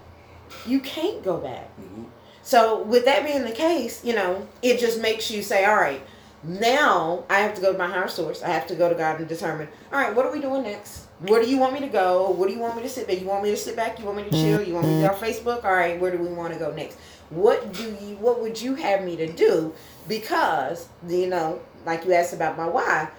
You 0.68 0.80
can't 0.82 1.24
go 1.24 1.38
back. 1.38 1.70
Mhm. 1.80 2.06
So 2.46 2.84
with 2.84 3.06
that 3.06 3.26
being 3.26 3.44
the 3.44 3.52
case, 3.52 4.06
you 4.06 4.14
know, 4.14 4.48
it 4.62 4.80
just 4.80 5.02
makes 5.02 5.32
you 5.32 5.42
say, 5.42 5.66
all 5.66 5.78
right, 5.78 6.00
now 6.44 7.24
I 7.28 7.40
have 7.40 7.56
to 7.56 7.62
go 7.62 7.72
to 7.72 7.78
my 7.78 7.88
higher 7.88 8.08
source. 8.08 8.44
I 8.44 8.50
have 8.50 8.68
to 8.68 8.76
go 8.76 8.88
to 8.88 8.94
God 8.94 9.20
and 9.20 9.28
determine, 9.28 9.68
all 9.92 10.00
right, 10.00 10.16
what 10.16 10.28
are 10.28 10.32
we 10.32 10.40
doing 10.40 10.62
next? 10.62 11.08
Where 11.22 11.42
do 11.42 11.50
you 11.50 11.58
want 11.58 11.74
me 11.74 11.80
to 11.80 11.88
go? 11.88 12.30
What 12.30 12.48
do 12.48 12.54
you 12.54 12.60
want 12.60 12.76
me 12.76 12.84
to 12.84 12.90
sit 12.90 13.08
back? 13.08 13.20
You 13.20 13.26
want 13.26 13.44
me 13.44 13.50
to 13.50 13.58
sit 13.58 13.76
back? 13.76 13.98
You 13.98 14.06
want 14.06 14.18
me 14.18 14.24
to 14.26 14.30
mm-hmm. 14.30 14.58
chill? 14.58 14.62
You 14.62 14.76
want 14.76 14.86
me 14.86 15.02
to 15.02 15.08
go 15.08 15.14
on 15.16 15.20
Facebook? 15.20 15.66
All 15.66 15.74
right, 15.74 16.00
where 16.00 16.12
do 16.12 16.20
we 16.20 16.28
want 16.28 16.54
to 16.54 16.60
go 16.60 16.72
next? 16.72 17.00
What 17.32 17.74
do 17.74 17.84
you 17.84 18.16
what 18.18 18.40
would 18.42 18.62
you 18.62 18.76
have 18.76 19.04
me 19.04 19.16
to 19.16 19.34
do? 19.34 19.74
Because, 20.08 20.88
you 21.08 21.26
know, 21.26 21.62
like 21.84 22.06
you 22.06 22.14
asked 22.14 22.34
about 22.34 22.58
my 22.58 22.68
why, 22.68 23.10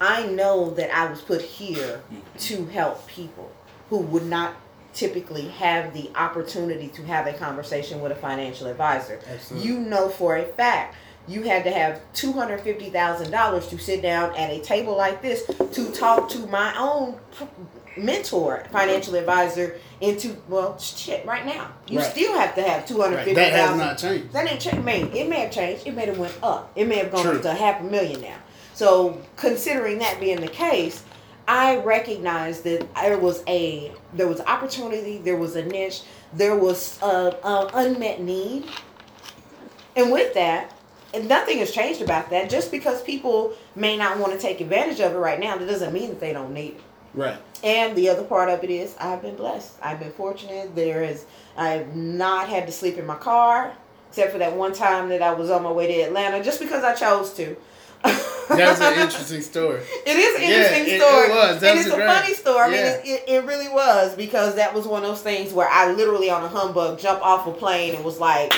I 0.00 0.26
know 0.26 0.70
that 0.74 0.96
I 0.96 1.10
was 1.10 1.20
put 1.22 1.42
here 1.42 2.02
mm-hmm. 2.12 2.38
to 2.38 2.66
help 2.66 3.04
people 3.08 3.50
who 3.90 3.98
would 3.98 4.26
not 4.26 4.54
typically 4.96 5.46
have 5.48 5.92
the 5.94 6.10
opportunity 6.16 6.88
to 6.88 7.02
have 7.04 7.26
a 7.28 7.32
conversation 7.34 8.00
with 8.00 8.10
a 8.10 8.16
financial 8.16 8.66
advisor. 8.66 9.20
Absolutely. 9.30 9.68
You 9.68 9.78
know 9.78 10.08
for 10.08 10.36
a 10.36 10.44
fact 10.44 10.96
you 11.28 11.42
had 11.42 11.64
to 11.64 11.70
have 11.70 12.00
two 12.12 12.32
hundred 12.32 12.60
fifty 12.60 12.88
thousand 12.90 13.30
dollars 13.30 13.66
to 13.68 13.78
sit 13.78 14.00
down 14.02 14.34
at 14.36 14.50
a 14.50 14.60
table 14.60 14.96
like 14.96 15.20
this 15.22 15.44
to 15.72 15.90
talk 15.92 16.28
to 16.30 16.38
my 16.46 16.76
own 16.78 17.18
mentor, 17.96 18.64
financial 18.70 19.14
advisor, 19.14 19.78
into 20.00 20.36
well 20.48 20.78
shit 20.78 21.24
right 21.26 21.44
now. 21.46 21.68
You 21.88 21.98
Right. 21.98 22.10
still 22.10 22.38
have 22.38 22.54
to 22.56 22.62
have 22.62 22.86
two 22.86 23.00
hundred 23.00 23.16
Right. 23.16 23.24
fifty 23.26 23.40
That 23.40 23.52
has 23.52 23.76
not 23.76 23.98
changed. 23.98 24.32
That 24.32 24.50
ain't 24.50 24.60
changed. 24.60 24.84
Man, 24.84 25.10
it 25.14 25.28
may 25.28 25.40
have 25.40 25.50
changed. 25.50 25.86
It 25.86 25.94
may 25.94 26.06
have 26.06 26.18
went 26.18 26.34
up. 26.42 26.70
It 26.76 26.86
may 26.86 26.96
have 26.96 27.10
gone 27.10 27.22
True. 27.22 27.36
up 27.36 27.42
to 27.42 27.52
half 27.54 27.80
a 27.80 27.84
million 27.84 28.20
now. 28.20 28.36
So 28.74 29.20
considering 29.36 29.98
that 30.00 30.20
being 30.20 30.40
the 30.40 30.48
case, 30.48 31.02
I 31.48 31.78
recognize 31.78 32.62
that 32.62 32.92
there 32.94 33.18
was 33.18 33.42
a 33.46 33.92
there 34.12 34.26
was 34.26 34.40
opportunity, 34.40 35.18
there 35.18 35.36
was 35.36 35.56
a 35.56 35.64
niche, 35.64 36.02
there 36.32 36.56
was 36.56 37.00
a, 37.02 37.36
a 37.42 37.70
unmet 37.74 38.20
need, 38.20 38.64
and 39.94 40.10
with 40.10 40.34
that, 40.34 40.74
and 41.14 41.28
nothing 41.28 41.58
has 41.58 41.70
changed 41.70 42.02
about 42.02 42.30
that. 42.30 42.50
Just 42.50 42.70
because 42.70 43.02
people 43.02 43.54
may 43.76 43.96
not 43.96 44.18
want 44.18 44.32
to 44.32 44.38
take 44.38 44.60
advantage 44.60 45.00
of 45.00 45.12
it 45.12 45.18
right 45.18 45.38
now, 45.38 45.56
that 45.56 45.66
doesn't 45.66 45.92
mean 45.92 46.08
that 46.08 46.20
they 46.20 46.32
don't 46.32 46.52
need 46.52 46.74
it. 46.74 46.80
Right. 47.14 47.38
And 47.64 47.96
the 47.96 48.10
other 48.10 48.24
part 48.24 48.50
of 48.50 48.62
it 48.62 48.70
is 48.70 48.94
I've 49.00 49.22
been 49.22 49.36
blessed. 49.36 49.76
I've 49.82 49.98
been 49.98 50.12
fortunate. 50.12 50.74
There 50.74 51.02
is 51.02 51.24
I've 51.56 51.94
not 51.96 52.48
had 52.48 52.66
to 52.66 52.72
sleep 52.72 52.98
in 52.98 53.06
my 53.06 53.16
car, 53.16 53.72
except 54.08 54.32
for 54.32 54.38
that 54.38 54.54
one 54.54 54.72
time 54.72 55.08
that 55.08 55.22
I 55.22 55.32
was 55.32 55.50
on 55.50 55.62
my 55.62 55.72
way 55.72 55.86
to 55.86 56.00
Atlanta, 56.02 56.42
just 56.42 56.60
because 56.60 56.84
I 56.84 56.94
chose 56.94 57.32
to. 57.34 57.56
That's 58.48 58.80
an 58.80 58.94
interesting 59.00 59.42
story. 59.42 59.80
It 60.06 60.16
is 60.16 60.36
an 60.36 60.42
Yeah, 60.42 60.48
interesting 60.48 60.82
it- 60.86 60.88
it 60.96 61.00
story. 61.00 61.28
was. 61.30 61.60
That 61.60 61.68
and 61.70 61.76
was 61.78 61.86
it's 61.86 61.94
a 61.94 61.98
great. 61.98 62.06
funny 62.06 62.34
story. 62.34 62.64
I 62.64 62.70
mean, 62.70 62.76
it, 62.86 63.00
it, 63.04 63.24
it 63.28 63.44
really 63.44 63.68
was 63.68 64.14
because 64.14 64.54
that 64.54 64.72
was 64.72 64.86
one 64.86 65.02
of 65.02 65.08
those 65.08 65.22
things 65.22 65.52
where 65.52 65.68
I 65.68 65.90
literally 65.92 66.30
on 66.30 66.44
a 66.44 66.48
humbug 66.48 66.98
jump 67.00 67.20
off 67.22 67.46
a 67.46 67.52
plane 67.52 67.94
and 67.96 68.04
was 68.04 68.18
like, 68.20 68.52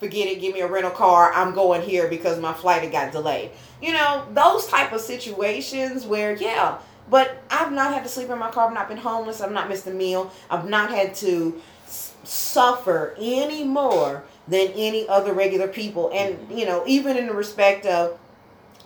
forget 0.00 0.26
it, 0.28 0.40
give 0.40 0.54
me 0.54 0.60
a 0.60 0.66
rental 0.66 0.90
car. 0.90 1.32
I'm 1.34 1.54
going 1.54 1.82
here 1.82 2.08
because 2.08 2.38
my 2.40 2.52
flight 2.54 2.82
had 2.82 2.92
got 2.92 3.12
delayed. 3.12 3.50
You 3.82 3.92
know, 3.92 4.26
those 4.32 4.66
type 4.68 4.92
of 4.92 5.00
situations 5.02 6.06
where, 6.06 6.34
yeah, 6.36 6.78
But 7.10 7.42
I've 7.50 7.72
not 7.72 7.92
had 7.92 8.02
to 8.04 8.08
sleep 8.08 8.30
in 8.30 8.38
my 8.38 8.50
car. 8.50 8.68
I've 8.68 8.74
not 8.74 8.88
been 8.88 8.96
homeless. 8.98 9.40
I've 9.42 9.52
not 9.52 9.68
missed 9.68 9.86
a 9.86 9.90
meal. 9.92 10.32
I've 10.50 10.66
not 10.68 10.90
had 10.90 11.14
to 11.16 11.60
s- 11.86 12.14
suffer 12.24 13.14
any 13.20 13.64
more 13.64 14.24
than 14.48 14.68
any 14.74 15.06
other 15.08 15.32
regular 15.34 15.68
people. 15.68 16.10
And, 16.14 16.38
you 16.50 16.64
know, 16.66 16.82
even 16.86 17.16
in 17.18 17.26
the 17.26 17.34
respect 17.34 17.84
of, 17.86 18.18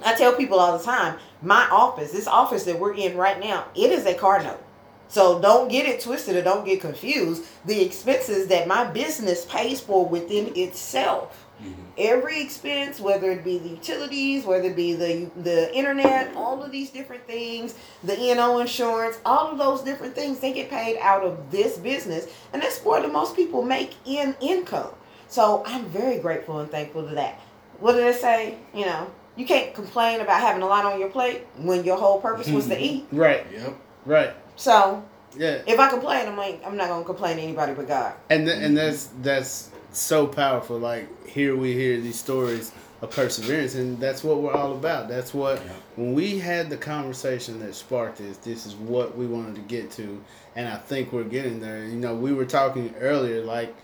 I 0.04 0.14
tell 0.14 0.34
people 0.34 0.58
all 0.58 0.76
the 0.78 0.84
time, 0.84 1.18
my 1.42 1.68
office, 1.70 2.12
this 2.12 2.26
office 2.26 2.64
that 2.64 2.78
we're 2.78 2.94
in 2.94 3.16
right 3.16 3.38
now, 3.38 3.66
it 3.74 3.90
is 3.90 4.06
a 4.06 4.14
car 4.14 4.42
note. 4.42 4.62
So 5.10 5.40
don't 5.40 5.68
get 5.68 5.86
it 5.86 6.00
twisted 6.00 6.36
or 6.36 6.42
don't 6.42 6.64
get 6.64 6.80
confused. 6.80 7.42
The 7.64 7.82
expenses 7.82 8.46
that 8.46 8.68
my 8.68 8.84
business 8.84 9.44
pays 9.44 9.80
for 9.80 10.06
within 10.06 10.56
itself, 10.56 11.46
mm-hmm. 11.60 11.82
every 11.98 12.40
expense, 12.40 13.00
whether 13.00 13.32
it 13.32 13.42
be 13.42 13.58
the 13.58 13.70
utilities, 13.70 14.44
whether 14.44 14.68
it 14.68 14.76
be 14.76 14.94
the 14.94 15.28
the 15.36 15.74
internet, 15.76 16.36
all 16.36 16.62
of 16.62 16.70
these 16.70 16.90
different 16.90 17.26
things, 17.26 17.74
the 18.04 18.16
E&O 18.20 18.58
insurance, 18.60 19.18
all 19.26 19.50
of 19.50 19.58
those 19.58 19.82
different 19.82 20.14
things, 20.14 20.38
they 20.38 20.52
get 20.52 20.70
paid 20.70 20.96
out 20.98 21.24
of 21.24 21.50
this 21.50 21.76
business, 21.76 22.28
and 22.52 22.62
that's 22.62 22.82
more 22.84 23.00
than 23.00 23.12
most 23.12 23.34
people 23.34 23.62
make 23.62 23.96
in 24.06 24.36
income. 24.40 24.92
So 25.26 25.64
I'm 25.66 25.86
very 25.86 26.18
grateful 26.20 26.60
and 26.60 26.70
thankful 26.70 27.08
to 27.08 27.14
that. 27.16 27.40
What 27.80 27.94
did 27.94 28.04
I 28.04 28.12
say? 28.12 28.58
You 28.72 28.86
know, 28.86 29.10
you 29.36 29.46
can't 29.46 29.74
complain 29.74 30.20
about 30.20 30.40
having 30.40 30.62
a 30.62 30.66
lot 30.66 30.84
on 30.84 30.98
your 31.00 31.08
plate 31.08 31.46
when 31.58 31.84
your 31.84 31.96
whole 31.96 32.20
purpose 32.20 32.48
was 32.48 32.66
to 32.68 32.78
eat. 32.82 33.06
Right. 33.12 33.46
Yep. 33.52 33.76
Right. 34.06 34.34
So 34.56 35.02
Yeah. 35.36 35.62
if 35.66 35.78
I 35.78 35.88
complain, 35.88 36.26
I'm 36.28 36.36
like, 36.36 36.60
I'm 36.66 36.76
not 36.76 36.88
gonna 36.88 37.04
complain 37.04 37.36
to 37.36 37.42
anybody 37.42 37.72
but 37.74 37.86
God. 37.88 38.14
And 38.28 38.46
th- 38.46 38.58
and 38.58 38.76
that's 38.76 39.08
that's 39.22 39.70
so 39.92 40.26
powerful. 40.26 40.78
Like 40.78 41.26
here 41.28 41.56
we 41.56 41.72
hear 41.74 42.00
these 42.00 42.18
stories 42.18 42.72
of 43.02 43.10
perseverance, 43.10 43.74
and 43.76 43.98
that's 43.98 44.22
what 44.22 44.42
we're 44.42 44.52
all 44.52 44.72
about. 44.72 45.08
That's 45.08 45.32
what 45.32 45.56
Yeah. 45.64 45.72
when 45.96 46.12
we 46.12 46.38
had 46.38 46.68
the 46.68 46.76
conversation 46.76 47.58
that 47.60 47.74
sparked 47.74 48.18
this. 48.18 48.36
This 48.38 48.66
is 48.66 48.74
what 48.74 49.16
we 49.16 49.26
wanted 49.26 49.54
to 49.54 49.62
get 49.62 49.90
to, 49.92 50.20
and 50.54 50.68
I 50.68 50.76
think 50.76 51.10
we're 51.12 51.24
getting 51.24 51.60
there. 51.60 51.84
You 51.84 51.96
know, 51.96 52.14
we 52.14 52.34
were 52.34 52.44
talking 52.44 52.94
earlier, 53.00 53.42
like, 53.42 53.74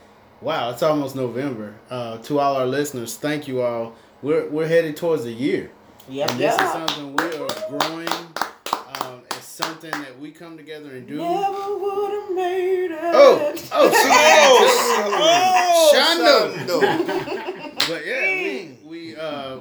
wow, 0.43 0.69
it's 0.71 0.83
almost 0.83 1.17
November. 1.17 1.73
Uh, 1.89 2.19
to 2.19 2.39
all 2.41 2.57
our 2.57 2.67
listeners, 2.67 3.17
thank 3.17 3.49
you 3.49 3.63
all. 3.63 3.95
We're 4.23 4.49
we're 4.49 4.67
headed 4.67 4.97
towards 4.97 5.25
a 5.25 5.33
year. 5.33 5.71
Yep, 6.09 6.31
And 6.31 6.41
this 6.41 6.55
is 6.55 6.71
something 6.73 7.17
we 7.17 7.25
are 7.25 7.49
growing. 7.69 8.09
Um, 8.09 9.23
it's 9.33 9.45
something 9.47 9.91
that 9.91 10.19
we 10.21 10.31
come 10.31 10.57
together 10.57 10.91
and 10.91 11.07
do. 11.07 11.17
Never 11.17 11.77
would 11.77 12.13
have 12.13 12.31
made 12.35 12.91
it. 12.93 13.01
Oh, 13.03 13.53
oh, 13.73 13.91
Oh, 15.19 15.91
Shondo. 15.93 16.67
Shondo. 16.67 17.89
But 17.89 18.07
yeah, 18.07 18.21
we 18.21 18.79
we 18.85 19.17
uh 19.17 19.59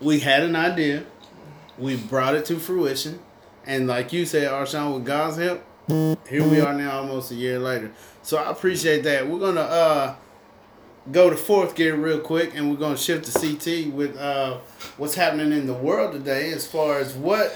we 0.00 0.20
had 0.20 0.42
an 0.42 0.56
idea, 0.56 1.04
we 1.78 1.96
brought 1.96 2.34
it 2.34 2.44
to 2.46 2.58
fruition, 2.58 3.18
and 3.66 3.86
like 3.86 4.12
you 4.12 4.24
said, 4.26 4.50
Arshawn, 4.50 4.94
with 4.94 5.04
God's 5.06 5.36
help, 5.36 5.62
here 5.88 6.46
we 6.48 6.60
are 6.60 6.72
now, 6.72 7.00
almost 7.00 7.30
a 7.32 7.34
year 7.34 7.58
later. 7.58 7.92
So 8.22 8.36
I 8.38 8.50
appreciate 8.50 9.02
that. 9.04 9.28
We're 9.28 9.38
gonna 9.40 9.60
uh 9.60 10.14
go 11.12 11.30
to 11.30 11.36
fourth 11.36 11.74
gear 11.74 11.96
real 11.96 12.20
quick, 12.20 12.54
and 12.54 12.70
we're 12.70 12.76
gonna 12.76 12.96
shift 12.96 13.24
to 13.26 13.32
CT 13.32 13.92
with 13.92 14.16
uh 14.16 14.58
what's 14.96 15.14
happening 15.14 15.52
in 15.52 15.66
the 15.66 15.74
world 15.74 16.12
today 16.12 16.52
as 16.52 16.66
far 16.66 16.98
as 16.98 17.14
what 17.14 17.54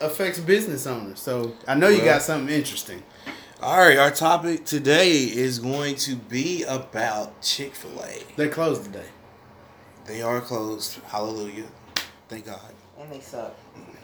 affects 0.00 0.38
business 0.38 0.86
owners. 0.86 1.20
So 1.20 1.54
I 1.66 1.74
know 1.74 1.88
you 1.88 2.04
got 2.04 2.22
something 2.22 2.54
interesting. 2.54 3.02
All 3.62 3.78
right, 3.78 3.96
our 3.96 4.10
topic 4.10 4.64
today 4.66 5.12
is 5.12 5.58
going 5.58 5.94
to 5.96 6.16
be 6.16 6.64
about 6.64 7.40
Chick 7.40 7.74
Fil 7.74 8.02
A. 8.02 8.22
They 8.36 8.48
closed 8.48 8.84
today. 8.84 9.06
They 10.06 10.20
are 10.20 10.40
closed. 10.40 11.00
Hallelujah. 11.06 11.64
Thank 12.28 12.46
God. 12.46 12.60
And 12.98 13.10
they 13.10 13.20
suck. 13.20 13.54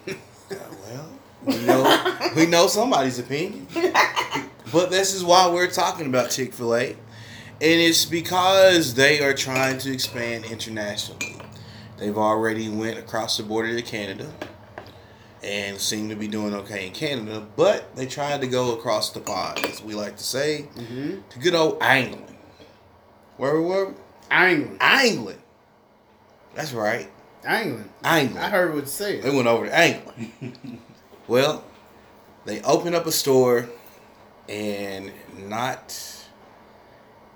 Uh, 0.51 0.57
well, 0.89 1.09
we 1.45 1.57
know 1.65 2.19
we 2.35 2.45
know 2.45 2.67
somebody's 2.67 3.21
opinion, 3.21 3.69
but 4.73 4.91
this 4.91 5.15
is 5.15 5.23
why 5.23 5.49
we're 5.49 5.71
talking 5.71 6.07
about 6.07 6.29
Chick 6.29 6.53
Fil 6.53 6.75
A, 6.75 6.97
and 7.63 7.81
it's 7.81 8.05
because 8.05 8.95
they 8.95 9.21
are 9.23 9.35
trying 9.35 9.79
to 9.79 9.93
expand 9.93 10.45
internationally. 10.47 11.37
They've 11.99 12.17
already 12.17 12.69
went 12.69 12.99
across 12.99 13.37
the 13.37 13.43
border 13.43 13.75
to 13.77 13.83
Canada, 13.83 14.33
and 15.43 15.79
seem 15.79 16.09
to 16.09 16.15
be 16.17 16.29
doing 16.29 16.55
okay 16.55 16.87
in 16.87 16.93
Canada. 16.93 17.47
But 17.57 17.95
they 17.97 18.07
tried 18.07 18.41
to 18.43 18.47
go 18.47 18.75
across 18.75 19.11
the 19.11 19.21
pond, 19.21 19.65
as 19.67 19.83
we 19.83 19.95
like 19.95 20.17
to 20.17 20.25
say, 20.25 20.69
Mm-hmm. 20.77 21.21
to 21.29 21.39
good 21.39 21.55
old 21.55 21.83
England. 21.83 22.27
Where 23.37 23.55
we 23.61 23.67
were? 23.67 23.95
England. 24.31 24.79
England. 24.83 25.41
That's 26.55 26.73
right, 26.73 27.11
England. 27.49 27.91
England. 28.05 28.39
I 28.39 28.49
heard 28.51 28.75
what 28.75 28.83
you 28.85 28.87
said. 28.91 29.23
They 29.23 29.31
went 29.31 29.47
over 29.49 29.67
to 29.67 29.87
England. 29.87 30.79
well, 31.29 31.65
they 32.45 32.61
opened 32.63 32.95
up 32.95 33.07
a 33.07 33.13
store, 33.13 33.69
and 34.49 35.13
not 35.39 35.95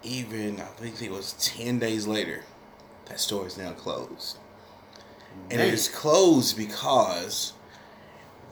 even 0.04 0.60
I 0.60 0.64
think 0.64 1.00
it 1.02 1.10
was 1.10 1.32
ten 1.34 1.78
days 1.78 2.06
later, 2.06 2.42
that 3.06 3.18
store 3.20 3.46
is 3.46 3.56
now 3.58 3.72
closed. 3.72 4.38
And 5.50 5.60
it 5.60 5.74
is 5.74 5.88
closed 5.88 6.56
because 6.56 7.52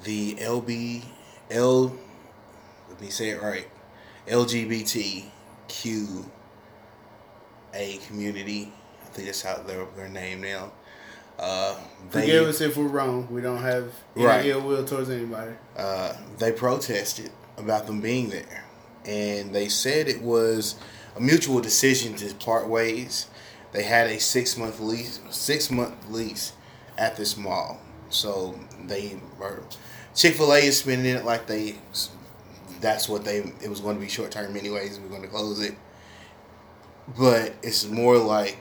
the 0.05 0.35
LB 0.37 1.05
L 1.51 1.97
let 2.91 3.01
me 3.01 3.09
say 3.09 3.31
it 3.31 3.41
right. 3.43 3.69
LGBTQ 4.27 6.25
a 7.75 7.97
community. 8.07 8.73
I 9.03 9.05
think 9.07 9.27
that's 9.27 9.43
how 9.43 9.57
they're 9.63 9.87
their 9.97 10.09
name 10.09 10.41
now. 10.43 10.73
Uh, 11.39 11.77
they, 12.11 12.21
Forgive 12.23 12.49
us 12.49 12.61
if 12.61 12.77
we're 12.77 12.87
wrong. 12.87 13.27
We 13.31 13.41
don't 13.41 13.63
have 13.63 13.91
any 14.15 14.25
Right. 14.27 14.47
ill 14.47 14.61
will 14.61 14.85
towards 14.85 15.09
anybody. 15.11 15.53
uh, 15.77 16.13
they 16.39 16.53
protested 16.53 17.31
about 17.57 17.87
them 17.87 18.01
being 18.01 18.29
there, 18.29 18.65
and 19.05 19.55
they 19.55 19.69
said 19.69 20.09
it 20.09 20.21
was 20.23 20.75
a 21.17 21.21
mutual 21.21 21.61
decision 21.61 22.15
to 22.17 22.35
part 22.35 22.69
ways. 22.69 23.27
They 23.73 23.85
had 23.85 24.09
a 24.09 24.21
six 24.21 24.57
month 24.57 24.81
lease, 24.81 25.21
six 25.31 25.71
month 25.71 26.11
lease 26.11 26.53
at 26.99 27.17
this 27.17 27.37
mall, 27.37 27.81
so 28.11 28.59
they 28.85 29.19
were. 29.39 29.63
Chick 30.15 30.35
Fil 30.35 30.53
A 30.53 30.59
is 30.59 30.79
spending 30.81 31.15
it 31.17 31.25
like 31.25 31.47
they. 31.47 31.77
That's 32.81 33.09
what 33.09 33.25
they. 33.25 33.39
It 33.63 33.69
was 33.69 33.81
going 33.81 33.97
to 33.97 34.01
be 34.01 34.09
short 34.09 34.31
term 34.31 34.57
anyways. 34.57 35.01
We're 35.01 35.09
going 35.09 35.23
to 35.23 35.29
close 35.29 35.61
it, 35.63 35.75
but 37.17 37.55
it's 37.63 37.87
more 37.87 38.19
like 38.19 38.59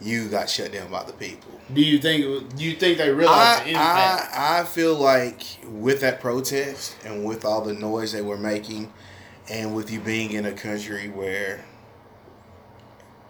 you 0.00 0.28
got 0.28 0.48
shut 0.48 0.72
down 0.72 0.90
by 0.90 1.04
the 1.04 1.12
people. 1.12 1.50
Do 1.72 1.80
you 1.80 1.98
think? 1.98 2.26
Was, 2.26 2.42
do 2.54 2.64
you 2.64 2.74
think 2.74 2.98
they 2.98 3.10
realized 3.10 3.64
the 3.64 3.70
impact? 3.70 4.36
I 4.36 4.60
I 4.60 4.64
feel 4.64 4.94
like 4.94 5.42
with 5.66 6.00
that 6.00 6.20
protest 6.20 6.96
and 7.04 7.24
with 7.24 7.44
all 7.44 7.62
the 7.62 7.74
noise 7.74 8.12
they 8.12 8.22
were 8.22 8.38
making, 8.38 8.92
and 9.50 9.74
with 9.74 9.90
you 9.90 10.00
being 10.00 10.32
in 10.32 10.46
a 10.46 10.52
country 10.52 11.08
where 11.08 11.64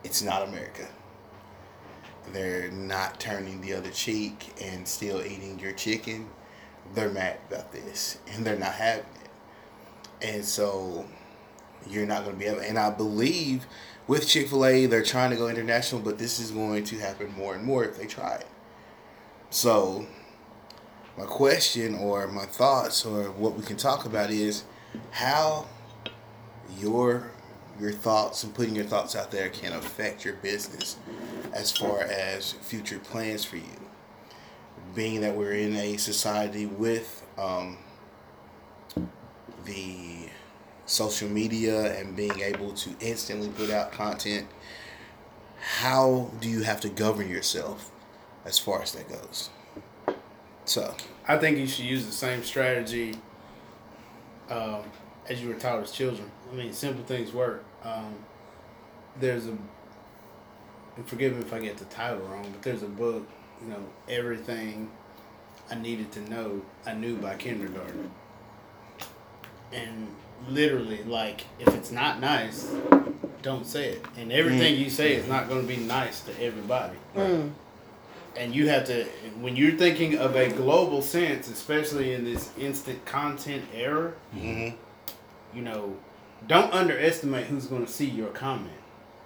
it's 0.04 0.22
not 0.22 0.46
America, 0.46 0.86
they're 2.32 2.70
not 2.70 3.18
turning 3.18 3.60
the 3.62 3.72
other 3.72 3.90
cheek 3.90 4.52
and 4.62 4.86
still 4.86 5.22
eating 5.22 5.58
your 5.58 5.72
chicken. 5.72 6.28
They're 6.94 7.08
mad 7.08 7.38
about 7.48 7.72
this, 7.72 8.18
and 8.32 8.44
they're 8.44 8.58
not 8.58 8.74
having 8.74 9.04
it, 9.22 10.26
and 10.26 10.44
so 10.44 11.06
you're 11.88 12.06
not 12.06 12.24
going 12.24 12.36
to 12.36 12.38
be 12.38 12.46
able. 12.46 12.60
And 12.60 12.78
I 12.78 12.90
believe 12.90 13.66
with 14.06 14.28
Chick 14.28 14.48
Fil 14.48 14.66
A, 14.66 14.86
they're 14.86 15.02
trying 15.02 15.30
to 15.30 15.36
go 15.36 15.48
international, 15.48 16.02
but 16.02 16.18
this 16.18 16.38
is 16.38 16.50
going 16.50 16.84
to 16.84 16.98
happen 16.98 17.32
more 17.32 17.54
and 17.54 17.64
more 17.64 17.84
if 17.84 17.96
they 17.96 18.06
try 18.06 18.34
it. 18.34 18.46
So, 19.50 20.06
my 21.16 21.24
question 21.24 21.94
or 21.94 22.26
my 22.26 22.44
thoughts 22.44 23.06
or 23.06 23.30
what 23.30 23.54
we 23.54 23.62
can 23.62 23.76
talk 23.76 24.04
about 24.04 24.30
is 24.30 24.64
how 25.12 25.66
your 26.78 27.30
your 27.80 27.92
thoughts 27.92 28.44
and 28.44 28.54
putting 28.54 28.74
your 28.74 28.84
thoughts 28.84 29.16
out 29.16 29.30
there 29.30 29.48
can 29.48 29.72
affect 29.72 30.24
your 30.24 30.34
business 30.34 30.96
as 31.54 31.72
far 31.72 32.02
as 32.02 32.52
future 32.52 32.98
plans 32.98 33.44
for 33.44 33.56
you. 33.56 33.62
Being 34.94 35.22
that 35.22 35.34
we're 35.34 35.52
in 35.52 35.74
a 35.76 35.96
society 35.96 36.66
with 36.66 37.24
um, 37.38 37.78
the 39.64 40.28
social 40.84 41.28
media 41.28 41.98
and 41.98 42.14
being 42.14 42.40
able 42.40 42.72
to 42.72 42.90
instantly 43.00 43.48
put 43.48 43.70
out 43.70 43.92
content, 43.92 44.46
how 45.78 46.30
do 46.40 46.48
you 46.48 46.62
have 46.62 46.80
to 46.80 46.88
govern 46.88 47.30
yourself 47.30 47.90
as 48.44 48.58
far 48.58 48.82
as 48.82 48.92
that 48.92 49.08
goes? 49.08 49.50
So, 50.64 50.94
I 51.26 51.38
think 51.38 51.58
you 51.58 51.66
should 51.66 51.84
use 51.84 52.06
the 52.06 52.12
same 52.12 52.42
strategy 52.42 53.14
um, 54.50 54.82
as 55.30 55.40
you 55.40 55.48
were 55.48 55.54
taught 55.54 55.82
as 55.82 55.92
children. 55.92 56.30
I 56.52 56.56
mean, 56.56 56.72
simple 56.72 57.04
things 57.04 57.32
work. 57.32 57.64
Um, 57.84 58.16
there's 59.18 59.46
a, 59.46 59.56
and 60.96 61.06
forgive 61.06 61.34
me 61.34 61.40
if 61.40 61.52
I 61.52 61.60
get 61.60 61.78
the 61.78 61.84
title 61.86 62.18
wrong, 62.18 62.46
but 62.50 62.62
there's 62.62 62.82
a 62.82 62.88
book, 62.88 63.26
you 63.62 63.68
know, 63.68 63.82
everything 64.08 64.90
I 65.70 65.76
needed 65.76 66.10
to 66.12 66.28
know, 66.28 66.62
I 66.84 66.94
knew 66.94 67.16
by 67.16 67.36
kindergarten. 67.36 68.10
And 69.72 70.08
literally, 70.48 71.04
like, 71.04 71.44
if 71.60 71.68
it's 71.74 71.92
not 71.92 72.20
nice, 72.20 72.74
don't 73.42 73.66
say 73.66 73.90
it. 73.90 74.04
And 74.18 74.32
everything 74.32 74.76
you 74.76 74.90
say 74.90 75.14
is 75.14 75.28
not 75.28 75.48
going 75.48 75.62
to 75.62 75.68
be 75.68 75.76
nice 75.76 76.20
to 76.22 76.42
everybody. 76.42 76.96
Mm. 77.16 77.52
and 78.36 78.54
you 78.54 78.68
have 78.68 78.84
to 78.86 79.04
when 79.40 79.56
you're 79.56 79.76
thinking 79.76 80.18
of 80.18 80.34
a 80.36 80.48
global 80.48 81.02
sense, 81.02 81.48
especially 81.48 82.14
in 82.14 82.24
this 82.24 82.50
instant 82.58 83.04
content 83.04 83.64
era. 83.72 84.12
Mm-hmm. 84.34 84.76
You 85.54 85.62
know, 85.62 85.96
don't 86.46 86.72
underestimate 86.72 87.46
who's 87.46 87.66
going 87.66 87.84
to 87.84 87.90
see 87.92 88.06
your 88.08 88.28
comment, 88.28 88.72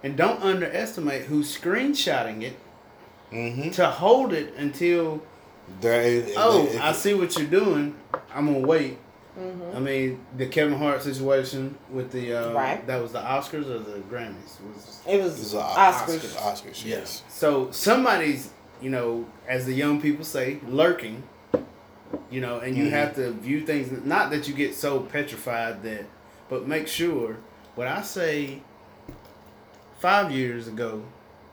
and 0.03 0.15
don't 0.17 0.41
underestimate 0.41 1.23
who's 1.23 1.55
screenshotting 1.57 2.41
it 2.43 2.57
Mm-hmm. 3.31 3.71
to 3.71 3.87
hold 3.87 4.33
it 4.33 4.53
until 4.55 5.21
There, 5.81 6.23
oh 6.37 6.67
if- 6.67 6.79
I 6.79 6.91
see 6.91 7.13
what 7.15 7.35
you're 7.37 7.47
doing. 7.47 7.95
I'm 8.33 8.45
gonna 8.45 8.59
wait. 8.65 8.99
Mm-hmm. 9.37 9.75
I 9.75 9.79
mean, 9.79 10.25
the 10.37 10.45
Kevin 10.45 10.77
Hart 10.77 11.01
situation 11.01 11.75
with 11.89 12.11
the 12.11 12.33
uh, 12.35 12.53
Right. 12.53 12.85
that 12.87 13.01
was 13.01 13.11
the 13.13 13.19
Oscars 13.19 13.65
or 13.69 13.79
the 13.79 13.99
Grammys 14.09 14.61
was 14.65 15.01
It 15.07 15.21
was, 15.21 15.33
It 15.37 15.39
was 15.41 15.53
a- 15.55 15.57
Oscars. 15.57 16.19
Oscars. 16.19 16.35
Oscars, 16.35 16.85
yes. 16.85 17.23
So 17.27 17.71
somebody's, 17.71 18.51
you 18.79 18.91
know, 18.91 19.25
as 19.49 19.65
the 19.65 19.73
young 19.73 19.99
people 19.99 20.23
say, 20.23 20.59
lurking. 20.67 21.23
You 22.29 22.41
know, 22.41 22.59
and 22.59 22.77
you 22.77 22.85
Mhm. 22.85 22.91
have 22.91 23.15
to 23.15 23.31
view 23.31 23.65
things 23.65 23.91
not 24.05 24.29
that 24.31 24.47
you 24.47 24.53
get 24.53 24.75
so 24.75 24.99
petrified 24.99 25.83
that, 25.83 26.05
but 26.49 26.67
make 26.67 26.87
sure 26.87 27.37
what 27.75 27.87
I 27.87 28.01
say 28.01 28.61
five 29.99 30.31
years 30.31 30.67
ago 30.67 31.03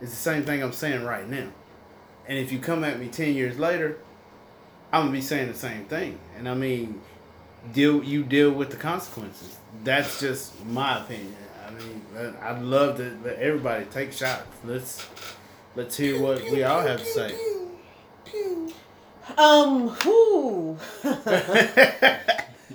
is 0.01 0.11
the 0.11 0.17
same 0.17 0.45
thing 0.45 0.63
I'm 0.63 0.73
saying 0.73 1.05
right 1.05 1.29
now. 1.29 1.49
And 2.29 2.39
if 2.39 2.53
you 2.53 2.59
come 2.59 2.85
at 2.85 2.99
me 3.01 3.09
ten 3.09 3.35
years 3.35 3.59
later, 3.59 3.99
I'm 4.93 5.03
gonna 5.03 5.13
be 5.13 5.21
saying 5.23 5.49
the 5.51 5.59
same 5.59 5.85
thing. 5.87 6.19
And 6.37 6.49
I 6.49 6.55
mean, 6.55 7.01
deal 7.73 8.03
you 8.05 8.23
deal 8.23 8.51
with 8.51 8.71
the 8.71 8.77
consequences. 8.77 9.57
That's 9.85 10.21
just 10.21 10.65
my 10.67 10.99
opinion. 11.01 11.35
I 11.67 11.71
mean, 11.71 12.03
I- 12.17 12.51
I'd 12.51 12.63
love 12.63 12.99
to 12.99 13.17
let 13.25 13.39
everybody 13.39 13.87
take 13.87 14.13
shots. 14.13 14.45
Let's 14.65 15.07
let's 15.75 15.97
hear 15.97 16.21
what 16.21 16.43
we 16.51 16.63
all 16.63 16.83
have 16.83 16.99
to 17.01 17.05
say. 17.07 17.35
Um, 19.39 19.89
who? 19.89 20.77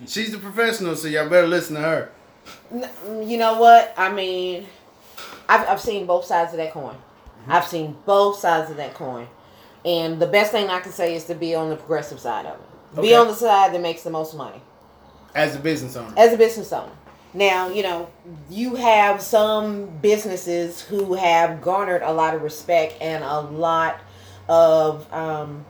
She's 0.07 0.31
the 0.31 0.39
professional, 0.39 0.95
so 0.95 1.07
y'all 1.07 1.29
better 1.29 1.47
listen 1.47 1.75
to 1.75 1.81
her. 1.81 2.11
you 3.23 3.37
know 3.37 3.59
what? 3.59 3.93
I 3.97 4.11
mean, 4.11 4.65
I've, 5.49 5.67
I've 5.67 5.81
seen 5.81 6.05
both 6.05 6.25
sides 6.25 6.53
of 6.53 6.57
that 6.57 6.71
coin. 6.71 6.95
I've 7.47 7.65
seen 7.65 7.95
both 8.05 8.39
sides 8.39 8.69
of 8.71 8.77
that 8.77 8.93
coin. 8.93 9.27
And 9.85 10.19
the 10.19 10.27
best 10.27 10.51
thing 10.51 10.69
I 10.69 10.79
can 10.79 10.91
say 10.91 11.15
is 11.15 11.25
to 11.25 11.35
be 11.35 11.55
on 11.55 11.69
the 11.69 11.75
progressive 11.75 12.19
side 12.19 12.45
of 12.45 12.59
it. 12.59 13.01
Be 13.01 13.13
on 13.13 13.27
the 13.27 13.33
side 13.33 13.73
that 13.73 13.81
makes 13.81 14.03
the 14.03 14.09
most 14.09 14.35
money. 14.35 14.61
As 15.35 15.55
a 15.55 15.59
business 15.59 15.95
owner. 15.95 16.13
as 16.17 16.33
a 16.33 16.37
business 16.37 16.73
owner. 16.73 16.91
Now, 17.33 17.69
you 17.69 17.83
know, 17.83 18.09
you 18.49 18.75
have 18.75 19.21
some 19.21 19.87
businesses 20.01 20.81
who 20.81 21.13
have 21.13 21.61
garnered 21.61 22.01
a 22.01 22.11
lot 22.11 22.33
of 22.33 22.41
respect 22.41 22.95
and 22.99 23.23
a 23.23 23.41
lot 23.41 23.99
of 24.49 25.11
um, 25.13 25.63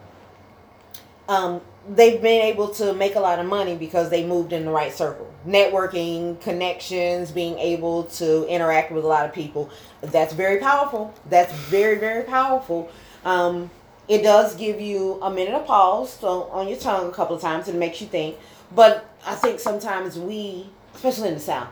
um, 1.27 1.61
they've 1.89 2.21
been 2.21 2.41
able 2.41 2.69
to 2.69 2.93
make 2.93 3.15
a 3.15 3.19
lot 3.19 3.39
of 3.39 3.45
money 3.45 3.75
because 3.75 4.09
they 4.09 4.25
moved 4.25 4.53
in 4.53 4.65
the 4.65 4.71
right 4.71 4.93
circle. 4.93 5.31
Networking, 5.45 6.39
connections, 6.41 7.31
being 7.31 7.57
able 7.59 8.03
to 8.05 8.45
interact 8.47 8.91
with 8.91 9.03
a 9.03 9.07
lot 9.07 9.25
of 9.25 9.33
people. 9.33 9.69
That's 10.01 10.33
very 10.33 10.59
powerful. 10.59 11.13
That's 11.29 11.53
very, 11.53 11.97
very 11.97 12.23
powerful. 12.23 12.91
Um, 13.23 13.69
it 14.07 14.23
does 14.23 14.55
give 14.55 14.79
you 14.79 15.19
a 15.21 15.29
minute 15.29 15.53
of 15.53 15.65
pause 15.65 16.13
so 16.13 16.43
on 16.43 16.67
your 16.67 16.77
tongue 16.77 17.09
a 17.09 17.11
couple 17.11 17.35
of 17.35 17.41
times 17.41 17.67
and 17.67 17.75
it 17.75 17.79
makes 17.79 17.99
you 17.99 18.07
think. 18.07 18.37
But 18.73 19.05
I 19.25 19.35
think 19.35 19.59
sometimes 19.59 20.17
we, 20.17 20.69
especially 20.95 21.29
in 21.29 21.33
the 21.35 21.39
South, 21.39 21.69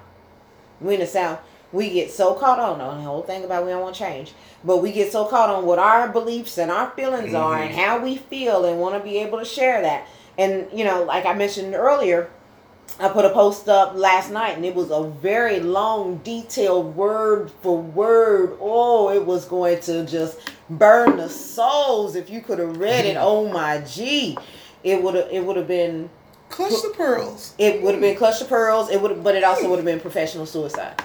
we 0.81 0.95
in 0.95 0.99
the 0.99 1.07
South, 1.07 1.39
we 1.71 1.89
get 1.89 2.11
so 2.11 2.33
caught 2.33 2.59
on 2.59 2.77
the 2.79 2.85
whole 2.85 3.21
thing 3.21 3.43
about 3.43 3.65
we 3.65 3.71
don't 3.71 3.81
want 3.81 3.95
change, 3.95 4.33
but 4.63 4.77
we 4.77 4.91
get 4.91 5.11
so 5.11 5.25
caught 5.25 5.49
on 5.49 5.65
what 5.65 5.79
our 5.79 6.07
beliefs 6.07 6.57
and 6.57 6.71
our 6.71 6.89
feelings 6.91 7.33
are 7.33 7.57
and 7.57 7.71
mm-hmm. 7.71 7.79
how 7.79 7.99
we 7.99 8.17
feel 8.17 8.65
and 8.65 8.79
want 8.79 8.95
to 8.95 9.01
be 9.07 9.17
able 9.17 9.39
to 9.39 9.45
share 9.45 9.81
that. 9.81 10.07
And 10.37 10.67
you 10.73 10.85
know, 10.85 11.03
like 11.03 11.25
I 11.25 11.33
mentioned 11.33 11.75
earlier, 11.75 12.29
I 12.99 13.09
put 13.09 13.25
a 13.25 13.29
post 13.29 13.67
up 13.67 13.95
last 13.95 14.31
night 14.31 14.55
and 14.55 14.65
it 14.65 14.73
was 14.73 14.89
a 14.89 15.03
very 15.03 15.59
long, 15.59 16.17
detailed 16.23 16.95
word 16.95 17.51
for 17.61 17.81
word. 17.81 18.57
Oh, 18.61 19.09
it 19.09 19.25
was 19.25 19.45
going 19.45 19.81
to 19.81 20.05
just 20.05 20.39
burn 20.69 21.17
the 21.17 21.27
souls 21.27 22.15
if 22.15 22.29
you 22.29 22.41
could 22.41 22.59
have 22.59 22.77
read 22.77 23.05
it. 23.05 23.17
Oh 23.25 23.49
my 23.51 23.79
gee. 23.79 24.37
It 24.83 25.01
would 25.01 25.15
have 25.15 25.29
it 25.31 25.43
would 25.43 25.57
have 25.57 25.67
been 25.67 26.09
Clutch 26.49 26.81
the 26.83 26.93
pearls. 26.95 27.53
it 27.57 27.81
would 27.81 27.95
have 27.95 28.01
been 28.01 28.15
clutch 28.15 28.39
the 28.39 28.45
pearls, 28.45 28.89
it 28.89 29.01
would 29.01 29.23
but 29.23 29.35
it 29.35 29.43
also 29.43 29.63
hmm. 29.63 29.71
would 29.71 29.77
have 29.77 29.85
been 29.85 29.99
professional 29.99 30.45
suicide. 30.45 31.01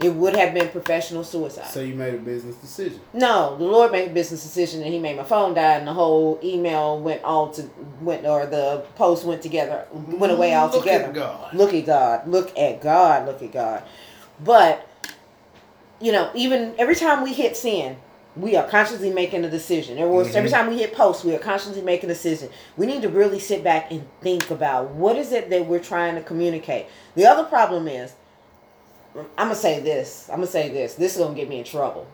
It 0.00 0.14
would 0.14 0.36
have 0.36 0.54
been 0.54 0.68
professional 0.68 1.24
suicide. 1.24 1.66
So 1.66 1.80
you 1.80 1.94
made 1.94 2.14
a 2.14 2.18
business 2.18 2.54
decision. 2.56 3.00
No, 3.12 3.56
the 3.56 3.64
Lord 3.64 3.90
made 3.90 4.10
a 4.10 4.14
business 4.14 4.44
decision 4.44 4.82
and 4.82 4.92
he 4.92 5.00
made 5.00 5.16
my 5.16 5.24
phone 5.24 5.54
die 5.54 5.74
and 5.74 5.88
the 5.88 5.92
whole 5.92 6.38
email 6.42 7.00
went 7.00 7.24
all 7.24 7.50
to 7.52 7.68
went 8.00 8.24
or 8.24 8.46
the 8.46 8.84
post 8.94 9.24
went 9.24 9.42
together 9.42 9.86
went 9.92 10.32
away 10.32 10.54
Look 10.54 10.74
altogether. 10.74 11.06
at 11.06 11.14
God. 11.14 11.54
Look 11.54 11.74
at 11.74 11.86
God. 11.86 12.28
Look 12.28 12.56
at 12.56 12.80
God. 12.80 13.26
Look 13.26 13.42
at 13.42 13.52
God. 13.52 13.82
But 14.38 14.88
you 16.00 16.12
know, 16.12 16.30
even 16.32 16.74
every 16.78 16.94
time 16.94 17.24
we 17.24 17.32
hit 17.32 17.56
sin, 17.56 17.96
we 18.36 18.54
are 18.54 18.68
consciously 18.68 19.10
making 19.10 19.44
a 19.44 19.50
decision. 19.50 19.98
Every, 19.98 20.18
every 20.18 20.32
mm-hmm. 20.32 20.48
time 20.48 20.68
we 20.68 20.78
hit 20.78 20.94
post, 20.94 21.24
we 21.24 21.34
are 21.34 21.40
consciously 21.40 21.82
making 21.82 22.08
a 22.08 22.14
decision. 22.14 22.50
We 22.76 22.86
need 22.86 23.02
to 23.02 23.08
really 23.08 23.40
sit 23.40 23.64
back 23.64 23.90
and 23.90 24.06
think 24.20 24.50
about 24.52 24.90
what 24.90 25.16
is 25.16 25.32
it 25.32 25.50
that 25.50 25.66
we're 25.66 25.82
trying 25.82 26.14
to 26.14 26.22
communicate. 26.22 26.86
The 27.16 27.26
other 27.26 27.42
problem 27.42 27.88
is, 27.88 28.14
I'm 29.16 29.26
gonna 29.36 29.54
say 29.54 29.80
this. 29.80 30.28
I'm 30.30 30.36
gonna 30.36 30.46
say 30.46 30.68
this. 30.68 30.94
This 30.94 31.16
is 31.16 31.22
gonna 31.22 31.34
get 31.34 31.48
me 31.48 31.58
in 31.58 31.64
trouble. 31.64 32.06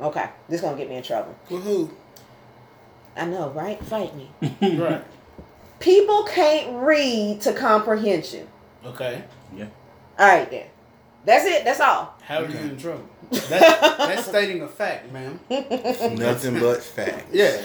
Okay, 0.00 0.28
this 0.48 0.56
is 0.60 0.64
gonna 0.64 0.76
get 0.76 0.88
me 0.88 0.96
in 0.96 1.02
trouble. 1.02 1.34
With 1.50 1.62
who? 1.64 1.90
I 3.16 3.26
know, 3.26 3.50
right? 3.50 3.82
Fight 3.84 4.14
me. 4.16 4.30
right. 4.78 5.04
People 5.80 6.24
can't 6.24 6.82
read 6.84 7.40
to 7.42 7.52
comprehension. 7.52 8.46
Okay. 8.84 9.22
Yeah. 9.56 9.66
All 10.18 10.28
right, 10.28 10.50
then. 10.50 10.66
That's 11.24 11.44
it. 11.46 11.64
That's 11.64 11.80
all. 11.80 12.14
How 12.22 12.38
are 12.40 12.44
Okay. 12.44 12.52
you 12.64 12.70
in 12.70 12.76
trouble? 12.76 13.08
That's, 13.30 13.48
that's 13.48 14.24
stating 14.26 14.60
a 14.60 14.68
fact, 14.68 15.10
ma'am. 15.10 15.40
Nothing 15.50 16.60
but 16.60 16.82
facts. 16.82 17.24
Yeah. 17.32 17.56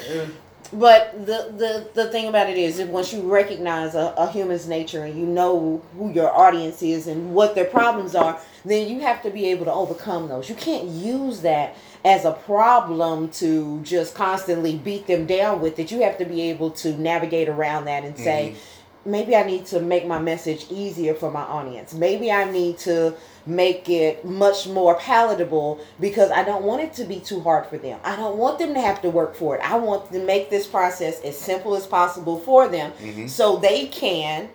But 0.73 1.25
the, 1.25 1.53
the, 1.55 1.89
the 1.93 2.09
thing 2.11 2.27
about 2.27 2.49
it 2.49 2.57
is 2.57 2.77
that 2.77 2.87
once 2.87 3.13
you 3.13 3.21
recognize 3.21 3.95
a, 3.95 4.13
a 4.17 4.29
human's 4.29 4.67
nature 4.67 5.03
and 5.03 5.17
you 5.17 5.25
know 5.25 5.81
who 5.97 6.11
your 6.11 6.35
audience 6.35 6.81
is 6.81 7.07
and 7.07 7.33
what 7.33 7.55
their 7.55 7.65
problems 7.65 8.15
are, 8.15 8.39
then 8.65 8.89
you 8.89 8.99
have 8.99 9.21
to 9.23 9.29
be 9.29 9.47
able 9.47 9.65
to 9.65 9.71
overcome 9.71 10.27
those. 10.27 10.49
You 10.49 10.55
can't 10.55 10.89
use 10.89 11.41
that 11.41 11.75
as 12.03 12.25
a 12.25 12.31
problem 12.31 13.29
to 13.29 13.81
just 13.81 14.13
constantly 14.13 14.75
beat 14.75 15.07
them 15.07 15.25
down 15.25 15.61
with 15.61 15.79
it. 15.79 15.91
You 15.91 16.01
have 16.03 16.17
to 16.17 16.25
be 16.25 16.41
able 16.49 16.71
to 16.71 16.97
navigate 16.97 17.49
around 17.49 17.85
that 17.85 18.03
and 18.03 18.17
say, 18.17 18.51
mm-hmm. 18.51 18.76
Maybe 19.07 19.35
I 19.35 19.43
need 19.43 19.65
to 19.67 19.79
make 19.79 20.05
my 20.05 20.19
message 20.19 20.67
easier 20.69 21.13
for 21.13 21.31
my 21.31 21.41
audience. 21.41 21.93
Maybe 21.93 22.31
I 22.31 22.43
need 22.51 22.77
to 22.79 23.15
make 23.45 23.89
it 23.89 24.25
much 24.25 24.67
more 24.67 24.95
palatable 24.95 25.79
because 25.99 26.29
I 26.29 26.43
don't 26.43 26.63
want 26.63 26.81
it 26.83 26.93
to 26.95 27.05
be 27.05 27.19
too 27.21 27.39
hard 27.39 27.65
for 27.67 27.77
them. 27.77 27.99
I 28.03 28.15
don't 28.17 28.37
want 28.37 28.59
them 28.59 28.73
to 28.73 28.81
have 28.81 29.01
to 29.03 29.09
work 29.09 29.35
for 29.35 29.55
it. 29.55 29.61
I 29.63 29.77
want 29.77 30.11
to 30.11 30.19
make 30.19 30.49
this 30.49 30.67
process 30.67 31.21
as 31.21 31.37
simple 31.37 31.73
as 31.75 31.87
possible 31.87 32.37
for 32.39 32.67
them 32.67 32.91
Mhm. 33.01 33.29
so 33.29 33.55
they 33.55 33.87
can 33.87 34.49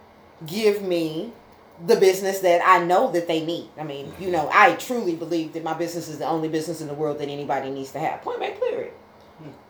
give 0.46 0.82
me 0.82 1.32
the 1.86 1.96
business 1.96 2.40
that 2.40 2.60
I 2.64 2.84
know 2.84 3.10
that 3.12 3.26
they 3.26 3.40
need. 3.44 3.70
I 3.78 3.82
mean, 3.84 4.12
you 4.20 4.30
know, 4.30 4.48
I 4.52 4.74
truly 4.74 5.14
believe 5.14 5.54
that 5.54 5.64
my 5.64 5.72
business 5.72 6.06
is 6.08 6.18
the 6.18 6.26
only 6.26 6.48
business 6.48 6.80
in 6.82 6.86
the 6.86 6.94
world 6.94 7.18
that 7.18 7.28
anybody 7.28 7.70
needs 7.70 7.90
to 7.92 7.98
have. 7.98 8.20
Point 8.22 8.38
blank 8.38 8.60
period. 8.60 8.92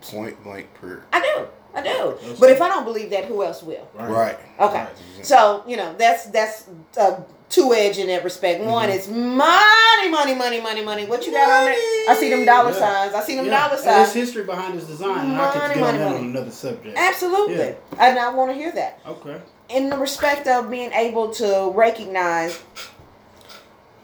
Point 0.01 0.43
blank 0.43 0.67
per. 0.75 1.01
I 1.13 1.21
do. 1.21 1.47
I 1.75 1.81
do. 1.81 2.17
That's 2.21 2.39
But 2.39 2.49
it. 2.49 2.53
if 2.53 2.61
I 2.61 2.69
don't 2.69 2.83
believe 2.85 3.09
that, 3.11 3.25
who 3.25 3.43
else 3.43 3.63
will? 3.63 3.87
Right. 3.95 4.37
Okay. 4.59 4.79
Right. 4.83 4.89
So, 5.25 5.63
you 5.67 5.75
know, 5.77 5.95
that's 5.97 6.25
that's 6.27 6.67
a 6.97 7.23
two 7.49 7.73
edge 7.73 7.97
in 7.97 8.07
that 8.07 8.23
respect. 8.23 8.61
Mm-hmm. 8.61 8.69
One, 8.71 8.89
is 8.89 9.07
money, 9.07 10.09
money, 10.09 10.35
money, 10.35 10.61
money, 10.61 10.83
money. 10.83 11.05
What 11.05 11.25
you 11.25 11.31
got 11.31 11.49
on 11.63 11.71
it? 11.71 11.77
I 12.09 12.15
see 12.19 12.29
them 12.29 12.45
dollar 12.45 12.71
Yeah. 12.71 12.79
signs. 12.79 13.13
I 13.15 13.21
see 13.23 13.35
them 13.35 13.45
Yeah, 13.45 13.67
dollar 13.69 13.77
and 13.79 13.87
there's 13.87 14.13
history 14.13 14.43
behind 14.43 14.77
this 14.77 14.85
design. 14.85 15.31
and 15.31 15.41
I 15.41 15.51
could 15.51 15.61
Money, 15.61 15.73
get 15.75 15.83
on 15.83 15.85
money, 15.87 15.97
that 15.99 16.05
money. 16.11 16.19
on 16.19 16.25
another 16.29 16.51
subject. 16.51 16.97
Absolutely. 16.97 17.55
Yeah. 17.55 17.73
And 17.99 18.19
I 18.19 18.29
want 18.29 18.51
to 18.51 18.55
hear 18.55 18.71
that. 18.71 18.99
Okay. 19.07 19.41
In 19.69 19.89
the 19.89 19.97
respect 19.97 20.47
of 20.47 20.69
being 20.69 20.91
able 20.91 21.29
to 21.35 21.71
recognize, 21.73 22.59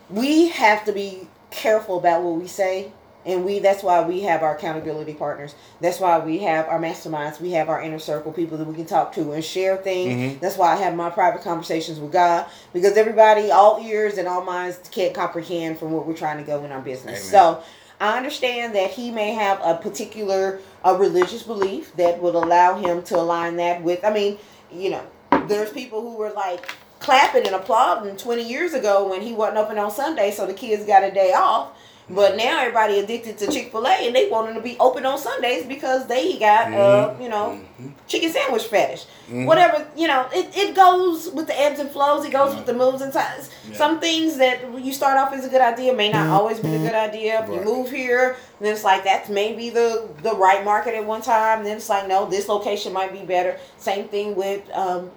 we 0.10 0.50
have 0.50 0.86
to 0.86 0.92
be 0.92 1.28
careful 1.52 1.98
about 2.00 2.24
what 2.24 2.36
we 2.42 2.48
say. 2.48 2.92
And 3.30 3.46
we 3.46 3.60
that's 3.60 3.84
why 3.84 4.02
we 4.02 4.22
have 4.22 4.42
our 4.42 4.56
accountability 4.56 5.14
partners. 5.14 5.54
That's 5.80 6.00
why 6.00 6.18
we 6.20 6.40
have 6.40 6.68
our 6.68 6.80
masterminds. 6.80 7.40
We 7.40 7.52
have 7.52 7.70
our 7.70 7.82
inner 7.82 8.00
circle 8.00 8.32
people 8.32 8.58
that 8.58 8.66
we 8.68 8.74
can 8.74 8.86
talk 8.86 9.14
to 9.14 9.32
and 9.34 9.44
share 9.44 9.78
things. 9.78 10.38
Mhm. 10.38 10.40
That's 10.40 10.58
why 10.58 10.74
I 10.74 10.78
have 10.78 10.96
my 10.96 11.10
private 11.10 11.44
conversations 11.44 12.00
with 12.00 12.12
God 12.12 12.46
because 12.74 12.98
everybody, 12.98 13.52
all 13.52 13.80
ears 13.82 14.18
and 14.18 14.28
all 14.28 14.42
minds, 14.44 14.80
can't 14.92 15.14
comprehend 15.14 15.78
from 15.78 15.92
what 15.92 16.08
we're 16.08 16.14
trying 16.16 16.38
to 16.38 16.44
go 16.44 16.64
in 16.64 16.72
our 16.72 16.82
business. 16.82 17.20
Amen. 17.20 17.32
So 17.32 17.60
I 18.02 18.18
understand 18.18 18.74
that 18.76 18.92
he 18.92 19.12
may 19.12 19.32
have 19.34 19.60
a 19.64 19.76
particular 19.76 20.60
a 20.84 20.96
religious 20.96 21.44
belief 21.44 21.96
that 21.98 22.22
would 22.22 22.34
allow 22.36 22.76
him 22.76 23.04
to 23.04 23.18
align 23.18 23.58
that 23.58 23.84
with. 23.84 24.04
I 24.06 24.12
mean, 24.12 24.38
you 24.72 24.90
know, 24.90 25.02
there's 25.48 25.72
people 25.72 26.02
who 26.02 26.16
were 26.16 26.32
like 26.32 26.72
clapping 27.00 27.46
and 27.46 27.56
applauding 27.56 28.16
20 28.18 28.44
years 28.44 28.74
ago 28.74 29.08
when 29.10 29.22
he 29.22 29.34
wasn't 29.34 29.58
open 29.58 29.78
on 29.78 29.92
Sunday, 29.92 30.32
so 30.32 30.46
the 30.46 30.54
kids 30.54 30.86
got 30.86 31.04
a 31.04 31.12
day 31.12 31.34
off. 31.34 31.70
But 32.10 32.38
now 32.38 32.60
everybody 32.60 33.00
addicted 33.00 33.38
to 33.38 33.52
Chick 33.52 33.72
Fil 33.72 33.86
A 33.86 34.08
and 34.08 34.16
they 34.16 34.30
want 34.30 34.48
them 34.48 34.56
to 34.56 34.62
be 34.62 34.76
open 34.80 35.06
on 35.06 35.20
Sundays 35.20 35.66
because 35.66 36.08
they 36.08 36.38
got 36.40 36.74
uh 36.74 37.14
you 37.22 37.30
know 37.30 37.60
chicken 38.08 38.32
sandwich 38.32 38.64
fetish. 38.64 39.06
Whatever 39.30 39.88
you 39.96 40.08
know, 40.08 40.28
it, 40.34 40.56
it 40.58 40.76
goes 40.76 41.30
with 41.30 41.48
the 41.48 41.60
ebbs 41.60 41.80
and 41.80 41.90
flows. 41.90 42.26
It 42.26 42.32
goes 42.32 42.56
with 42.56 42.66
the 42.66 42.74
moves 42.74 43.02
and 43.02 43.14
times. 43.14 43.52
Yeah. 43.70 43.78
Some 43.78 44.00
things 44.00 44.38
that 44.38 44.60
you 44.84 44.92
start 44.92 45.18
off 45.18 45.34
as 45.34 45.46
a 45.46 45.50
good 45.50 45.62
idea 45.62 45.94
may 45.94 46.12
not 46.12 46.28
always 46.28 46.60
be 46.60 46.74
a 46.74 46.80
good 46.80 46.96
idea. 46.96 47.44
If 47.44 47.50
you 47.50 47.62
move 47.64 47.92
here, 47.92 48.38
then 48.60 48.74
it's 48.74 48.84
like 48.84 49.04
that's 49.04 49.30
maybe 49.30 49.70
the 49.70 50.10
the 50.24 50.36
right 50.36 50.66
market 50.66 50.96
at 50.96 51.06
one 51.06 51.22
time. 51.22 51.64
Then 51.64 51.78
it's 51.78 51.90
like 51.90 52.08
no, 52.08 52.28
this 52.28 52.48
location 52.48 52.92
might 52.92 53.14
be 53.14 53.24
better. 53.24 53.60
Same 53.78 54.08
thing 54.08 54.36
with 54.36 54.68
um, 54.74 55.12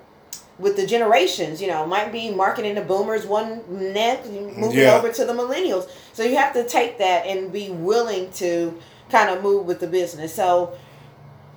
with 0.59 0.77
the 0.77 0.87
generations, 0.87 1.61
you 1.61 1.69
know, 1.69 1.87
might 1.87 2.13
be 2.13 2.31
marketing 2.31 2.75
the 2.75 2.81
boomers 2.83 3.27
one 3.27 3.63
next, 3.69 4.29
moving 4.29 4.79
Yeah. 4.81 4.97
over 4.97 5.11
to 5.13 5.25
the 5.25 5.33
millennials. 5.33 5.89
So 6.13 6.23
you 6.23 6.37
have 6.37 6.53
to 6.55 6.65
take 6.69 6.99
that 6.99 7.27
and 7.27 7.53
be 7.53 7.71
willing 7.71 8.31
to 8.33 8.79
kind 9.11 9.31
of 9.31 9.43
move 9.43 9.67
with 9.67 9.81
the 9.81 9.87
business. 9.87 10.35
So 10.35 10.75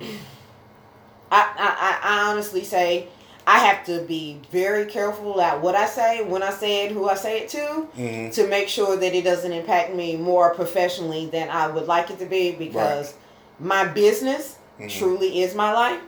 I, 1.30 1.42
I, 1.58 1.98
I 2.02 2.30
honestly 2.30 2.64
say 2.64 3.08
I 3.46 3.58
have 3.60 3.84
to 3.86 4.00
be 4.02 4.40
very 4.50 4.86
careful 4.86 5.40
at 5.40 5.60
what 5.60 5.74
I 5.74 5.86
say, 5.86 6.22
when 6.24 6.42
I 6.42 6.50
say 6.50 6.86
it, 6.86 6.92
who 6.92 7.08
I 7.08 7.14
say 7.14 7.40
it 7.40 7.48
to, 7.50 7.86
Mhm. 7.96 8.32
to 8.34 8.46
make 8.48 8.68
sure 8.68 8.96
that 8.96 9.14
it 9.14 9.22
doesn't 9.22 9.52
impact 9.52 9.94
me 9.94 10.16
more 10.16 10.54
professionally 10.54 11.26
than 11.26 11.48
I 11.48 11.68
would 11.68 11.86
like 11.86 12.10
it 12.10 12.18
to 12.20 12.26
be 12.26 12.52
because 12.52 13.14
my 13.60 13.84
business 13.84 14.56
Mhm. 14.80 14.90
truly 14.90 15.42
is 15.42 15.54
my 15.54 15.72
life. 15.72 16.00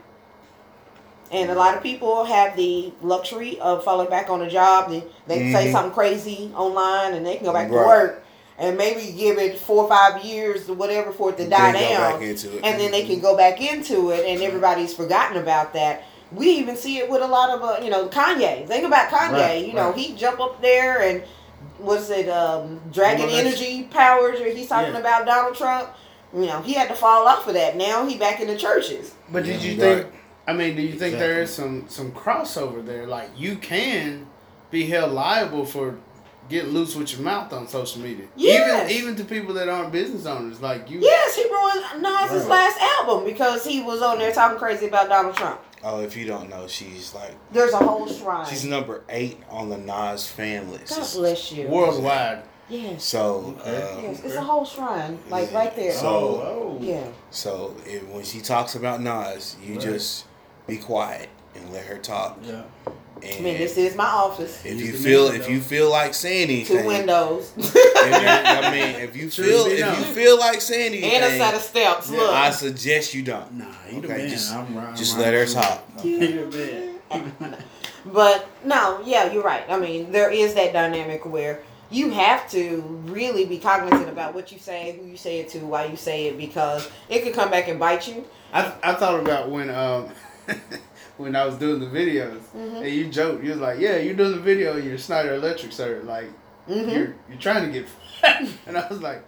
And 1.31 1.51
a 1.51 1.55
lot 1.55 1.77
of 1.77 1.83
people 1.83 2.23
have 2.25 2.55
the 2.55 2.91
luxury 3.03 3.59
of 3.59 3.83
falling 3.83 4.09
back 4.09 4.29
on 4.29 4.41
a 4.41 4.49
job. 4.49 4.89
They, 4.89 5.03
they 5.27 5.37
can 5.39 5.53
say 5.53 5.71
something 5.71 5.93
crazy 5.93 6.51
online 6.55 7.13
and 7.13 7.25
they 7.25 7.35
can 7.35 7.45
go 7.45 7.53
back 7.53 7.67
to 7.67 7.73
work 7.75 8.23
and 8.57 8.77
maybe 8.77 9.11
give 9.15 9.37
it 9.37 9.57
four 9.59 9.83
or 9.83 9.89
five 9.89 10.25
years 10.25 10.67
or 10.69 10.73
whatever 10.73 11.11
for 11.11 11.29
it 11.29 11.37
to 11.37 11.47
die 11.47 11.71
Then 11.71 11.73
go 11.73 11.89
down. 11.99 12.13
back 12.19 12.21
into 12.27 12.57
it. 12.57 12.63
And 12.63 12.79
then 12.79 12.91
they 12.91 13.05
can 13.05 13.19
go 13.19 13.37
back 13.37 13.61
into 13.61 14.09
it 14.09 14.25
and 14.25 14.41
everybody's 14.41 14.93
forgotten 14.93 15.37
about 15.37 15.73
that. 15.73 16.03
We 16.31 16.49
even 16.51 16.75
see 16.75 16.97
it 16.97 17.09
with 17.09 17.21
a 17.21 17.27
lot 17.27 17.51
of, 17.51 17.61
uh, 17.63 17.83
you 17.83 17.89
know, 17.91 18.07
Kanye. 18.07 18.67
Think 18.67 18.85
about 18.85 19.09
Kanye. 19.09 19.31
Right, 19.33 19.67
you 19.67 19.73
know, 19.73 19.89
right. 19.91 19.97
he 19.97 20.15
jump 20.15 20.39
up 20.39 20.61
there 20.61 21.01
and 21.01 21.23
what's 21.77 22.09
it, 22.09 22.27
um, 22.27 22.81
Dragon 22.91 23.29
Energy 23.29 23.83
powers, 23.83 24.39
or 24.41 24.45
he's 24.49 24.67
talking 24.67 24.93
Yeah. 24.93 24.99
about 24.99 25.25
Donald 25.25 25.55
Trump. 25.55 25.89
You 26.33 26.45
know, 26.47 26.61
he 26.61 26.73
had 26.73 26.87
to 26.89 26.95
fall 26.95 27.27
off 27.27 27.47
of 27.47 27.53
that. 27.53 27.77
Now 27.77 28.05
he 28.05 28.17
back 28.17 28.39
in 28.41 28.47
the 28.47 28.57
churches. 28.57 29.13
But 29.31 29.43
did 29.45 29.61
you 29.63 29.71
Right. 29.71 30.03
think? 30.03 30.07
I 30.49 30.53
mean, 30.53 30.75
do 30.75 30.81
you 30.81 30.89
think 30.93 31.13
Exactly. 31.13 31.19
there 31.19 31.41
is 31.43 31.53
some 31.53 31.85
some 31.89 32.11
crossover 32.11 32.85
there? 32.85 33.05
Like 33.07 33.29
you 33.37 33.55
can 33.57 34.27
be 34.71 34.85
held 34.87 35.11
liable 35.13 35.65
for 35.65 35.97
getting 36.49 36.71
loose 36.71 36.95
with 36.95 37.11
your 37.13 37.21
mouth 37.21 37.53
on 37.53 37.67
social 37.67 38.01
media. 38.01 38.25
Yes. 38.35 38.89
Even 38.91 38.99
even 39.03 39.15
to 39.17 39.23
people 39.35 39.53
that 39.55 39.69
aren't 39.69 39.91
business 39.91 40.25
owners, 40.25 40.61
like 40.61 40.89
you. 40.89 40.99
Yes, 41.01 41.35
he 41.35 41.43
ruined 41.43 42.01
Nas's 42.01 42.43
Right. 42.45 42.49
last 42.49 42.79
album 42.81 43.25
because 43.25 43.63
he 43.65 43.81
was 43.81 44.01
on 44.01 44.17
there 44.17 44.31
talking 44.31 44.57
crazy 44.57 44.87
about 44.87 45.09
Donald 45.09 45.35
Trump. 45.35 45.59
Oh, 45.83 46.01
if 46.01 46.17
you 46.17 46.25
don't 46.25 46.49
know, 46.49 46.67
she's 46.67 47.13
like 47.13 47.35
There's 47.51 47.73
a 47.73 47.77
whole 47.77 48.07
shrine. 48.07 48.45
she's 48.49 48.65
number 48.65 49.03
eight 49.09 49.37
on 49.49 49.69
the 49.69 49.77
Nas 49.77 50.27
fan 50.27 50.71
list. 50.71 50.89
God 50.97 51.07
bless 51.13 51.51
you. 51.51 51.67
Worldwide. 51.67 52.43
Yes. 52.67 53.03
So, 53.03 53.55
Okay. 53.61 53.81
uh, 53.81 54.01
Yes, 54.01 54.21
it's 54.23 54.35
a 54.35 54.41
whole 54.43 54.63
shrine, 54.65 55.17
like 55.29 55.51
right 55.53 55.75
there. 55.75 55.91
So- 55.93 56.07
oh, 56.07 56.77
yeah. 56.81 57.05
so 57.31 57.75
if, 57.85 58.03
when 58.09 58.23
she 58.23 58.41
talks 58.41 58.75
about 58.75 59.01
Nas, 59.01 59.55
you 59.63 59.73
Right. 59.75 59.81
just 59.81 60.25
be 60.69 60.77
quiet 60.77 61.29
and 61.55 61.71
let 61.71 61.85
her 61.85 61.97
talk. 61.97 62.39
yeah. 62.43 62.61
And 63.21 63.33
I 63.35 63.41
mean, 63.41 63.57
this 63.57 63.75
is 63.75 63.97
my 63.97 64.05
office. 64.05 64.63
if 64.65 64.75
Use 64.79 64.81
you 64.87 64.93
feel 64.93 65.27
if 65.27 65.43
though. 65.43 65.49
you 65.51 65.59
feel 65.59 65.89
like 65.89 66.13
saying 66.13 66.49
anything, 66.49 66.83
Two 66.83 66.87
windows. 66.87 67.51
if 67.57 67.73
you- 67.75 67.81
I 68.29 68.71
mean, 68.71 68.95
if 69.01 69.13
you 69.13 69.29
feel 69.43 69.65
if 69.65 69.77
you 69.77 70.03
feel 70.13 70.39
like 70.39 70.61
saying 70.61 70.93
anything, 70.93 71.11
and 71.11 71.25
a 71.25 71.37
set 71.37 71.53
of 71.53 71.59
steps. 71.61 72.09
Look. 72.09 72.29
I 72.31 72.49
suggest 72.51 73.13
you 73.13 73.21
don't. 73.23 73.51
Nah, 73.55 73.65
you 73.91 73.99
the 73.99 74.07
man. 74.07 74.29
just- 74.29 74.53
I'm 74.53 74.73
right. 74.73 74.95
just 74.95 75.15
I'm 75.15 75.21
let 75.21 75.33
her 75.33 75.45
talk. 75.45 75.83
You 76.03 76.49
the 76.49 76.57
man. 77.11 77.57
But 78.05 78.47
no, 78.63 79.01
yeah, 79.03 79.31
you're 79.31 79.43
right. 79.43 79.63
I 79.69 79.77
mean, 79.77 80.11
there 80.13 80.31
is 80.31 80.53
that 80.53 80.71
dynamic 80.71 81.25
where 81.25 81.61
you 81.91 82.11
have 82.11 82.49
to 82.51 82.81
really 83.07 83.45
be 83.45 83.57
cognizant 83.57 84.07
about 84.09 84.33
what 84.33 84.51
you 84.53 84.59
say, 84.59 84.97
who 84.99 85.05
you 85.07 85.17
say 85.17 85.39
it 85.39 85.49
to, 85.49 85.59
why 85.59 85.85
you 85.85 85.97
say 85.97 86.27
it, 86.27 86.37
because 86.37 86.89
it 87.09 87.23
could 87.23 87.33
come 87.33 87.51
back 87.51 87.67
and 87.67 87.77
bite 87.77 88.07
you. 88.07 88.25
I 88.53 88.73
I 88.81 88.93
thought 88.93 89.19
about 89.19 89.49
when 89.51 89.69
um 89.69 90.09
when 91.17 91.35
I 91.35 91.45
was 91.45 91.55
doing 91.55 91.79
the 91.79 91.85
videos 91.87 92.39
Mm-hmm. 92.55 92.75
and 92.77 92.87
you 92.87 93.05
joked. 93.07 93.43
You 93.43 93.51
was 93.51 93.59
like, 93.59 93.79
"Yeah, 93.79 93.97
you're 93.97 94.13
doing 94.15 94.31
the 94.33 94.39
video. 94.41 94.77
You're 94.77 94.97
Snyder 94.97 95.33
Electric, 95.35 95.71
sir. 95.71 96.01
Like 96.05 96.29
Mhm. 96.69 96.93
you're 96.93 97.13
you're 97.29 97.39
trying 97.39 97.71
to 97.71 97.79
get." 97.79 97.87
and 98.67 98.77
I 98.77 98.87
was 98.87 99.01
like. 99.01 99.23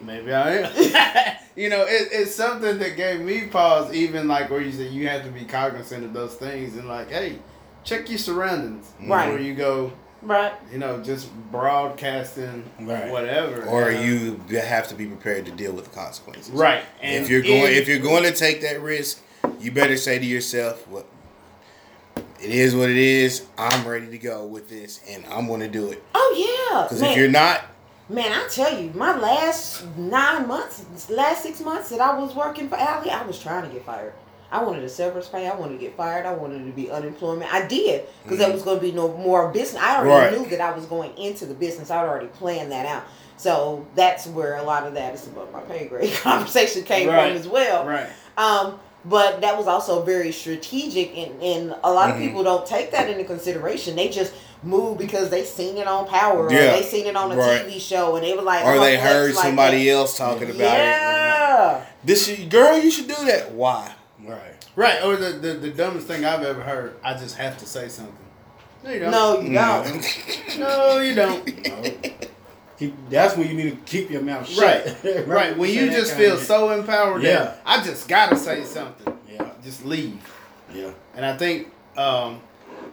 Maybe 0.00 0.32
I 0.32 0.58
am. 0.58 1.36
you 1.56 1.68
know, 1.68 1.82
it, 1.82 2.10
it's 2.12 2.32
something 2.32 2.78
that 2.78 2.96
gave 2.96 3.18
me 3.20 3.48
pause, 3.48 3.92
even 3.92 4.28
like 4.28 4.48
where 4.48 4.60
you 4.60 4.70
said 4.70 4.92
you 4.92 5.08
have 5.08 5.24
to 5.24 5.30
be 5.32 5.44
cognizant 5.44 6.04
of 6.04 6.12
those 6.12 6.34
things 6.36 6.76
and 6.76 6.86
like, 6.86 7.10
hey, 7.10 7.40
check 7.82 8.08
your 8.08 8.18
surroundings 8.20 8.92
Right. 9.04 9.24
before 9.26 9.40
you 9.40 9.54
go, 9.56 9.92
Right. 10.22 10.52
you 10.70 10.78
know, 10.78 11.02
just 11.02 11.28
broadcasting 11.50 12.62
Right. 12.80 13.10
whatever. 13.10 13.64
Or 13.64 13.86
Uh, 13.86 14.00
you 14.00 14.40
have 14.56 14.86
to 14.86 14.94
be 14.94 15.06
prepared 15.06 15.46
to 15.46 15.50
deal 15.50 15.72
with 15.72 15.86
the 15.86 15.90
consequences. 15.90 16.52
right. 16.52 16.84
And 17.02 17.24
if 17.24 17.28
you're 17.28 17.42
going 17.42 17.72
in- 17.72 17.72
if 17.72 17.88
you're 17.88 17.98
going 17.98 18.22
to 18.22 18.32
take 18.32 18.60
that 18.62 18.80
risk, 18.80 19.18
you 19.60 19.72
better 19.72 19.96
say 19.96 20.18
to 20.18 20.24
yourself, 20.24 20.86
"What 20.88 21.06
it 22.40 22.50
is, 22.50 22.74
what 22.74 22.90
it 22.90 22.96
is. 22.96 23.46
I'm 23.56 23.86
ready 23.86 24.06
to 24.08 24.18
go 24.18 24.46
with 24.46 24.68
this, 24.68 25.00
and 25.08 25.24
I'm 25.30 25.46
going 25.46 25.60
to 25.60 25.68
do 25.68 25.90
it." 25.90 26.02
Oh 26.14 26.34
yeah. 26.72 26.82
Because 26.84 27.02
if 27.02 27.16
you're 27.16 27.28
not, 27.30 27.62
man, 28.08 28.32
I 28.32 28.46
tell 28.48 28.78
you, 28.80 28.90
my 28.94 29.16
last 29.18 29.84
nine 29.96 30.46
months, 30.46 31.10
last 31.10 31.42
six 31.42 31.60
months 31.60 31.90
that 31.90 32.00
I 32.00 32.18
was 32.18 32.34
working 32.34 32.68
for 32.68 32.76
Allie, 32.76 33.10
I 33.10 33.24
was 33.26 33.38
trying 33.38 33.64
to 33.68 33.68
get 33.74 33.84
fired. 33.84 34.12
I 34.50 34.62
wanted 34.62 34.82
a 34.82 34.88
severance 34.88 35.28
pay. 35.28 35.46
I 35.46 35.54
wanted 35.54 35.74
to 35.74 35.78
get 35.78 35.94
fired. 35.94 36.24
I 36.24 36.32
wanted 36.32 36.64
to 36.64 36.72
be 36.72 36.90
unemployment. 36.90 37.52
I 37.52 37.66
did 37.66 38.06
because 38.22 38.38
there 38.38 38.50
was 38.50 38.62
going 38.62 38.78
to 38.78 38.82
be 38.82 38.92
no 38.92 39.14
more 39.18 39.48
business. 39.52 39.82
I 39.82 39.98
already 39.98 40.34
Right. 40.36 40.40
knew 40.42 40.48
that 40.50 40.60
I 40.62 40.72
was 40.74 40.86
going 40.86 41.14
into 41.18 41.44
the 41.44 41.52
business. 41.52 41.90
I'd 41.90 42.06
already 42.08 42.28
planned 42.28 42.72
that 42.72 42.86
out. 42.86 43.04
So 43.36 43.86
that's 43.94 44.26
where 44.26 44.56
a 44.56 44.62
lot 44.62 44.86
of 44.86 44.94
that 44.94 45.12
is 45.14 45.26
above 45.26 45.52
my 45.52 45.60
pay 45.60 45.84
grade 45.86 46.12
conversation 46.22 46.82
came 46.84 47.08
Right. 47.08 47.28
from 47.28 47.36
as 47.38 47.46
well. 47.46 47.84
Right. 47.86 48.08
Um, 48.38 48.80
but 49.04 49.40
that 49.40 49.56
was 49.56 49.66
also 49.66 50.02
very 50.02 50.32
strategic, 50.32 51.16
and, 51.16 51.42
and 51.42 51.74
a 51.84 51.92
lot 51.92 52.10
of 52.10 52.16
Mhm. 52.16 52.20
people 52.26 52.44
don't 52.44 52.66
take 52.66 52.90
that 52.92 53.08
into 53.08 53.24
consideration. 53.24 53.96
They 53.96 54.08
just 54.08 54.32
move 54.62 54.98
because 54.98 55.30
they 55.30 55.44
seen 55.44 55.76
it 55.78 55.86
on 55.86 56.06
Power 56.06 56.46
or 56.46 56.50
they 56.50 56.82
seen 56.82 57.06
it 57.06 57.16
on 57.16 57.30
a 57.32 57.36
right. 57.36 57.64
TV 57.66 57.78
show, 57.80 58.16
and 58.16 58.24
they 58.26 58.34
were 58.34 58.42
like, 58.42 58.64
or 58.64 58.74
"Oh, 58.74 58.80
they 58.80 58.96
heard 58.96 59.34
like 59.34 59.44
somebody 59.44 59.84
that." 59.86 59.90
else 59.92 60.16
talking 60.18 60.50
about 60.50 60.60
it. 60.60 60.62
Yeah. 60.62 61.80
This 62.04 62.26
should- 62.26 62.50
girl, 62.50 62.76
you 62.78 62.90
should 62.90 63.08
do 63.08 63.24
that. 63.26 63.52
Why? 63.52 63.92
Right. 64.24 64.40
Right. 64.74 65.02
Or 65.04 65.16
the, 65.16 65.30
the, 65.30 65.54
the 65.54 65.70
dumbest 65.70 66.06
thing 66.06 66.24
I've 66.24 66.42
ever 66.42 66.60
heard, 66.62 66.96
I 67.04 67.14
just 67.14 67.36
have 67.36 67.56
to 67.58 67.66
say 67.66 67.88
something. 67.88 68.14
No, 68.84 68.90
you 68.92 69.00
don't. 69.00 69.10
No, 69.10 69.40
you 69.40 69.48
No. 69.50 69.84
don't. 69.84 70.58
No, 70.58 70.98
you 71.00 71.14
don't. 71.14 71.66
No. 71.66 71.84
Keep, 72.78 72.94
that's 73.10 73.36
when 73.36 73.48
you 73.48 73.54
need 73.54 73.70
to 73.70 73.76
keep 73.90 74.10
your 74.10 74.22
mouth 74.22 74.48
shut. 74.48 74.86
right. 75.04 75.26
Right. 75.26 75.56
When 75.58 75.70
you 75.70 75.90
just 75.90 76.14
feel 76.14 76.36
so 76.36 76.70
empowered 76.70 77.22
Yeah. 77.22 77.38
that 77.44 77.62
I 77.66 77.82
just 77.82 78.08
gotta 78.08 78.36
say 78.36 78.64
something. 78.64 79.18
Yeah. 79.30 79.50
Just 79.64 79.84
leave. 79.84 80.20
Yeah. 80.72 80.92
And 81.14 81.24
I 81.26 81.36
think 81.36 81.68
um 81.96 82.40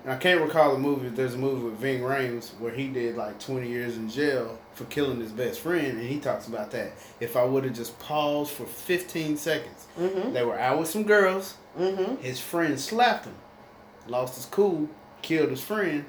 and 0.04 0.14
I 0.14 0.18
can't 0.18 0.42
recall 0.42 0.74
the 0.74 0.80
movie. 0.80 1.10
There's 1.10 1.34
a 1.36 1.38
movie 1.38 1.66
with 1.66 1.76
Ving 1.80 2.02
Rhames 2.02 2.50
where 2.60 2.72
he 2.72 2.88
did 2.88 3.16
like 3.16 3.40
20 3.40 3.68
years 3.68 3.98
in 3.98 4.10
jail 4.10 4.60
for 4.74 4.84
killing 4.86 5.20
his 5.20 5.32
best 5.32 5.62
friend, 5.62 5.98
and 5.98 6.08
he 6.08 6.20
talks 6.20 6.48
about 6.48 6.70
that. 6.72 6.92
If 7.20 7.36
I 7.36 7.44
would 7.44 7.64
have 7.64 7.74
just 7.74 7.98
paused 7.98 8.52
for 8.52 8.66
15 8.66 9.38
seconds, 9.38 9.86
Mhm. 10.00 10.34
they 10.34 10.44
were 10.44 10.60
out 10.60 10.80
with 10.80 10.90
some 10.90 11.04
girls. 11.04 11.56
Mhm. 11.80 12.20
His 12.20 12.40
friend 12.40 12.80
slapped 12.80 13.26
him, 13.26 13.36
lost 14.08 14.36
his 14.36 14.46
cool, 14.46 14.90
killed 15.24 15.50
his 15.50 15.62
friend, 15.62 16.06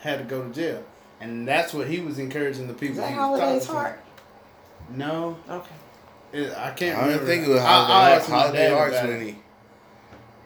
had 0.00 0.18
to 0.18 0.24
go 0.24 0.42
to 0.42 0.50
jail, 0.54 0.82
and 1.20 1.46
that's 1.46 1.72
what 1.74 1.88
he 1.88 2.00
was 2.00 2.18
encouraging 2.18 2.66
the 2.68 2.74
people. 2.74 2.96
Is 2.96 3.00
that 3.00 3.08
he 3.10 3.14
was 3.18 3.40
Holiday's 3.40 3.66
talking 3.66 3.66
to. 3.66 3.72
heart? 3.72 4.04
No, 4.92 5.36
Okay. 5.48 5.70
it, 6.32 6.52
I 6.56 6.70
can't. 6.72 6.96
I 6.96 7.00
don't 7.00 7.08
remember. 7.10 7.26
think 7.26 7.46
it 7.46 7.50
was 7.50 7.60
I- 7.60 7.64
I'll 7.66 7.84
holiday, 7.84 8.16
ask 8.16 8.28
my 8.30 8.36
holiday 8.38 8.68
dad 8.68 8.72
arts 8.72 9.02
when 9.02 9.20
he 9.26 9.36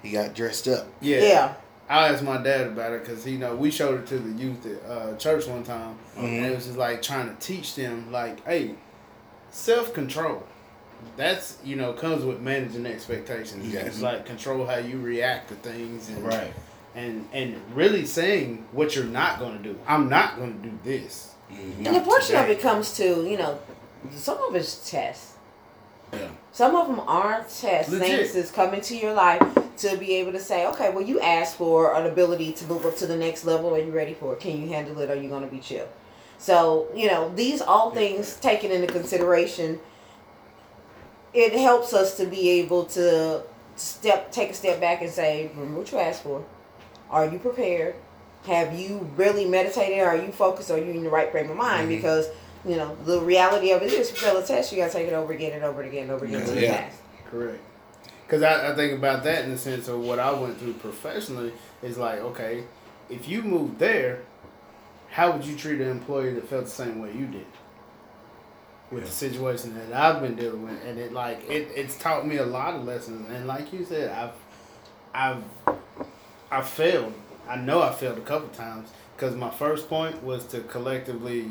he 0.02 0.10
got 0.10 0.34
dressed 0.34 0.68
up. 0.68 0.86
Yeah. 1.00 1.22
Yeah. 1.22 1.54
I 1.88 2.08
asked 2.08 2.22
my 2.22 2.38
dad 2.42 2.68
about 2.68 2.92
it 2.92 3.04
because 3.04 3.26
you 3.26 3.38
know 3.38 3.54
we 3.54 3.70
showed 3.70 4.00
it 4.00 4.06
to 4.08 4.18
the 4.18 4.42
youth 4.42 4.64
at 4.66 4.90
uh, 4.90 5.16
church 5.16 5.46
one 5.46 5.62
time, 5.64 5.96
and 6.16 6.26
Mhm. 6.26 6.50
it 6.50 6.54
was 6.54 6.64
just 6.66 6.78
like 6.78 7.02
trying 7.02 7.28
to 7.28 7.34
teach 7.46 7.74
them 7.74 8.10
like, 8.10 8.44
hey, 8.46 8.74
self 9.50 9.92
control. 9.94 10.42
That's 11.18 11.58
you 11.62 11.76
know 11.76 11.92
comes 11.92 12.24
with 12.24 12.40
managing 12.40 12.86
expectations. 12.86 13.72
Yes. 13.72 13.86
It's 13.86 14.00
like 14.00 14.24
control 14.24 14.64
how 14.66 14.76
you 14.78 14.98
react 15.00 15.48
to 15.48 15.54
things, 15.56 16.08
and 16.08 16.24
Right. 16.24 16.52
And 16.94 17.28
and 17.32 17.60
really 17.74 18.06
saying 18.06 18.66
what 18.72 18.94
you're 18.94 19.04
not 19.04 19.38
going 19.38 19.56
to 19.56 19.62
do. 19.62 19.78
I'm 19.86 20.08
not 20.08 20.36
going 20.36 20.60
to 20.62 20.68
do 20.68 20.78
this. 20.84 21.34
Mhm. 21.52 21.86
And 21.86 21.96
a 21.96 22.00
portion 22.00 22.36
of 22.36 22.48
it 22.48 22.60
comes 22.60 22.96
to 22.96 23.28
you 23.28 23.36
know, 23.36 23.58
some 24.12 24.38
of 24.42 24.54
it's 24.54 24.88
tests. 24.90 25.32
Yeah. 26.12 26.28
Some 26.52 26.76
of 26.76 26.86
them 26.86 27.00
aren't 27.00 27.48
tests. 27.48 27.90
Legit. 27.90 28.06
Things 28.06 28.32
that's 28.34 28.50
come 28.50 28.74
into 28.74 28.96
your 28.96 29.12
life 29.14 29.42
to 29.78 29.96
be 29.96 30.14
able 30.14 30.30
to 30.32 30.38
say, 30.38 30.66
okay, 30.68 30.90
well, 30.90 31.02
you 31.02 31.18
asked 31.20 31.56
for 31.56 31.94
an 31.94 32.06
ability 32.06 32.52
to 32.52 32.64
move 32.66 32.86
up 32.86 32.96
to 32.98 33.06
the 33.06 33.16
next 33.16 33.44
level. 33.44 33.74
Are 33.74 33.78
you 33.78 33.90
ready 33.90 34.14
for 34.14 34.34
it? 34.34 34.40
Can 34.40 34.60
you 34.60 34.68
handle 34.68 34.98
it? 35.00 35.10
Are 35.10 35.16
you 35.16 35.28
going 35.28 35.42
to 35.42 35.50
be 35.50 35.58
chill? 35.58 35.88
So, 36.38 36.88
you 36.94 37.08
know, 37.08 37.32
these 37.34 37.60
all 37.60 37.90
things 37.90 38.36
taken 38.36 38.70
into 38.70 38.86
consideration, 38.92 39.80
it 41.32 41.52
helps 41.54 41.92
us 41.92 42.16
to 42.18 42.26
be 42.26 42.50
able 42.60 42.84
to 42.86 43.42
step 43.76 44.30
take 44.30 44.50
a 44.50 44.54
step 44.54 44.80
back 44.80 45.02
and 45.02 45.10
say, 45.10 45.50
remember 45.56 45.80
what 45.80 45.90
you 45.90 45.98
asked 45.98 46.22
for. 46.22 46.44
Are 47.14 47.26
you 47.26 47.38
prepared? 47.38 47.94
Have 48.46 48.76
you 48.76 49.08
really 49.16 49.44
meditated? 49.44 50.00
Are 50.00 50.16
you 50.16 50.32
focused? 50.32 50.68
Are 50.72 50.76
you 50.78 50.90
in 50.90 51.04
the 51.04 51.10
right 51.10 51.30
frame 51.30 51.48
of 51.48 51.56
mind? 51.56 51.86
Mhm. 51.86 51.96
Because, 51.96 52.28
you 52.64 52.74
know, 52.74 52.96
the 53.06 53.20
reality 53.20 53.70
of 53.70 53.82
it 53.82 53.92
is 53.92 54.10
you 54.10 54.16
fail 54.16 54.36
a 54.36 54.42
test, 54.44 54.72
you 54.72 54.78
gotta 54.78 54.92
take 54.92 55.06
it 55.06 55.14
over 55.14 55.32
again 55.32 55.52
and 55.52 55.62
over 55.64 55.82
again 55.82 56.02
and 56.02 56.10
over 56.10 56.24
again 56.24 56.40
until 56.40 56.56
you 56.56 56.62
Yeah. 56.62 56.90
Correct. 57.30 57.60
Because 58.26 58.42
I, 58.42 58.72
I 58.72 58.74
think 58.74 58.94
about 58.94 59.22
that 59.24 59.44
in 59.44 59.52
the 59.52 59.58
sense 59.58 59.86
of 59.86 60.00
what 60.00 60.18
I 60.18 60.32
went 60.32 60.58
through 60.58 60.72
professionally 60.74 61.52
is 61.82 61.96
like, 61.96 62.18
okay, 62.18 62.64
if 63.08 63.28
you 63.28 63.42
moved 63.42 63.78
there, 63.78 64.22
how 65.10 65.30
would 65.30 65.44
you 65.44 65.56
treat 65.56 65.80
an 65.80 65.88
employee 65.88 66.32
that 66.34 66.48
felt 66.48 66.64
the 66.64 66.70
same 66.70 67.00
way 67.00 67.12
you 67.12 67.26
did? 67.26 67.46
With 68.90 69.04
the 69.06 69.10
situation 69.12 69.74
that 69.78 69.96
I've 69.96 70.20
been 70.20 70.34
dealing 70.34 70.64
with, 70.64 70.84
and 70.84 70.98
it 70.98 71.12
like 71.12 71.48
it, 71.48 71.68
it's 71.76 71.96
taught 71.96 72.26
me 72.26 72.38
a 72.38 72.44
lot 72.44 72.74
of 72.74 72.84
lessons. 72.84 73.28
And 73.30 73.46
like 73.46 73.72
you 73.72 73.84
said, 73.84 74.10
I've 74.10 74.32
I've 75.14 75.76
I 76.54 76.62
failed. 76.62 77.12
I 77.48 77.56
know 77.56 77.82
I 77.82 77.92
failed 77.92 78.18
a 78.18 78.22
couple 78.22 78.48
times 78.48 78.90
because 79.16 79.34
my 79.36 79.50
first 79.50 79.88
point 79.88 80.22
was 80.22 80.44
to 80.46 80.60
collectively, 80.60 81.50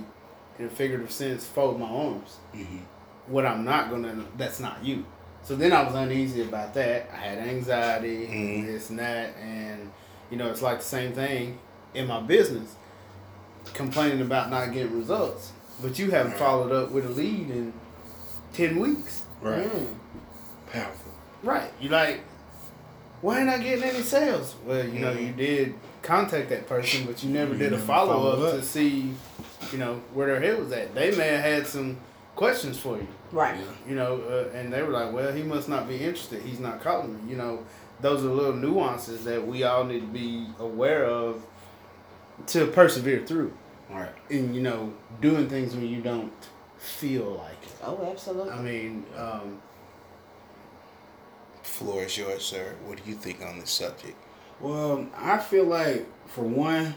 in 0.59 0.65
a 0.65 0.69
figurative 0.69 1.11
sense, 1.11 1.45
fold 1.45 1.79
my 1.79 1.87
arms 1.87 2.37
Mhm. 2.53 2.81
what 3.27 3.45
I'm 3.45 3.63
not 3.63 3.89
gonna 3.89 4.23
that's 4.37 4.59
not 4.59 4.83
you. 4.83 5.05
So 5.43 5.55
then 5.55 5.73
I 5.73 5.83
was 5.83 5.93
uneasy 5.93 6.41
about 6.41 6.73
that. 6.75 7.09
I 7.13 7.17
had 7.17 7.37
anxiety, 7.39 8.27
Mhm. 8.27 8.65
this 8.65 8.89
and 8.89 8.99
that, 8.99 9.35
and 9.41 9.91
you 10.31 10.37
know, 10.37 10.49
it's 10.49 10.61
like 10.61 10.79
the 10.79 10.85
same 10.85 11.13
thing 11.13 11.59
in 11.93 12.07
my 12.07 12.21
business. 12.21 12.75
Complaining 13.73 14.21
about 14.21 14.49
not 14.49 14.71
getting 14.73 14.97
results. 14.97 15.51
But 15.81 15.97
you 15.99 16.11
haven't 16.11 16.33
Right. 16.33 16.39
followed 16.39 16.71
up 16.71 16.91
with 16.91 17.05
a 17.05 17.09
lead 17.09 17.49
in 17.49 17.73
ten 18.53 18.79
weeks. 18.79 19.23
Right. 19.41 19.69
Mm. 19.71 19.87
Powerful. 20.71 21.11
Right. 21.43 21.71
You 21.79 21.89
like 21.89 22.21
why 23.23 23.39
ain't 23.39 23.49
I 23.49 23.57
getting 23.57 23.85
any 23.85 24.03
sales? 24.03 24.53
Well, 24.65 24.85
you 24.85 24.99
know, 24.99 25.13
you 25.13 25.31
did 25.31 25.75
contact 26.01 26.49
that 26.49 26.67
person, 26.67 27.05
but 27.05 27.23
you 27.23 27.29
never 27.29 27.53
You 27.53 27.59
did 27.59 27.67
a 27.69 27.77
never 27.77 27.85
follow 27.85 28.27
up 28.27 28.35
followed 28.35 28.59
to 28.59 28.61
see, 28.61 29.13
you 29.71 29.77
know, 29.77 30.01
where 30.13 30.27
their 30.27 30.41
head 30.41 30.59
was 30.59 30.73
at. 30.73 30.93
They 30.93 31.15
may 31.15 31.29
have 31.29 31.41
had 31.41 31.65
some 31.65 31.97
questions 32.35 32.77
for 32.77 32.97
you. 32.97 33.07
Right. 33.31 33.57
you 33.87 33.95
know, 33.95 34.21
uh, 34.21 34.55
and 34.55 34.73
they 34.73 34.83
were 34.83 34.91
like, 34.91 35.13
well, 35.13 35.31
he 35.31 35.41
must 35.41 35.69
not 35.69 35.87
be 35.87 35.95
interested. 35.95 36.41
He's 36.43 36.59
not 36.59 36.81
calling 36.81 37.13
me. 37.15 37.31
You 37.31 37.37
know, 37.37 37.65
those 38.01 38.25
are 38.25 38.27
little 38.27 38.53
nuances 38.53 39.23
that 39.23 39.47
we 39.47 39.63
all 39.63 39.85
need 39.85 40.01
to 40.01 40.07
be 40.07 40.47
aware 40.59 41.05
of 41.05 41.45
to 42.47 42.67
persevere 42.67 43.25
through. 43.25 43.53
All 43.89 43.99
right. 43.99 44.11
And, 44.29 44.53
you 44.53 44.61
know, 44.61 44.93
doing 45.21 45.47
things 45.47 45.73
when 45.73 45.87
you 45.87 46.01
don't 46.01 46.33
feel 46.77 47.31
like 47.35 47.63
it. 47.63 47.71
Oh, 47.83 48.05
absolutely. 48.11 48.51
I 48.51 48.61
mean, 48.61 49.05
um, 49.17 49.61
Floor 51.73 52.03
is 52.03 52.17
yours, 52.17 52.43
sir. 52.45 52.75
What 52.85 53.03
do 53.03 53.09
you 53.09 53.15
think 53.15 53.41
on 53.41 53.59
this 53.59 53.71
subject? 53.71 54.15
Well, 54.59 55.07
I 55.17 55.39
feel 55.39 55.65
like 55.65 56.05
for 56.27 56.43
one, 56.43 56.93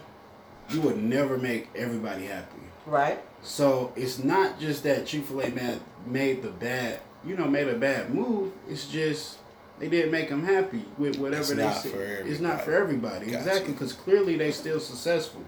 you 0.71 0.81
would 0.83 1.03
never 1.03 1.39
make 1.39 1.69
everybody 1.75 2.27
happy. 2.27 2.59
right. 2.87 3.19
So 3.43 3.93
it's 3.97 4.23
not 4.25 4.59
just 4.59 4.83
that 4.83 5.07
Chick 5.07 5.25
Fil 5.25 5.41
A 5.41 5.51
man 5.51 5.81
made 6.05 6.43
the 6.43 6.51
bad, 6.51 6.99
you 7.25 7.37
know, 7.37 7.47
made 7.47 7.69
a 7.69 7.75
bad 7.79 8.13
move. 8.13 8.53
It's 8.69 8.87
just 8.89 9.39
they 9.79 9.89
didn't 9.89 10.11
make 10.11 10.29
them 10.29 10.43
happy 10.45 10.85
with 10.99 11.17
whatever 11.19 11.41
It's 11.43 11.51
they 11.51 11.63
not 11.65 11.77
said. 11.77 11.93
for 11.93 12.03
It's 12.03 12.41
not 12.41 12.63
for 12.63 12.73
everybody, 12.75 13.27
Gotcha. 13.27 13.39
exactly, 13.39 13.73
because 13.73 13.93
clearly 13.93 14.37
they 14.37 14.51
still 14.51 14.81
successful, 14.81 15.43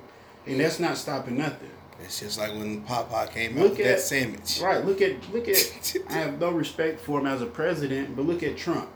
and 0.46 0.60
that's 0.60 0.78
not 0.78 0.96
stopping 0.96 1.38
nothing. 1.38 1.70
It's 2.00 2.20
just 2.20 2.38
like 2.38 2.52
when 2.52 2.82
Popeye 2.84 3.30
came 3.32 3.58
out 3.58 3.64
Look 3.64 3.78
with 3.78 3.86
that 3.86 4.00
sandwich. 4.00 4.60
Right? 4.62 4.84
Look 4.84 5.02
at 5.02 5.16
look 5.32 5.48
at. 5.48 5.96
I 6.10 6.12
have 6.14 6.38
no 6.38 6.50
respect 6.52 7.00
for 7.00 7.18
him 7.20 7.26
as 7.26 7.42
a 7.42 7.46
president, 7.46 8.14
but 8.16 8.24
look 8.26 8.42
at 8.44 8.56
Trump. 8.56 8.88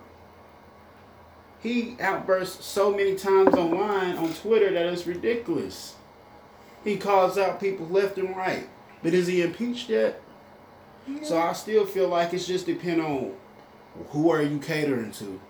He 1.63 1.97
outbursts 2.01 2.65
so 2.67 2.91
many 2.91 3.15
times 3.15 3.55
online 3.55 4.17
on 4.17 4.33
Twitter 4.35 4.73
that 4.73 4.87
it's 4.87 5.07
ridiculous. 5.07 5.95
He 6.83 6.97
calls 6.97 7.39
out 7.39 7.61
people 7.61 7.87
left 7.87 8.19
and 8.19 8.37
right. 8.37 8.69
But 9.03 9.15
is 9.15 9.29
he 9.29 9.43
impeached 9.43 9.89
yet? 9.89 10.21
So 11.23 11.39
I 11.39 11.53
still 11.53 11.87
feel 11.87 12.09
like 12.09 12.33
it's 12.33 12.47
just 12.47 12.67
depend 12.67 13.01
on 13.01 13.35
who 14.11 14.31
are 14.31 14.43
you 14.43 14.59
catering 14.59 15.13
to? 15.13 15.41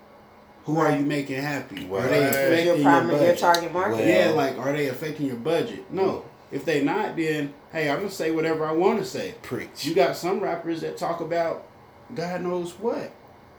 Who 0.65 0.79
are 0.79 0.95
you 0.95 1.05
making 1.05 1.41
happy? 1.43 1.89
Are 1.91 2.07
they 2.09 2.25
affecting 2.29 2.67
Your 2.67 2.77
your, 2.77 2.85
primary, 2.85 3.27
your 3.27 3.37
target 3.37 3.73
market. 3.73 3.97
Well- 3.97 4.07
Yeah, 4.09 4.31
like 4.31 4.59
are 4.59 4.73
they 4.73 4.89
affecting 4.89 5.27
your 5.27 5.37
budget? 5.37 5.91
No. 5.91 6.25
If 6.51 6.65
they 6.67 6.85
not, 6.85 7.17
then 7.17 7.55
hey, 7.73 7.91
I'm 7.91 7.99
gonna 7.99 8.11
say 8.11 8.31
whatever 8.31 8.67
I 8.67 8.73
want 8.73 8.99
to 8.99 9.05
say. 9.05 9.35
Preach. 9.43 9.85
You 9.87 9.95
got 9.95 10.17
some 10.17 10.41
rappers 10.41 10.83
that 10.83 10.97
talk 10.99 11.21
about 11.21 11.67
God 12.15 12.43
knows 12.43 12.73
what. 12.79 13.11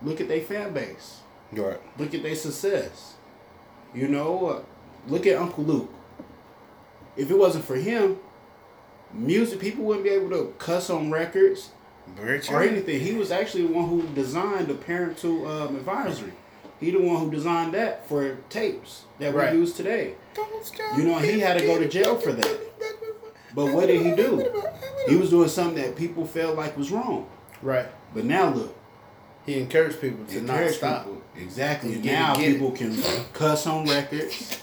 Look 0.03 0.21
at 0.21 0.27
their 0.27 0.41
fan 0.41 0.73
base. 0.73 1.19
Right. 1.55 1.79
Look 1.97 2.13
at 2.13 2.23
their 2.23 2.35
success. 2.35 3.13
You 3.93 4.07
know, 4.07 4.47
uh, 4.47 4.61
look 5.07 5.27
at 5.27 5.37
Uncle 5.37 5.63
Luke. 5.63 5.93
If 7.15 7.29
it 7.29 7.37
wasn't 7.37 7.65
for 7.65 7.75
him, 7.75 8.17
music 9.13 9.59
people 9.59 9.83
wouldn't 9.85 10.03
be 10.03 10.09
able 10.11 10.29
to 10.31 10.53
cuss 10.57 10.89
on 10.89 11.11
records 11.11 11.69
Very 12.15 12.39
true. 12.39 12.55
or 12.57 12.63
anything. 12.63 12.99
He 12.99 13.13
was 13.13 13.31
actually 13.31 13.67
the 13.67 13.73
one 13.73 13.87
who 13.87 14.01
designed 14.15 14.67
the 14.67 14.73
parental 14.73 15.47
um, 15.47 15.75
advisory. 15.75 16.33
He 16.79 16.91
the 16.91 16.99
one 16.99 17.19
who 17.23 17.31
designed 17.31 17.73
that 17.75 18.07
for 18.09 18.35
tapes 18.49 19.03
that 19.19 19.33
Right. 19.33 19.53
we 19.53 19.59
use 19.59 19.73
today. 19.73 20.15
You 20.97 21.03
know, 21.03 21.19
he 21.19 21.39
had 21.39 21.59
to 21.59 21.65
go 21.65 21.77
to 21.79 21.87
jail 21.87 22.17
for 22.17 22.33
that. 22.33 22.59
But 23.55 23.71
what 23.73 23.85
did 23.87 24.01
he 24.03 24.15
do? 24.15 24.51
He 25.07 25.15
was 25.15 25.29
doing 25.29 25.47
something 25.49 25.81
that 25.81 25.95
people 25.95 26.25
felt 26.25 26.57
like 26.57 26.75
was 26.75 26.91
wrong. 26.91 27.27
right. 27.61 27.85
But 28.13 28.25
now 28.25 28.49
look, 28.49 28.75
He 29.45 29.59
encouraged 29.59 29.99
people 30.01 30.25
to 30.25 30.41
not 30.41 30.69
stop. 30.71 31.05
people. 31.05 31.21
Exactly. 31.35 31.95
Now 31.95 32.35
get 32.35 32.49
it. 32.49 32.51
people 32.53 32.71
can 32.71 33.01
cuss 33.33 33.65
on 33.67 33.85
records. 33.85 34.57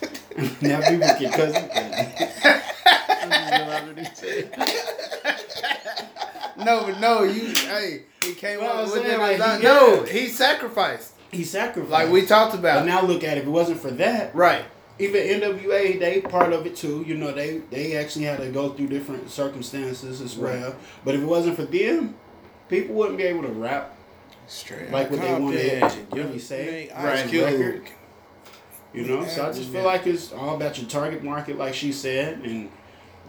now 0.61 0.81
people 0.89 1.09
can 1.19 1.31
cuss. 1.33 2.61
No, 6.59 6.85
but 6.85 7.01
no, 7.01 7.23
you, 7.23 7.47
hey, 7.55 8.03
he 8.23 8.35
came 8.35 8.61
Well, 8.61 8.85
up 8.87 8.93
with 8.93 9.07
it. 9.07 9.19
like, 9.19 9.59
he- 9.61 9.65
no, 9.65 10.03
he 10.05 10.27
sacrificed. 10.29 11.15
he 11.33 11.43
sacrificed. 11.45 11.91
Like 11.91 12.11
we 12.11 12.27
talked 12.27 12.53
But 12.53 12.59
about. 12.61 12.87
now 12.87 13.03
look 13.03 13.25
at 13.25 13.39
it. 13.39 13.43
If 13.43 13.47
it 13.47 13.51
wasn't 13.51 13.81
for 13.81 13.91
that, 13.93 14.35
right. 14.35 14.65
even 14.99 15.41
NWA, 15.41 15.99
they 15.99 16.21
part 16.21 16.53
of 16.53 16.67
it 16.67 16.77
too. 16.77 17.03
You 17.07 17.17
know, 17.17 17.33
they 17.33 17.59
they 17.71 17.97
actually 17.97 18.27
had 18.27 18.41
to 18.41 18.51
go 18.51 18.71
through 18.71 18.89
different 18.89 19.31
circumstances 19.31 20.21
as 20.21 20.37
Right. 20.37 20.61
well. 20.61 20.77
But 21.05 21.15
if 21.15 21.23
it 21.23 21.27
wasn't 21.27 21.57
for 21.57 21.65
them, 21.65 22.15
people 22.69 22.95
wouldn't 22.95 23.17
be 23.17 23.25
able 23.25 23.43
to 23.43 23.49
rap. 23.49 23.97
Straight 24.51 24.91
Like 24.91 25.11
what 25.13 25.21
they 25.21 25.33
wanted 25.33 25.81
Compton, 25.81 26.07
to 26.11 26.17
really 26.17 26.39
say. 26.41 26.91
Ice 26.91 27.05
Right, 27.23 27.29
Cube. 27.31 27.45
record. 27.45 27.83
You 28.93 29.05
know, 29.05 29.25
so 29.25 29.49
I 29.49 29.53
just 29.53 29.71
feel 29.71 29.85
like 29.85 30.07
it's 30.09 30.33
all 30.33 30.57
about 30.57 30.77
your 30.77 30.89
target 30.91 31.23
market, 31.23 31.57
like 31.57 31.73
she 31.75 31.93
said, 31.93 32.41
and 32.43 32.69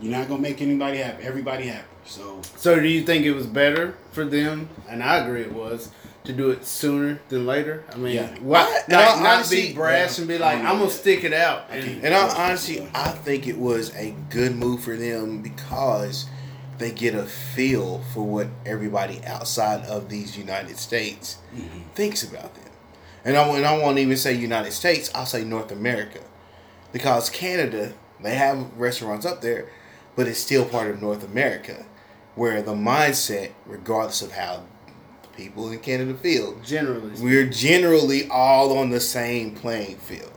you're 0.01 0.11
not 0.11 0.28
gonna 0.28 0.41
make 0.41 0.59
anybody 0.63 0.97
happy, 0.97 1.24
everybody 1.24 1.67
happy. 1.67 1.86
So 2.05 2.41
So 2.55 2.80
do 2.80 2.88
you 2.88 3.03
think 3.03 3.26
it 3.28 3.34
was 3.34 3.45
better 3.45 3.93
for 4.11 4.26
them? 4.26 4.69
And 4.89 5.03
I 5.03 5.17
agree 5.17 5.41
it 5.41 5.53
was 5.53 5.91
to 6.24 6.34
do 6.34 6.49
it 6.49 6.65
sooner 6.65 7.19
than 7.30 7.45
later. 7.45 7.84
I 7.93 7.97
mean, 7.97 8.15
Yeah. 8.15 8.30
what? 8.41 8.65
I- 8.67 8.74
Like, 8.80 8.89
not 9.22 9.34
honesty, 9.36 9.67
be 9.67 9.74
brash 9.74 10.17
and 10.17 10.28
be 10.28 10.39
like. 10.39 10.57
I'm 10.57 10.80
gonna 10.80 10.89
stick 10.89 11.24
it 11.24 11.34
out. 11.34 11.65
I 11.69 11.76
And, 11.76 11.86
can't- 11.86 12.03
In 12.05 12.13
all 12.13 12.30
honesty, 12.32 12.88
I 12.95 13.09
think 13.09 13.47
it 13.47 13.59
was 13.59 13.93
a 13.95 14.15
good 14.32 14.55
move 14.55 14.84
for 14.84 14.95
them 14.95 15.41
because 15.43 16.26
they 16.82 16.91
get 16.91 17.15
a 17.15 17.25
feel 17.25 17.99
for 18.13 18.23
what 18.23 18.47
everybody 18.65 19.23
outside 19.25 19.86
of 19.86 20.09
these 20.09 20.38
United 20.38 20.77
States 20.77 21.38
mm-hmm. 21.55 21.79
thinks 21.93 22.23
about 22.23 22.53
them. 22.55 22.71
And 23.23 23.38
I, 23.38 23.47
and 23.55 23.65
I 23.65 23.77
won't 23.77 23.99
even 23.99 24.17
say 24.17 24.34
United 24.34 24.71
States, 24.71 25.11
I'll 25.13 25.25
say 25.25 25.43
North 25.43 25.71
America. 25.71 26.19
Because 26.91 27.29
Canada, 27.29 27.93
they 28.21 28.36
have 28.36 28.73
restaurants 28.75 29.25
up 29.25 29.41
there, 29.41 29.69
but 30.15 30.27
it's 30.27 30.39
still 30.39 30.65
part 30.65 30.89
of 30.89 31.01
North 31.01 31.23
America, 31.23 31.86
where 32.36 32.61
the 32.61 32.73
mindset, 32.73 33.51
regardless 33.65 34.21
of 34.21 34.32
how 34.32 34.63
the 35.21 35.27
people 35.29 35.71
in 35.71 35.79
Canada 35.79 36.15
feel, 36.15 36.59
generally, 36.59 37.21
we're 37.21 37.45
generally 37.45 38.27
all 38.29 38.77
on 38.77 38.89
the 38.89 38.99
same 38.99 39.55
playing 39.55 39.97
field 39.97 40.34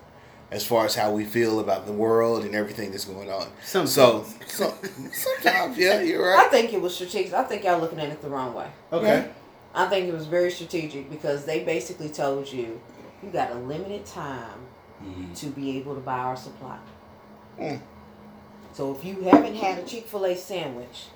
as 0.50 0.66
far 0.66 0.84
as 0.84 0.94
how 0.94 1.12
we 1.12 1.24
feel 1.24 1.60
about 1.60 1.86
the 1.86 1.92
world 1.92 2.44
and 2.44 2.54
everything 2.54 2.90
that's 2.90 3.04
going 3.04 3.30
on. 3.30 3.48
Sometimes. 3.64 3.92
So, 3.92 4.24
so 4.46 4.74
sometimes, 5.12 5.76
yeah, 5.76 6.00
you're 6.00 6.28
right. 6.28 6.46
I 6.46 6.48
think 6.48 6.72
it 6.72 6.80
was 6.80 6.94
strategic. 6.94 7.32
I 7.32 7.42
think 7.44 7.64
y'all 7.64 7.80
looking 7.80 8.00
at 8.00 8.10
it 8.10 8.22
the 8.22 8.28
wrong 8.28 8.54
way. 8.54 8.68
okay. 8.92 9.30
I 9.74 9.86
think 9.86 10.08
it 10.08 10.14
was 10.14 10.26
very 10.26 10.52
strategic 10.52 11.10
because 11.10 11.44
they 11.44 11.64
basically 11.64 12.08
told 12.08 12.50
you 12.52 12.80
you 13.22 13.30
got 13.30 13.50
a 13.50 13.54
limited 13.54 14.06
time 14.06 14.60
to 15.34 15.46
be 15.46 15.76
able 15.78 15.94
to 15.94 16.00
buy 16.00 16.18
our 16.18 16.36
supply. 16.36 16.78
Mm. 17.58 17.80
So 18.72 18.94
if 18.94 19.04
you 19.04 19.20
haven't 19.22 19.56
had 19.56 19.78
a 19.78 19.82
Chick 19.82 20.06
Fil 20.06 20.24
A 20.26 20.36
sandwich, 20.36 21.06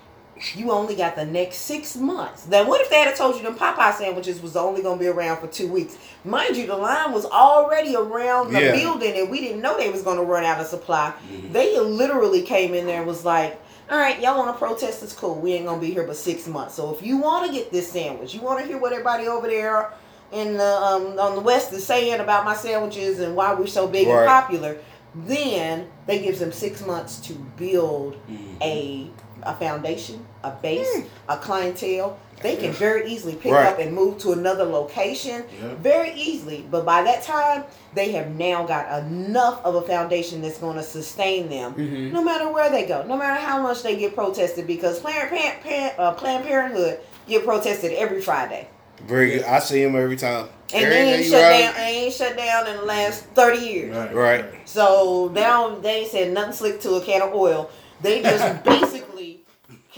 you 0.54 0.70
only 0.70 0.94
got 0.94 1.16
the 1.16 1.24
next 1.26 1.56
six 1.58 1.96
months. 1.96 2.44
Then 2.44 2.66
what 2.66 2.80
if 2.80 2.90
they 2.90 3.00
had 3.00 3.14
told 3.16 3.36
you 3.36 3.42
the 3.42 3.50
Popeye 3.56 3.94
sandwiches 3.94 4.40
was 4.40 4.56
only 4.56 4.82
going 4.82 4.98
to 4.98 5.04
be 5.04 5.08
around 5.08 5.38
for 5.40 5.46
two 5.48 5.68
weeks? 5.68 5.96
Mind 6.24 6.56
you, 6.56 6.66
the 6.66 6.76
line 6.76 7.12
was 7.12 7.24
already 7.24 7.96
around 7.96 8.52
the 8.52 8.60
Yeah. 8.60 8.72
building, 8.72 9.16
and 9.18 9.30
we 9.30 9.40
didn't 9.40 9.60
know 9.62 9.76
they 9.76 9.90
was 9.90 10.02
going 10.02 10.18
to 10.18 10.24
run 10.24 10.44
out 10.44 10.60
of 10.60 10.66
supply. 10.66 11.12
They 11.52 11.78
literally 11.78 12.42
came 12.42 12.74
in 12.74 12.86
there 12.86 12.98
and 12.98 13.06
was 13.06 13.24
like, 13.24 13.60
all 13.90 13.96
right, 13.98 14.20
y'all 14.20 14.36
want 14.38 14.54
to 14.54 14.58
protest? 14.58 15.02
It's 15.02 15.14
cool. 15.14 15.36
We 15.36 15.54
ain't 15.54 15.64
gonna 15.64 15.80
be 15.80 15.90
here 15.90 16.04
but 16.04 16.14
six 16.16 16.46
months. 16.46 16.74
So 16.74 16.94
if 16.94 17.02
you 17.02 17.16
want 17.16 17.46
to 17.46 17.52
get 17.52 17.72
this 17.72 17.90
sandwich, 17.90 18.34
you 18.34 18.42
want 18.42 18.60
to 18.60 18.66
hear 18.66 18.76
what 18.78 18.92
everybody 18.92 19.26
over 19.26 19.46
there 19.48 19.94
in 20.30 20.58
the 20.58 20.62
um, 20.76 21.18
on 21.18 21.34
the 21.34 21.40
west 21.40 21.72
is 21.72 21.86
saying 21.86 22.20
about 22.20 22.44
my 22.44 22.54
sandwiches 22.54 23.18
and 23.18 23.34
why 23.34 23.54
we're 23.54 23.66
so 23.66 23.86
big 23.88 24.06
Right. 24.06 24.18
and 24.18 24.28
popular, 24.28 24.76
then 25.14 25.88
they 26.06 26.18
gives 26.20 26.38
them 26.38 26.52
six 26.52 26.84
months 26.84 27.16
to 27.28 27.32
build 27.56 28.16
a 28.60 29.10
a 29.42 29.54
foundation, 29.54 30.24
a 30.44 30.50
base, 30.50 31.02
a 31.28 31.36
clientele. 31.36 32.18
They 32.40 32.54
can 32.54 32.70
very 32.70 33.10
easily 33.10 33.34
pick 33.34 33.50
Right. 33.52 33.66
up 33.66 33.80
and 33.80 33.92
move 33.92 34.18
to 34.18 34.30
another 34.30 34.62
location 34.62 35.42
Yeah. 35.60 35.70
very 35.80 36.12
easily. 36.12 36.64
But 36.70 36.84
by 36.84 37.02
that 37.02 37.24
time, 37.24 37.64
they 37.94 38.12
have 38.12 38.28
now 38.36 38.62
got 38.64 39.02
enough 39.02 39.60
of 39.64 39.74
a 39.74 39.82
foundation 39.82 40.40
that's 40.42 40.58
going 40.58 40.76
to 40.76 40.84
sustain 40.84 41.48
them, 41.48 41.74
Mhm. 41.74 42.12
no 42.12 42.22
matter 42.22 42.48
where 42.52 42.70
they 42.70 42.84
go, 42.84 43.02
no 43.08 43.16
matter 43.16 43.40
how 43.40 43.60
much 43.60 43.82
they 43.82 43.96
get 43.96 44.14
protested. 44.14 44.68
Because 44.68 45.00
Planned, 45.00 45.30
Parent, 45.30 45.62
Parent, 45.64 45.94
uh, 45.98 46.12
Planned 46.12 46.44
Parenthood 46.46 47.00
get 47.28 47.44
protested 47.44 47.92
every 47.94 48.20
Friday, 48.20 48.68
Very 49.04 49.30
good. 49.30 49.42
I 49.44 49.58
see 49.58 49.82
him 49.82 49.96
every 49.96 50.16
time. 50.16 50.48
and 50.72 50.84
Every 50.84 50.94
they 50.94 51.14
ain't 51.14 51.24
shut 51.26 51.42
ride- 51.42 51.58
down. 51.60 51.74
They 51.76 51.82
ain't 52.04 52.12
shut 52.14 52.36
down 52.36 52.66
in 52.68 52.76
the 52.76 52.82
last 52.84 53.24
thirty 53.34 53.58
years. 53.64 54.12
Right. 54.14 54.44
So 54.64 55.30
now 55.34 55.76
they 55.80 56.00
ain't 56.02 56.10
said 56.10 56.32
nothing 56.32 56.52
slick 56.52 56.80
to 56.82 56.94
a 56.96 57.00
can 57.00 57.22
of 57.22 57.34
oil. 57.34 57.68
They 58.00 58.22
just 58.22 58.62
basically 58.64 58.97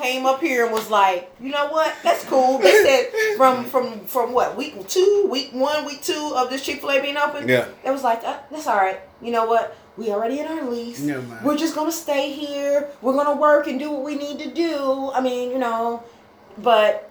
came 0.01 0.27
up 0.27 0.41
here 0.41 0.65
and 0.65 0.73
was 0.73 0.91
like, 0.91 1.31
you 1.41 1.51
know 1.51 1.69
what? 1.69 1.95
That's 2.03 2.25
cool. 2.25 2.59
They 2.59 2.83
said 2.85 3.37
from 3.37 3.65
from 3.73 4.05
from 4.07 4.33
what 4.33 4.57
week 4.57 4.89
two, 4.89 5.29
week 5.31 5.51
one, 5.53 5.85
week 5.85 6.03
two 6.03 6.33
of 6.37 6.51
this 6.51 6.65
Chick 6.65 6.81
Fil 6.81 6.91
A 6.91 7.01
being 7.01 7.17
open. 7.17 7.49
Yeah. 7.49 7.69
It 7.85 7.91
was 7.91 8.03
like 8.03 8.23
uh, 8.25 8.39
that's 8.51 8.67
all 8.67 8.77
right. 8.77 9.01
You 9.23 9.33
know 9.33 9.47
what? 9.47 9.77
We 9.97 10.11
already 10.11 10.41
in 10.41 10.47
our 10.47 10.63
lease. 10.69 11.01
Man. 11.01 11.39
We're 11.45 11.57
just 11.57 11.75
gonna 11.75 11.93
stay 11.93 12.33
here. 12.33 12.89
We're 13.03 13.13
gonna 13.13 13.37
work 13.39 13.67
and 13.67 13.79
do 13.79 13.91
what 13.91 14.03
we 14.03 14.17
need 14.17 14.39
to 14.39 14.51
do. 14.51 15.11
I 15.13 15.21
mean, 15.21 15.51
you 15.51 15.59
know, 15.59 16.03
but 16.59 17.11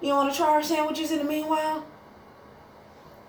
you 0.00 0.10
want 0.10 0.30
to 0.30 0.36
try 0.36 0.48
our 0.48 0.62
sandwiches 0.62 1.10
in 1.10 1.18
the 1.18 1.24
meanwhile? 1.24 1.84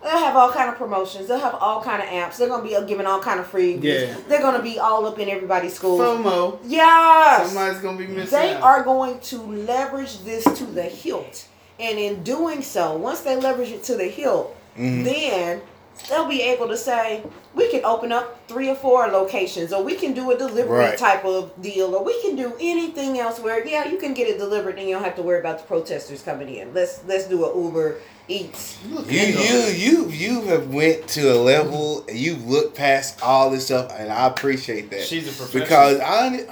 They'll 0.06 0.18
have 0.20 0.36
all 0.36 0.52
kind 0.52 0.70
of 0.70 0.78
promotions. 0.78 1.28
They'll 1.28 1.40
have 1.40 1.56
all 1.56 1.82
kind 1.82 2.02
of 2.02 2.08
apps. 2.08 2.38
They're 2.38 2.48
gonna 2.48 2.64
be 2.64 2.78
giving 2.88 3.06
all 3.08 3.20
kind 3.20 3.40
of 3.40 3.48
free. 3.48 3.76
Yeah. 3.76 4.16
They're 4.28 4.42
gonna 4.42 4.62
be 4.62 4.78
all 4.80 5.06
up 5.08 5.18
in 5.20 5.28
everybody's 5.30 5.74
school. 5.74 5.98
FOMO. 6.00 6.60
Yes. 6.64 7.48
Somebody's 7.48 7.82
gonna 7.82 7.98
be 7.98 8.08
missing 8.08 8.40
They 8.40 8.54
out. 8.54 8.62
are 8.62 8.84
going 8.84 9.20
to 9.20 9.38
leverage 9.42 10.20
this 10.24 10.44
to 10.44 10.66
the 10.66 10.84
hilt. 10.84 11.46
And 11.80 11.98
in 12.00 12.24
doing 12.24 12.62
so, 12.62 12.96
once 12.96 13.22
they 13.22 13.36
leverage 13.36 13.72
it 13.72 13.84
to 13.86 13.96
the 13.96 14.06
hilt, 14.06 14.56
Mhm. 14.78 15.04
then 15.04 15.62
they'll 16.10 16.28
be 16.28 16.42
able 16.42 16.68
to 16.68 16.78
say, 16.78 17.24
we 17.54 17.70
can 17.72 17.84
open 17.86 18.12
up 18.12 18.48
three 18.48 18.70
or 18.70 18.76
four 18.76 19.08
locations, 19.08 19.72
or 19.74 19.84
we 19.84 19.96
can 19.96 20.14
do 20.14 20.32
a 20.32 20.38
delivery 20.38 20.78
Right. 20.80 20.98
type 20.98 21.24
of 21.26 21.52
deal, 21.62 21.96
or 21.96 22.04
we 22.04 22.22
can 22.22 22.36
do 22.36 22.54
anything 22.60 23.18
else 23.20 23.40
where, 23.40 23.66
yeah, 23.66 23.88
you 23.88 23.98
can 23.98 24.14
get 24.14 24.28
it 24.28 24.38
delivered 24.38 24.78
and 24.78 24.88
you 24.88 24.96
don't 24.96 25.04
have 25.04 25.16
to 25.16 25.22
worry 25.22 25.40
about 25.40 25.60
the 25.60 25.64
protesters 25.66 26.22
coming 26.22 26.50
in. 26.54 26.74
Let's 26.74 27.02
let's 27.08 27.28
do 27.28 27.46
a 27.46 27.56
Uber 27.64 27.98
Eats. 28.28 28.78
Look 28.90 29.10
You 29.12 29.20
you 29.22 29.58
you 29.68 30.10
you 30.10 30.42
have 30.46 30.68
went 30.74 31.08
to 31.10 31.32
a 31.32 31.38
level 31.40 32.04
and 32.10 32.18
you've 32.18 32.46
looked 32.46 32.76
past 32.76 33.22
all 33.22 33.50
this 33.52 33.66
stuff 33.68 33.92
and 33.98 34.12
I 34.12 34.28
appreciate 34.28 34.90
that. 34.90 35.02
She's 35.04 35.28
a 35.28 35.32
professional. 35.32 35.64
because 35.64 36.00
I 36.02 36.46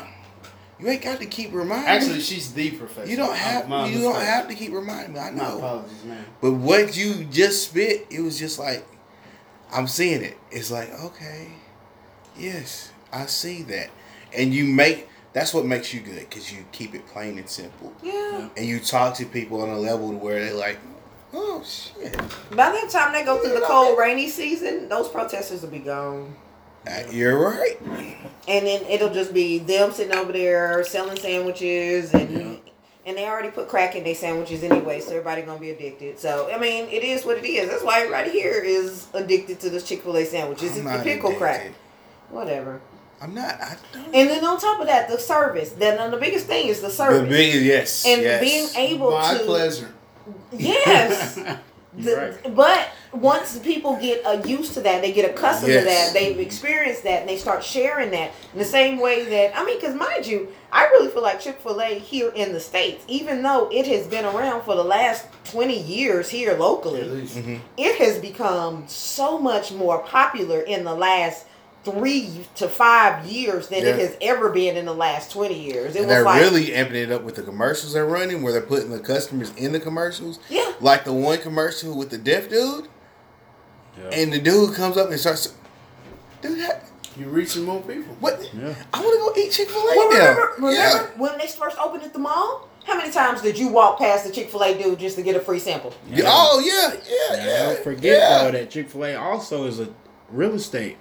you 0.80 0.90
ain't 0.90 1.02
got 1.02 1.20
to 1.20 1.26
keep 1.26 1.52
reminding 1.54 1.88
Actually, 1.88 2.16
me. 2.16 2.20
she's 2.22 2.54
the 2.54 2.72
professional. 2.72 3.08
you 3.10 3.16
don't 3.18 3.36
have 3.36 3.68
My 3.70 3.88
you 3.88 4.02
don't 4.02 4.22
have 4.22 4.48
to 4.50 4.56
keep 4.56 4.72
reminding 4.74 5.14
me. 5.14 5.20
I 5.20 5.32
My 5.32 5.38
know. 5.44 5.58
apologies, 5.58 6.04
man. 6.06 6.26
But 6.42 6.52
what 6.54 6.96
you 6.96 7.26
just 7.26 7.70
spit, 7.70 8.06
it 8.12 8.22
was 8.22 8.38
just 8.38 8.60
like 8.60 8.86
I'm 9.74 9.88
seeing 9.88 10.22
it. 10.22 10.38
It's 10.52 10.72
like, 10.72 10.92
okay, 11.00 11.48
yes, 12.38 12.92
I 13.12 13.26
see 13.26 13.64
that. 13.64 13.90
And 14.36 14.54
you 14.54 14.66
make 14.66 15.08
that's 15.34 15.54
what 15.54 15.66
makes 15.66 15.94
you 15.94 16.02
good 16.02 16.20
because 16.30 16.54
you 16.54 16.64
keep 16.72 16.94
it 16.94 17.08
plain 17.08 17.40
and 17.40 17.50
simple. 17.50 17.92
Yeah. 18.04 18.50
And 18.56 18.66
you 18.66 18.80
talk 18.80 19.16
to 19.16 19.26
people 19.26 19.62
on 19.62 19.70
a 19.70 19.78
level 19.78 20.12
where 20.14 20.40
they're 20.40 20.54
like, 20.54 20.80
oh 21.34 21.64
shit. 21.66 22.16
By 22.52 22.70
the 22.72 22.88
time 22.92 23.14
they 23.14 23.26
go 23.26 23.40
through 23.40 23.60
the 23.60 23.66
cold, 23.66 23.98
rainy 23.98 24.30
season, 24.30 24.90
those 24.90 25.10
protesters 25.10 25.64
will 25.64 25.70
be 25.70 25.80
gone. 25.80 26.36
Uh, 26.86 27.04
You're 27.12 27.40
right. 27.40 27.82
and 28.48 28.68
then 28.68 28.84
it'll 28.86 29.14
just 29.14 29.34
be 29.34 29.58
them 29.58 29.92
sitting 29.92 30.16
over 30.16 30.32
there 30.34 30.84
selling 30.84 31.18
sandwiches 31.18 32.14
and 32.14 32.60
and 33.06 33.18
they 33.18 33.26
already 33.26 33.50
put 33.50 33.68
crack 33.68 33.96
in 33.96 34.04
their 34.04 34.16
sandwiches 34.16 34.64
anyway 34.64 35.00
so 35.00 35.10
everybody 35.12 35.42
gonna 35.42 35.60
be 35.60 35.70
addicted 35.72 36.20
so 36.20 36.50
i 36.54 36.58
mean 36.58 36.86
it 36.90 37.04
is 37.04 37.26
what 37.26 37.38
it 37.38 37.46
is 37.46 37.70
that's 37.70 37.84
why 37.84 38.00
everybody 38.00 38.32
here 38.32 38.62
is 38.64 39.08
addicted 39.14 39.60
to 39.60 39.70
this 39.70 39.84
chick-fil-a 39.88 40.26
sandwiches 40.26 40.78
I'm 40.78 40.88
it's 40.88 40.98
the 40.98 41.04
pickle 41.04 41.34
crack 41.36 41.72
whatever 42.30 42.80
I'm 43.22 43.34
not. 43.34 43.62
I 43.62 43.78
don't. 43.94 44.06
and 44.14 44.30
then 44.30 44.44
on 44.44 44.60
top 44.60 44.82
of 44.82 44.88
that 44.88 45.08
the 45.10 45.18
service 45.18 45.70
then 45.72 46.12
the 46.12 46.18
biggest 46.18 46.46
thing 46.48 46.68
is 46.68 46.82
the 46.82 46.90
service 46.90 47.22
The 47.22 47.28
biggest, 47.28 47.64
yes. 47.64 48.06
and 48.06 48.22
yes. 48.22 48.42
being 48.76 48.90
able 48.90 49.12
My 49.12 49.34
to 49.34 49.40
My 49.40 49.46
pleasure. 49.46 49.94
yes 50.52 51.40
The- 51.98 52.16
right. 52.44 52.56
But 52.56 52.90
once 53.12 53.60
people 53.60 53.96
get 53.98 54.26
uh, 54.26 54.42
used 54.46 54.74
to 54.74 54.82
that, 54.82 55.02
they 55.02 55.12
get 55.12 55.30
accustomed 55.30 55.72
Yes. 55.72 55.84
to 55.84 55.90
that, 55.90 56.14
they've 56.20 56.40
experienced 56.40 57.04
that, 57.04 57.22
and 57.22 57.30
they 57.30 57.38
start 57.38 57.64
sharing 57.64 58.10
that 58.12 58.32
in 58.54 58.60
the 58.60 58.66
same 58.66 59.00
way 59.00 59.26
that 59.26 59.56
I 59.56 59.64
mean, 59.64 59.80
because 59.80 59.94
mind 59.96 60.26
you, 60.26 60.48
I 60.72 60.86
really 60.86 61.10
feel 61.10 61.22
like 61.22 61.40
Chick 61.40 61.60
Fil 61.60 61.80
A 61.82 62.00
here 62.00 62.32
in 62.36 62.52
the 62.54 62.60
states, 62.60 63.04
even 63.08 63.44
though 63.44 63.70
it 63.72 63.86
has 63.88 64.08
been 64.08 64.26
around 64.26 64.64
for 64.64 64.76
the 64.76 64.84
last 64.84 65.28
twenty 65.44 65.80
years 65.80 66.30
here 66.30 66.56
locally, 66.58 67.04
least. 67.04 67.38
it 67.78 67.96
has 68.00 68.18
become 68.20 68.86
so 68.88 69.38
much 69.38 69.72
more 69.72 70.00
popular 70.00 70.62
in 70.62 70.84
the 70.84 70.94
last 70.96 71.46
three 71.84 72.46
to 72.56 72.70
five 72.70 73.26
years 73.26 73.68
than 73.68 73.86
it 73.86 74.00
has 74.00 74.16
ever 74.22 74.50
been 74.50 74.78
in 74.78 74.86
the 74.86 74.94
last 74.94 75.32
twenty 75.32 75.60
years. 75.60 75.96
It 75.96 76.00
And 76.00 76.08
was 76.08 76.16
they're 76.16 76.24
like, 76.24 76.42
really 76.42 76.68
amping 76.68 76.94
it 76.94 77.12
up 77.12 77.24
with 77.24 77.36
the 77.36 77.42
commercials 77.44 77.94
they're 77.94 78.06
running, 78.06 78.42
where 78.42 78.54
they're 78.54 78.62
putting 78.62 78.90
the 78.90 79.00
customers 79.00 79.52
in 79.58 79.72
the 79.74 79.80
commercials. 79.80 80.40
yeah. 80.50 80.72
Like 80.80 81.04
the 81.06 81.14
one 81.14 81.40
commercial 81.40 81.98
with 81.98 82.10
the 82.10 82.18
deaf 82.18 82.50
dude, 82.50 82.88
Yeah. 83.98 84.10
and 84.12 84.32
the 84.34 84.40
dude 84.40 84.76
comes 84.76 84.98
up 84.98 85.10
and 85.10 85.20
starts, 85.20 85.54
dude, 86.42 86.60
that- 86.62 86.86
You're 87.18 87.30
reaching 87.30 87.64
more 87.66 87.82
people. 87.82 88.16
what? 88.20 88.40
Yeah. 88.54 88.74
I 88.94 89.02
want 89.02 89.14
to 89.36 89.42
go 89.42 89.42
eat 89.46 89.52
Chick 89.52 89.70
Fil 89.70 89.82
A 89.82 89.86
Well, 89.96 90.10
now. 90.12 90.20
remember, 90.20 90.54
remember 90.58 90.74
Yeah. 90.78 91.04
when 91.18 91.38
they 91.38 91.48
first 91.48 91.78
opened 91.78 92.04
at 92.04 92.14
the 92.14 92.20
mall? 92.20 92.70
How 92.86 92.98
many 92.98 93.12
times 93.14 93.42
did 93.42 93.58
you 93.58 93.70
walk 93.70 93.98
past 94.00 94.26
the 94.26 94.32
Chick 94.32 94.50
Fil 94.50 94.62
A 94.64 94.74
dude 94.82 95.00
just 95.00 95.16
to 95.18 95.22
get 95.22 95.36
a 95.36 95.40
free 95.40 95.60
sample? 95.60 95.94
Yeah. 96.10 96.24
Oh 96.28 96.60
yeah, 96.60 96.94
yeah, 97.10 97.38
Now, 97.38 97.46
yeah. 97.46 97.64
don't 97.74 97.84
forget 97.84 98.20
yeah. 98.20 98.44
though 98.44 98.52
that 98.52 98.70
Chick 98.72 98.90
Fil 98.90 99.06
A 99.06 99.16
also 99.16 99.66
is 99.68 99.80
a 99.80 99.88
real 100.30 100.54
estate. 100.56 100.98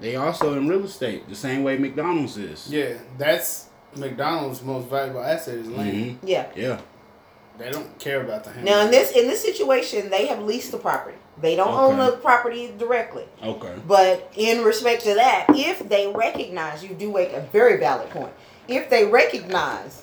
They 0.00 0.16
also 0.16 0.54
in 0.56 0.68
real 0.68 0.84
estate 0.84 1.28
the 1.28 1.34
same 1.34 1.62
way 1.64 1.76
McDonald's 1.78 2.36
is. 2.36 2.68
Yeah, 2.70 2.94
that's 3.16 3.66
McDonald's 3.96 4.62
most 4.62 4.88
valuable 4.88 5.22
asset 5.22 5.54
is 5.56 5.68
land. 5.68 5.92
Mhm. 5.92 6.16
Yeah. 6.22 6.46
Yeah. 6.54 6.78
They 7.58 7.70
don't 7.70 7.98
care 7.98 8.20
about 8.20 8.44
the 8.44 8.52
Now 8.62 8.82
in 8.82 8.90
this 8.92 9.10
in 9.10 9.26
this 9.26 9.42
situation, 9.42 10.10
they 10.10 10.26
have 10.26 10.40
leased 10.42 10.70
the 10.70 10.78
property. 10.78 11.16
They 11.40 11.56
don't 11.56 11.72
own 11.74 11.96
the 11.98 12.12
property 12.12 12.72
directly. 12.78 13.24
Okay. 13.42 13.74
But 13.86 14.30
in 14.36 14.62
respect 14.64 15.02
to 15.04 15.14
that, 15.14 15.46
if 15.50 15.88
they 15.88 16.06
recognize, 16.08 16.82
you 16.84 16.90
do 16.94 17.12
make 17.12 17.32
a 17.32 17.40
very 17.52 17.78
valid 17.78 18.10
point. 18.10 18.32
If 18.68 18.90
they 18.90 19.04
recognize 19.06 20.02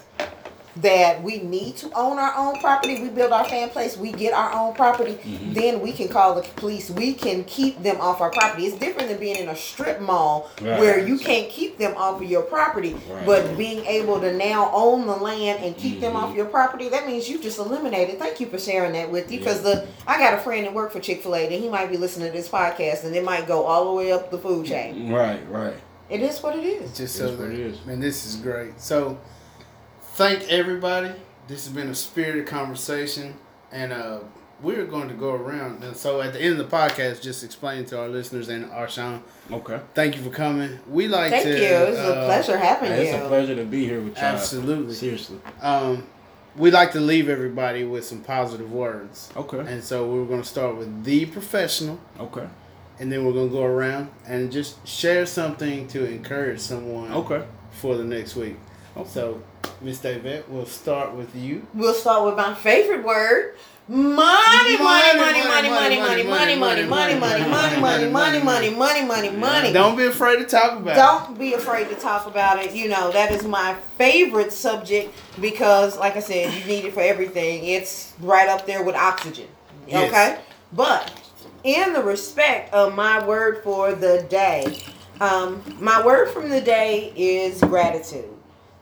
that 0.78 1.24
we 1.24 1.40
need 1.40 1.78
to 1.78 1.90
own 1.94 2.20
our 2.20 2.34
own 2.38 2.60
property, 2.60 3.02
we 3.02 3.10
build 3.10 3.32
our 3.32 3.46
fan 3.46 3.70
place, 3.70 3.96
we 3.98 4.12
get 4.12 4.34
our 4.34 4.52
own 4.52 4.74
property, 4.76 5.14
Mm-hmm. 5.26 5.54
then 5.54 5.80
we 5.82 5.92
can 5.94 6.08
call 6.10 6.36
the 6.36 6.42
police. 6.42 6.90
We 6.90 7.14
can 7.14 7.44
keep 7.46 7.82
them 7.82 8.00
off 8.02 8.20
our 8.22 8.30
property. 8.32 8.66
It's 8.66 8.78
different 8.78 9.08
than 9.10 9.18
being 9.20 9.38
in 9.38 9.48
a 9.50 9.56
strip 9.56 10.02
mall 10.02 10.50
Right. 10.62 10.80
where 10.80 11.00
you 11.00 11.18
can't 11.18 11.50
keep 11.50 11.78
them 11.78 11.96
off 11.96 12.22
of 12.22 12.30
your 12.30 12.42
property, 12.42 12.96
Right. 13.10 13.26
but 13.26 13.58
being 13.58 13.86
able 13.86 14.20
to 14.20 14.34
now 14.36 14.70
own 14.74 15.06
the 15.08 15.16
land 15.16 15.64
and 15.64 15.76
keep 15.78 16.02
them 16.02 16.14
Mm-hmm. 16.14 16.26
off 16.26 16.36
your 16.36 16.46
property, 16.46 16.90
that 16.90 17.08
means 17.08 17.30
you've 17.30 17.42
just 17.42 17.58
eliminated. 17.60 18.20
Thank 18.20 18.40
you 18.40 18.48
for 18.48 18.60
sharing 18.60 18.94
that 18.94 19.10
with 19.12 19.32
you 19.32 19.40
because 19.40 19.62
the 19.62 19.88
I 20.06 20.18
got 20.20 20.34
a 20.34 20.38
friend 20.38 20.66
that 20.66 20.74
worked 20.74 20.94
for 20.94 21.00
Chick 21.00 21.24
Fil 21.24 21.36
A, 21.36 21.46
and 21.46 21.54
he 21.54 21.70
might 21.70 21.90
be 21.90 21.98
listening 21.98 22.32
to 22.32 22.38
this 22.38 22.50
podcast, 22.50 23.04
and 23.06 23.16
it 23.16 23.24
might 23.24 23.48
go 23.48 23.64
all 23.64 23.86
the 23.86 23.94
way 23.94 24.12
up 24.12 24.30
the 24.32 24.38
food 24.38 24.66
chain. 24.68 25.12
Right. 25.12 25.40
Right. 25.50 25.74
It 26.10 26.22
is 26.22 26.44
what 26.44 26.56
it 26.56 26.64
is. 26.66 26.96
Just 26.96 27.16
It 27.16 27.20
so 27.20 27.26
is 27.28 27.32
what 27.40 27.48
that, 27.50 27.54
it 27.54 27.60
is. 27.60 27.86
man, 27.86 28.00
this 28.00 28.26
is 28.26 28.36
great. 28.36 28.80
So, 28.80 29.18
thank 30.16 30.50
everybody. 30.50 31.12
This 31.48 31.66
has 31.66 31.74
been 31.74 31.90
a 31.90 31.96
spirited 31.96 32.48
conversation, 32.48 33.36
and 33.72 33.94
uh, 33.94 34.20
we're 34.62 34.86
going 34.86 35.08
to 35.10 35.14
go 35.14 35.32
around. 35.34 35.84
And 35.84 35.96
so, 35.96 36.22
at 36.22 36.34
the 36.34 36.42
end 36.42 36.60
of 36.60 36.70
the 36.70 36.76
podcast, 36.76 37.22
just 37.22 37.44
explain 37.44 37.86
to 37.86 38.00
our 38.00 38.08
listeners 38.08 38.50
and 38.50 38.66
Arshawn, 38.72 39.22
Okay. 39.52 39.80
thank 39.94 40.16
you 40.16 40.24
for 40.24 40.32
coming. 40.32 40.80
We 40.90 41.08
like 41.08 41.30
Thank 41.32 41.44
to. 41.46 41.50
Thank 41.52 41.62
you. 41.64 41.76
It 41.78 41.90
was 41.92 42.00
a 42.00 42.16
uh, 42.16 42.26
pleasure 42.26 42.58
having 42.58 42.90
Hey, 42.92 43.08
it's 43.10 43.18
you. 43.18 43.24
a 43.24 43.28
pleasure 43.28 43.56
to 43.56 43.64
be 43.66 43.86
here 43.86 44.02
with 44.02 44.16
y'all. 44.16 44.26
Absolutely. 44.26 44.96
Seriously. 44.96 45.38
Um, 45.62 46.08
we 46.56 46.72
like 46.72 46.94
to 46.94 47.00
leave 47.02 47.30
everybody 47.30 47.84
with 47.84 48.06
some 48.06 48.22
positive 48.22 48.72
words. 48.72 49.30
Okay. 49.36 49.60
And 49.60 49.84
so 49.84 50.08
we're 50.10 50.26
going 50.26 50.42
to 50.42 50.48
start 50.48 50.78
with 50.78 51.04
the 51.04 51.26
professional, 51.28 52.00
Okay. 52.20 52.48
and 52.98 53.12
then 53.12 53.24
we're 53.26 53.34
going 53.34 53.50
to 53.50 53.54
go 53.54 53.64
around 53.66 54.10
and 54.26 54.52
just 54.52 54.88
share 54.88 55.26
something 55.28 55.88
to 55.90 56.06
encourage 56.10 56.60
someone 56.62 57.12
Okay. 57.12 57.44
for 57.72 57.98
the 57.98 58.04
next 58.06 58.36
week. 58.36 58.56
Okay. 58.98 59.10
So, 59.10 59.44
Miss 59.82 60.00
Davette, 60.00 60.48
we'll 60.48 60.66
start 60.66 61.14
with 61.14 61.36
you. 61.36 61.68
We'll 61.74 61.94
start 61.94 62.26
with 62.26 62.36
my 62.36 62.54
favorite 62.54 63.04
word, 63.04 63.56
Money, 63.88 64.80
money, 64.80 65.20
money, 65.20 65.44
money, 65.44 65.70
money, 65.70 66.00
money, 66.00 66.24
money, 66.26 66.56
money, 66.56 66.86
money, 66.86 67.16
money, 67.20 67.46
money, 67.46 67.80
money, 67.80 68.10
money, 68.10 68.40
money, 68.42 68.72
money, 68.72 69.06
money, 69.06 69.30
money. 69.30 69.74
Don't 69.74 69.96
be 69.96 70.08
afraid 70.08 70.38
to 70.38 70.46
talk 70.46 70.80
about 70.80 70.94
it. 70.94 71.00
Don't 71.00 71.38
be 71.38 71.54
afraid 71.54 71.90
to 71.90 71.96
talk 71.96 72.26
about 72.26 72.58
it. 72.58 72.74
You 72.74 72.90
know, 72.90 73.12
that 73.12 73.30
is 73.32 73.44
my 73.44 73.76
favorite 74.00 74.52
subject 74.52 75.14
because, 75.40 76.00
like 76.00 76.16
I 76.16 76.20
said, 76.20 76.52
you 76.56 76.66
need 76.66 76.86
it 76.86 76.96
for 76.96 77.02
everything. 77.02 77.64
It's 77.64 78.14
right 78.22 78.50
up 78.50 78.66
there 78.66 78.82
with 78.82 78.96
oxygen. 78.96 79.50
Okay? 79.88 80.40
But 80.74 81.22
in 81.64 81.94
the 81.94 82.02
respect 82.02 82.74
of 82.74 82.96
my 82.96 83.24
word 83.24 83.64
for 83.64 83.94
the 83.94 84.26
day, 84.28 84.82
um, 85.22 85.62
my 85.80 86.04
word 86.04 86.30
from 86.30 86.50
the 86.50 86.60
day 86.62 87.14
is 87.16 87.62
gratitude. 87.62 88.35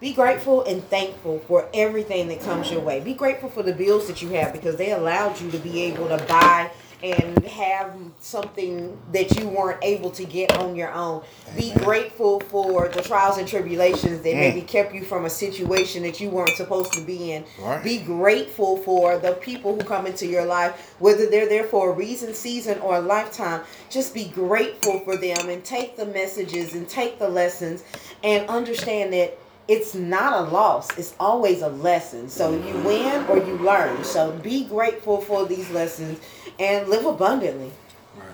Be 0.03 0.11
grateful 0.11 0.65
and 0.65 0.83
thankful 0.89 1.39
for 1.47 1.69
everything 1.73 2.27
that 2.27 2.41
comes 2.41 2.69
your 2.69 2.81
way. 2.81 2.99
Be 2.99 3.13
grateful 3.13 3.47
for 3.47 3.63
the 3.63 3.71
bills 3.71 4.05
that 4.07 4.21
you 4.21 4.27
have 4.31 4.51
because 4.51 4.75
they 4.75 4.91
allowed 4.91 5.39
you 5.39 5.49
to 5.51 5.57
be 5.57 5.83
able 5.83 6.09
to 6.09 6.17
buy 6.25 6.69
and 7.01 7.41
have 7.45 7.95
something 8.19 8.97
that 9.13 9.39
you 9.39 9.47
weren't 9.47 9.81
able 9.81 10.11
to 10.11 10.25
get 10.25 10.57
on 10.57 10.75
your 10.75 10.91
own. 10.91 11.23
Be 11.55 11.71
grateful 11.75 12.41
for 12.41 12.89
the 12.89 13.01
trials 13.01 13.37
and 13.37 13.47
tribulations 13.47 14.21
that 14.23 14.33
mm. 14.33 14.39
maybe 14.39 14.61
kept 14.61 14.93
you 14.93 15.05
from 15.05 15.23
a 15.23 15.29
situation 15.29 16.03
that 16.03 16.19
you 16.19 16.29
weren't 16.29 16.57
supposed 16.57 16.91
to 16.93 17.01
be 17.01 17.31
in. 17.31 17.45
Right. 17.61 17.81
Be 17.81 17.99
grateful 17.99 18.79
for 18.79 19.17
the 19.19 19.33
people 19.35 19.73
who 19.73 19.85
come 19.85 20.05
into 20.05 20.27
your 20.27 20.45
life, 20.45 20.95
whether 20.99 21.29
they're 21.29 21.47
there 21.47 21.63
for 21.63 21.91
a 21.91 21.93
reason, 21.93 22.33
season, 22.33 22.77
or 22.79 22.97
a 22.97 23.01
lifetime. 23.01 23.61
Just 23.89 24.13
be 24.13 24.25
grateful 24.25 24.99
for 24.99 25.15
them 25.15 25.47
and 25.47 25.63
take 25.63 25.95
the 25.95 26.07
messages 26.07 26.73
and 26.73 26.89
take 26.89 27.19
the 27.19 27.29
lessons 27.29 27.85
and 28.21 28.49
understand 28.49 29.13
that 29.13 29.37
it's 29.67 29.95
not 29.95 30.33
a 30.33 30.51
loss 30.51 30.95
it's 30.97 31.15
always 31.19 31.61
a 31.61 31.69
lesson 31.69 32.27
so 32.29 32.51
you 32.51 32.73
win 32.83 33.25
or 33.27 33.37
you 33.37 33.57
learn 33.57 34.03
so 34.03 34.31
be 34.39 34.65
grateful 34.65 35.21
for 35.21 35.45
these 35.45 35.69
lessons 35.71 36.19
and 36.59 36.87
live 36.89 37.05
abundantly 37.05 37.71
Right. 38.17 38.27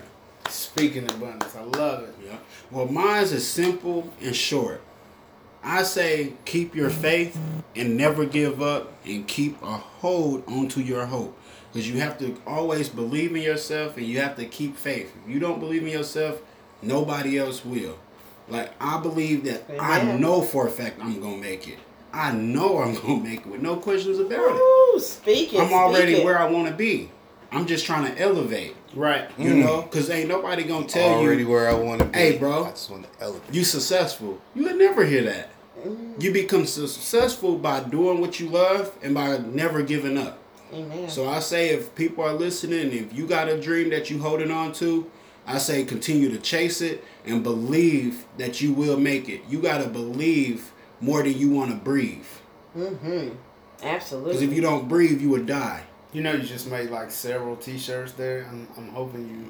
Speaking 0.48 1.04
of 1.04 1.16
abundance, 1.16 1.54
I 1.56 1.62
love 1.62 2.04
it. 2.04 2.14
Yeah. 2.26 2.36
Well, 2.70 2.86
mine's 2.86 3.32
is 3.32 3.46
simple 3.46 4.12
and 4.20 4.34
short. 4.34 4.82
I 5.62 5.82
say 5.84 6.34
keep 6.44 6.74
your 6.74 6.90
faith 6.90 7.38
and 7.76 7.96
never 7.96 8.24
give 8.26 8.62
up 8.62 8.92
and 9.04 9.26
keep 9.26 9.60
a 9.62 9.66
hold 9.76 10.42
onto 10.48 10.80
your 10.80 11.06
hope. 11.06 11.38
Because 11.72 11.88
you 11.88 12.00
have 12.00 12.18
to 12.18 12.36
always 12.46 12.88
believe 12.88 13.34
in 13.36 13.42
yourself 13.42 13.96
and 13.96 14.06
you 14.06 14.20
have 14.20 14.36
to 14.36 14.44
keep 14.44 14.76
faith. 14.76 15.14
If 15.24 15.30
you 15.32 15.38
don't 15.38 15.60
believe 15.60 15.82
in 15.82 15.88
yourself, 15.90 16.42
nobody 16.82 17.38
else 17.38 17.64
will. 17.64 17.98
Like 18.50 18.72
I 18.80 19.00
believe 19.00 19.44
that 19.44 19.64
I 19.80 20.02
know 20.16 20.42
for 20.42 20.66
a 20.66 20.70
fact 20.70 21.00
I'm 21.00 21.20
gonna 21.20 21.36
make 21.36 21.68
it. 21.68 21.78
I 22.12 22.32
know 22.32 22.78
I'm 22.78 22.94
gonna 22.94 23.22
make 23.22 23.40
it 23.40 23.46
with 23.46 23.62
no 23.62 23.76
questions 23.76 24.18
about 24.18 24.56
it. 24.56 24.60
Ooh, 24.60 25.00
speak 25.00 25.54
it 25.54 25.60
I'm 25.60 25.72
already 25.72 26.12
speak 26.12 26.22
it. 26.22 26.24
where 26.24 26.38
I 26.38 26.50
wanna 26.50 26.72
be. 26.72 27.10
I'm 27.52 27.66
just 27.66 27.84
trying 27.84 28.12
to 28.12 28.20
elevate. 28.20 28.76
Right. 28.94 29.28
You 29.38 29.50
mm. 29.50 29.64
know, 29.64 29.82
because 29.82 30.10
ain't 30.10 30.28
nobody 30.28 30.64
gonna 30.64 30.86
tell 30.86 31.02
Already 31.02 31.22
you 31.22 31.26
already 31.26 31.44
where 31.44 31.68
I 31.68 31.74
want 31.74 32.00
to 32.00 32.06
be. 32.06 32.18
Hey, 32.18 32.38
bro. 32.38 32.64
I 32.64 32.70
just 32.70 32.90
want 32.90 33.04
to 33.04 33.24
elevate. 33.24 33.54
you 33.54 33.64
successful. 33.64 34.40
You 34.54 34.64
would 34.64 34.76
never 34.76 35.04
hear 35.04 35.22
that. 35.24 35.50
Mm. 35.80 36.22
You 36.22 36.32
become 36.32 36.66
su- 36.66 36.86
successful 36.86 37.56
by 37.58 37.80
doing 37.80 38.20
what 38.20 38.38
you 38.38 38.48
love 38.48 38.96
and 39.02 39.14
by 39.14 39.38
never 39.38 39.82
giving 39.82 40.18
up. 40.18 40.38
Amen. 40.72 41.08
So 41.08 41.28
I 41.28 41.40
say 41.40 41.70
if 41.70 41.94
people 41.94 42.24
are 42.24 42.32
listening, 42.32 42.92
if 42.92 43.12
you 43.12 43.26
got 43.26 43.48
a 43.48 43.60
dream 43.60 43.90
that 43.90 44.10
you 44.10 44.20
holding 44.20 44.50
on 44.50 44.72
to, 44.74 45.10
I 45.46 45.58
say 45.58 45.84
continue 45.84 46.30
to 46.30 46.38
chase 46.38 46.80
it 46.80 47.04
and 47.26 47.42
believe 47.42 48.24
that 48.38 48.60
you 48.60 48.72
will 48.72 48.98
make 48.98 49.28
it. 49.28 49.42
You 49.48 49.60
gotta 49.60 49.88
believe 49.88 50.72
more 51.00 51.22
than 51.22 51.36
you 51.38 51.50
want 51.50 51.70
to 51.70 51.76
breathe. 51.76 52.24
mm-hmm 52.76 53.30
Because 53.80 54.42
if 54.42 54.52
you 54.52 54.60
don't 54.60 54.88
breathe, 54.88 55.20
you 55.20 55.30
would 55.30 55.46
die. 55.46 55.82
You 56.12 56.22
know, 56.22 56.32
you 56.32 56.42
just 56.42 56.68
made 56.68 56.90
like 56.90 57.10
several 57.12 57.54
T-shirts 57.56 58.12
there. 58.12 58.44
I'm, 58.50 58.66
I'm 58.76 58.88
hoping 58.88 59.28
you 59.28 59.44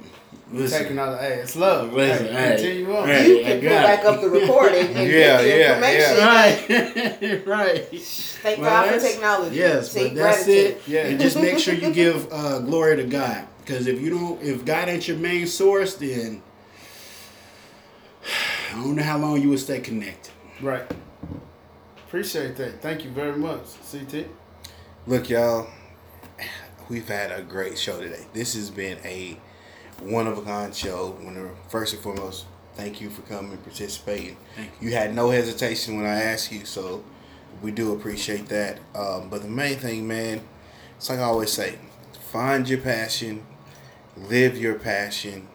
you 0.53 0.61
Listen. 0.61 0.79
taking 0.81 0.93
another. 0.99 1.17
Hey, 1.17 1.35
it's 1.37 1.57
love. 1.57 1.93
Listen, 1.93 2.27
hey, 2.27 2.33
hey, 2.33 2.57
continue 2.57 2.97
on. 2.97 3.09
hey. 3.09 3.29
you 3.29 3.43
can 3.45 3.61
pull 3.61 3.69
back 3.71 4.05
up 4.05 4.21
the 4.21 4.29
recording 4.29 4.87
and 4.89 5.11
Yeah, 5.11 5.43
get 5.43 5.43
the 5.43 5.49
yeah, 5.49 6.57
information. 6.67 7.47
Right, 7.47 7.47
right. 7.47 7.89
Thank 8.43 8.61
Well, 8.61 8.85
God 8.85 8.95
for 9.01 9.07
technology. 9.09 9.57
Yes, 9.57 9.91
See, 9.93 10.09
but 10.09 10.15
that's 10.17 10.45
gratitude. 10.45 10.77
it. 10.77 10.89
Yeah. 10.89 11.07
And 11.07 11.21
just 11.21 11.37
make 11.37 11.59
sure 11.59 11.73
you 11.75 11.93
give 11.93 12.31
uh, 12.31 12.59
glory 12.61 12.97
to 12.97 13.05
God. 13.05 13.47
Because 13.71 13.87
if 13.87 14.01
you 14.01 14.11
don't, 14.11 14.43
if 14.43 14.65
God 14.65 14.89
ain't 14.89 15.07
your 15.07 15.17
main 15.17 15.47
source, 15.47 15.95
then 15.95 16.43
I 18.73 18.75
don't 18.75 18.97
know 18.97 19.03
how 19.05 19.17
long 19.17 19.41
you 19.41 19.49
will 19.49 19.59
stay 19.59 19.79
connected. 19.79 20.33
Right. 20.61 20.83
Appreciate 22.09 22.57
that. 22.57 22.83
Thank 22.83 23.05
you 23.05 23.11
very 23.11 23.39
much, 23.39 23.61
CT. 23.89 24.27
Look, 25.07 25.31
y'all, 25.31 25.69
we've 26.89 27.07
had 27.07 27.31
a 27.31 27.43
great 27.43 27.79
show 27.79 28.01
today. 28.01 28.27
This 28.33 28.55
has 28.55 28.71
been 28.71 28.99
a 29.05 29.39
one 30.01 30.27
of 30.27 30.37
a 30.39 30.43
kind 30.43 30.75
show. 30.75 31.17
First 31.69 31.95
and 31.95 32.03
foremost, 32.03 32.47
thank 32.75 33.01
you 33.01 33.09
for 33.09 33.23
coming 33.23 33.53
and 33.53 33.63
participating. 33.63 34.37
Thank 34.57 34.71
You 34.81 34.95
had 34.95 35.15
no 35.15 35.31
hesitation 35.31 35.97
when 35.97 36.07
I 36.07 36.23
asked 36.23 36.51
you, 36.51 36.65
so 36.65 37.05
we 37.63 37.71
do 37.71 37.93
appreciate 37.93 38.47
that. 38.47 38.81
Um, 38.97 39.29
but 39.29 39.43
the 39.43 39.49
main 39.49 39.77
thing, 39.77 40.09
man, 40.09 40.41
it's 40.97 41.09
like 41.09 41.21
I 41.21 41.23
always 41.23 41.53
say: 41.53 41.79
find 42.33 42.69
your 42.69 42.81
passion, 42.81 43.47
live 44.17 44.57
your 44.59 44.75
passion, 44.75 45.49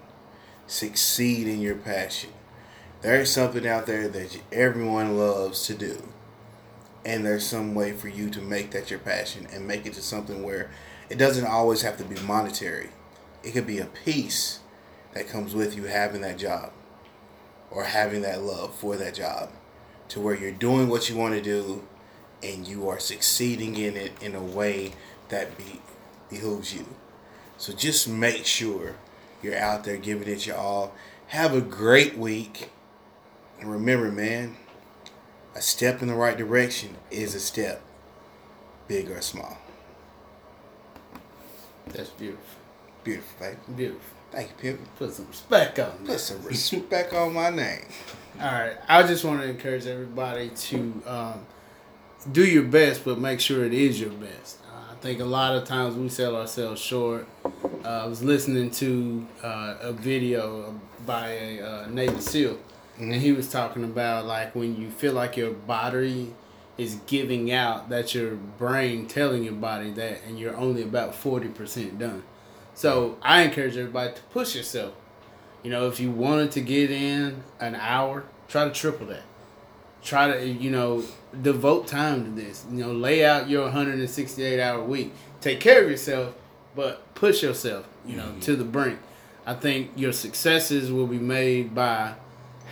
succeed 0.68 1.48
in 1.48 1.62
your 1.62 1.76
passion. 1.76 2.32
There's 3.02 3.32
something 3.32 3.68
out 3.68 3.86
there 3.86 4.08
that 4.08 4.42
everyone 4.52 5.18
loves 5.18 5.66
to 5.68 5.76
do 5.76 6.02
and 7.06 7.24
there's 7.24 7.46
some 7.46 7.76
way 7.76 7.92
for 7.92 8.08
you 8.08 8.30
to 8.32 8.42
make 8.42 8.72
that 8.72 8.90
your 8.90 9.00
passion 9.00 9.48
and 9.54 9.68
make 9.68 9.86
it 9.86 9.94
to 9.94 10.02
something 10.02 10.42
where 10.42 10.72
it 11.10 11.18
doesn't 11.18 11.46
always 11.46 11.84
have 11.84 11.98
to 11.98 12.04
be 12.04 12.20
monetary. 12.22 12.90
It 13.44 13.52
could 13.52 13.68
be 13.68 13.78
a 13.78 13.86
peace 13.86 14.60
that 15.14 15.30
comes 15.30 15.54
with 15.54 15.76
you 15.76 15.84
having 15.84 16.22
that 16.22 16.40
job 16.40 16.72
or 17.70 17.84
having 17.84 18.24
that 18.24 18.42
love 18.42 18.74
for 18.74 18.96
that 18.98 19.14
job 19.14 19.52
to 20.10 20.20
where 20.20 20.36
you're 20.36 20.52
doing 20.52 20.90
what 20.90 21.10
you 21.10 21.16
want 21.16 21.36
to 21.36 21.42
do 21.42 21.84
and 22.42 22.68
you 22.68 22.90
are 22.90 23.00
succeeding 23.00 23.76
in 23.76 23.96
it 23.96 24.12
in 24.22 24.34
a 24.34 24.42
way 24.42 24.94
that 25.30 25.58
be, 25.58 25.82
behooves 26.30 26.74
you. 26.74 26.86
So 27.58 27.74
just 27.74 28.08
make 28.08 28.46
sure 28.46 28.96
you're 29.42 29.58
out 29.58 29.84
there 29.84 29.98
giving 29.98 30.28
it 30.28 30.46
your 30.46 30.58
all. 30.58 30.94
Have 31.28 31.54
a 31.54 31.62
great 31.62 32.18
week. 32.18 32.70
And 33.60 33.72
remember, 33.72 34.12
man, 34.12 34.58
a 35.56 35.62
step 35.62 36.02
in 36.02 36.08
the 36.08 36.16
right 36.16 36.38
direction 36.38 36.98
is 37.10 37.34
a 37.34 37.40
step, 37.40 37.82
big 38.88 39.10
or 39.10 39.22
small. 39.22 39.58
That's 41.88 42.10
beautiful. 42.10 42.44
Beautiful, 43.04 43.40
baby. 43.40 43.58
Beautiful. 43.76 44.02
Thank 44.32 44.50
you, 44.50 44.56
Pip. 44.74 44.80
Put 44.98 45.14
some 45.14 45.28
respect 45.28 45.80
on 45.80 45.92
Put 46.00 46.08
that. 46.08 46.20
some 46.20 46.44
respect 46.44 47.14
on 47.14 47.34
my 47.34 47.50
name. 47.50 47.86
All 48.42 48.52
right. 48.52 48.76
I 48.90 49.04
just 49.04 49.24
want 49.24 49.42
to 49.42 49.48
encourage 49.48 49.86
everybody 49.86 50.50
to 50.50 51.02
um, 51.06 51.46
do 52.32 52.46
your 52.46 52.64
best, 52.64 53.06
but 53.06 53.18
make 53.20 53.40
sure 53.40 53.64
it 53.64 53.74
is 53.74 54.02
your 54.02 54.10
best. 54.10 54.58
Think 55.06 55.20
a 55.20 55.24
lot 55.24 55.56
of 55.56 55.66
times 55.66 55.94
we 55.94 56.10
sell 56.10 56.36
ourselves 56.36 56.82
short. 56.82 57.28
Uh, 57.46 57.88
I 57.88 58.08
was 58.08 58.24
listening 58.24 58.72
to 58.72 59.28
uh, 59.44 59.76
a 59.80 59.94
video 59.94 60.74
by 61.06 61.28
a 61.30 61.62
uh, 61.62 61.88
Navy 61.90 62.20
SEAL, 62.20 62.58
and 62.98 63.14
he 63.14 63.32
was 63.32 63.48
talking 63.48 63.84
about 63.84 64.26
like 64.26 64.56
when 64.56 64.76
you 64.76 64.90
feel 64.90 65.14
like 65.14 65.38
your 65.38 65.52
body 65.52 66.34
is 66.80 66.96
giving 67.06 67.52
out, 67.52 67.88
that's 67.88 68.16
your 68.16 68.32
brain 68.34 69.06
telling 69.06 69.44
your 69.44 69.54
body 69.54 69.92
that, 69.92 70.22
and 70.28 70.40
you're 70.40 70.58
only 70.58 70.82
about 70.82 71.14
forty 71.14 71.50
percent 71.50 72.00
done. 72.00 72.24
So 72.74 73.20
I 73.22 73.44
encourage 73.44 73.78
everybody 73.78 74.16
to 74.16 74.22
push 74.32 74.56
yourself. 74.56 74.96
You 75.62 75.70
know, 75.70 75.88
if 75.88 76.00
you 76.00 76.10
wanted 76.10 76.52
to 76.54 76.62
get 76.62 76.90
in 76.90 77.44
an 77.60 77.76
hour, 77.76 78.24
try 78.48 78.64
to 78.64 78.72
triple 78.72 79.06
that. 79.06 79.22
Try 80.06 80.32
to, 80.32 80.48
you 80.48 80.70
know, 80.70 81.04
devote 81.42 81.88
time 81.88 82.24
to 82.24 82.42
this. 82.42 82.66
You 82.72 82.86
know, 82.86 82.92
lay 82.94 83.26
out 83.26 83.50
your 83.50 83.64
168 83.64 84.62
hour 84.62 84.82
week. 84.82 85.12
Take 85.42 85.60
care 85.60 85.84
of 85.84 85.90
yourself, 85.90 86.34
but 86.76 87.14
push 87.16 87.44
yourself, 87.44 87.88
you 88.06 88.16
know, 88.16 88.24
mm-hmm. 88.24 88.40
to 88.42 88.56
the 88.56 88.64
brink. 88.64 89.00
I 89.46 89.56
think 89.56 89.92
your 89.96 90.14
successes 90.14 90.92
will 90.92 91.08
be 91.08 91.20
made 91.20 91.76
by 91.76 92.14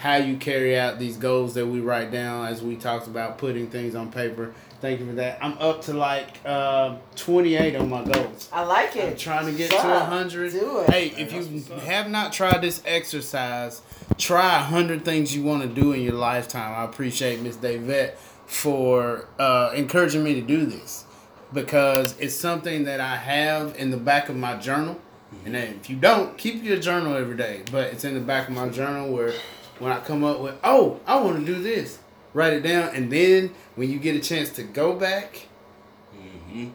how 0.03 0.17
you 0.17 0.35
carry 0.35 0.77
out 0.77 0.99
these 0.99 1.15
goals 1.15 1.53
that 1.53 1.65
we 1.65 1.79
write 1.79 2.11
down 2.11 2.45
as 2.45 2.61
we 2.61 2.75
talked 2.75 3.07
about 3.07 3.37
putting 3.37 3.67
things 3.67 3.95
on 3.95 4.11
paper. 4.11 4.53
Thank 4.81 4.99
you 4.99 5.05
for 5.05 5.13
that. 5.13 5.39
I'm 5.41 5.57
up 5.59 5.83
to 5.83 5.93
like 5.93 6.27
uh, 6.43 6.97
28 7.15 7.77
on 7.77 7.89
my 7.89 8.03
goals. 8.03 8.49
I 8.51 8.65
like 8.65 8.97
it. 8.97 9.11
I'm 9.11 9.17
trying 9.17 9.45
to 9.45 9.53
get 9.53 9.71
Sup? 9.71 9.81
to 9.81 9.87
100. 9.87 10.51
Do 10.51 10.79
it. 10.79 10.89
Hey, 10.89 11.07
if 11.17 11.31
you 11.31 11.63
have 11.85 12.09
not 12.09 12.33
tried 12.33 12.61
this 12.61 12.83
exercise, 12.85 13.81
try 14.17 14.57
100 14.57 15.05
things 15.05 15.33
you 15.33 15.41
want 15.41 15.61
to 15.61 15.69
do 15.69 15.93
in 15.93 16.01
your 16.01 16.15
lifetime. 16.15 16.77
I 16.77 16.83
appreciate 16.83 17.39
Miss 17.39 17.55
Davette 17.55 18.15
for 18.45 19.29
uh, 19.39 19.71
encouraging 19.73 20.21
me 20.21 20.33
to 20.33 20.41
do 20.41 20.65
this 20.65 21.05
because 21.53 22.19
it's 22.19 22.35
something 22.35 22.83
that 22.83 22.99
I 22.99 23.15
have 23.15 23.77
in 23.77 23.89
the 23.89 23.97
back 23.97 24.27
of 24.27 24.35
my 24.35 24.57
journal. 24.57 24.99
And 25.45 25.55
then 25.55 25.75
if 25.79 25.89
you 25.89 25.95
don't, 25.95 26.37
keep 26.37 26.61
your 26.61 26.77
journal 26.77 27.15
every 27.15 27.37
day. 27.37 27.61
But 27.71 27.93
it's 27.93 28.03
in 28.03 28.15
the 28.15 28.19
back 28.19 28.49
of 28.49 28.53
my 28.53 28.67
journal 28.67 29.09
where 29.13 29.33
when 29.79 29.91
I 29.91 29.99
come 29.99 30.23
up 30.23 30.39
with, 30.39 30.55
oh, 30.63 30.99
I 31.05 31.19
want 31.21 31.39
to 31.39 31.45
do 31.45 31.61
this, 31.61 31.99
write 32.33 32.53
it 32.53 32.61
down. 32.61 32.93
And 32.95 33.11
then 33.11 33.53
when 33.75 33.89
you 33.89 33.99
get 33.99 34.15
a 34.15 34.19
chance 34.19 34.49
to 34.51 34.63
go 34.63 34.93
back, 34.95 35.47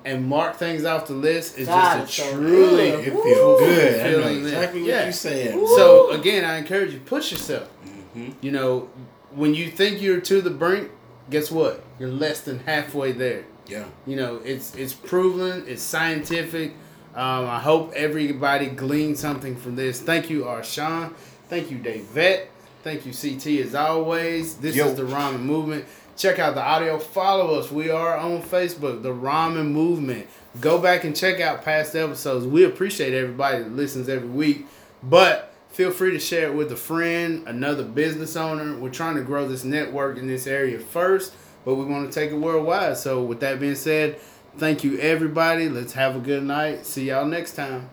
and 0.05 0.27
mark 0.27 0.57
things 0.57 0.85
off 0.85 1.07
the 1.07 1.13
list 1.13 1.57
is 1.57 1.69
God, 1.69 2.01
just 2.07 2.19
a 2.19 2.23
so 2.23 2.33
truly 2.33 2.91
good. 2.91 2.99
It 3.07 3.13
feels 3.13 3.61
good. 3.61 4.01
I 4.01 4.11
know 4.11 4.23
Feeling 4.23 4.39
exactly 4.45 4.81
what 4.83 4.89
Yeah. 4.91 5.07
you 5.07 5.13
said. 5.13 5.53
So 5.77 6.11
again, 6.11 6.45
I 6.45 6.57
encourage 6.59 6.93
you 6.93 6.99
push 6.99 7.31
yourself. 7.31 7.69
Mm-hmm. 7.87 8.31
You 8.41 8.51
know, 8.51 8.91
when 9.31 9.55
you 9.55 9.71
think 9.71 10.03
you're 10.03 10.21
to 10.21 10.41
the 10.41 10.51
brink, 10.51 10.91
guess 11.31 11.51
what? 11.53 11.85
You're 12.01 12.11
less 12.11 12.41
than 12.41 12.59
halfway 12.61 13.13
there. 13.13 13.45
Yeah. 13.69 13.85
You 14.05 14.17
know, 14.17 14.41
it's 14.45 14.75
it's 14.75 14.95
proven, 14.95 15.65
it's 15.69 15.83
scientific. 15.83 16.73
Um, 17.15 17.47
I 17.47 17.61
hope 17.61 17.93
everybody 17.95 18.67
gleaned 18.67 19.19
something 19.19 19.55
from 19.55 19.77
this. 19.77 20.01
Thank 20.01 20.29
you, 20.29 20.43
Arshawn. 20.45 21.13
Thank 21.49 21.71
you, 21.71 21.79
Davette. 21.79 22.47
Thank 22.83 23.07
you, 23.07 23.13
CT, 23.13 23.67
as 23.67 23.75
always. 23.75 24.57
This 24.57 24.77
Yo. 24.77 24.87
is 24.87 24.95
the 24.95 25.03
Ramen 25.03 25.41
Movement. 25.41 25.85
Check 26.17 26.39
out 26.39 26.55
the 26.55 26.63
audio. 26.63 26.99
Follow 26.99 27.59
us. 27.59 27.71
We 27.71 27.91
are 27.91 28.17
on 28.17 28.43
Facebook, 28.43 29.03
the 29.03 29.13
Ramen 29.13 29.71
Movement. 29.71 30.27
Go 30.61 30.79
back 30.81 31.05
and 31.05 31.15
check 31.15 31.41
out 31.41 31.65
past 31.65 31.95
episodes. 31.95 32.47
We 32.47 32.65
appreciate 32.65 33.15
everybody 33.15 33.63
that 33.63 33.73
listens 33.73 34.09
every 34.09 34.29
week. 34.29 34.67
But 35.03 35.53
feel 35.71 35.91
free 35.91 36.13
to 36.13 36.19
share 36.19 36.49
it 36.49 36.55
with 36.55 36.73
a 36.73 36.77
friend, 36.77 37.47
another 37.47 37.85
business 37.85 38.37
owner. 38.37 38.77
We're 38.77 38.91
trying 38.91 39.17
to 39.17 39.23
grow 39.23 39.47
this 39.47 39.65
network 39.65 40.19
in 40.19 40.27
this 40.27 40.47
area 40.47 40.79
first, 40.79 41.35
but 41.65 41.77
we 41.77 41.85
want 41.85 42.11
to 42.11 42.21
take 42.21 42.33
it 42.33 42.37
worldwide. 42.37 42.97
So, 42.97 43.23
with 43.23 43.41
that 43.41 43.61
being 43.61 43.77
said, 43.77 44.19
thank 44.57 44.83
you, 44.83 44.99
everybody. 44.99 45.69
Let's 45.69 45.93
have 45.93 46.17
a 46.17 46.21
good 46.21 46.43
night. 46.43 46.85
See 46.87 47.09
y'all 47.09 47.27
next 47.27 47.53
time. 47.53 47.91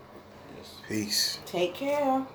Peace. 0.87 1.39
Take 1.45 1.75
care. 1.75 2.25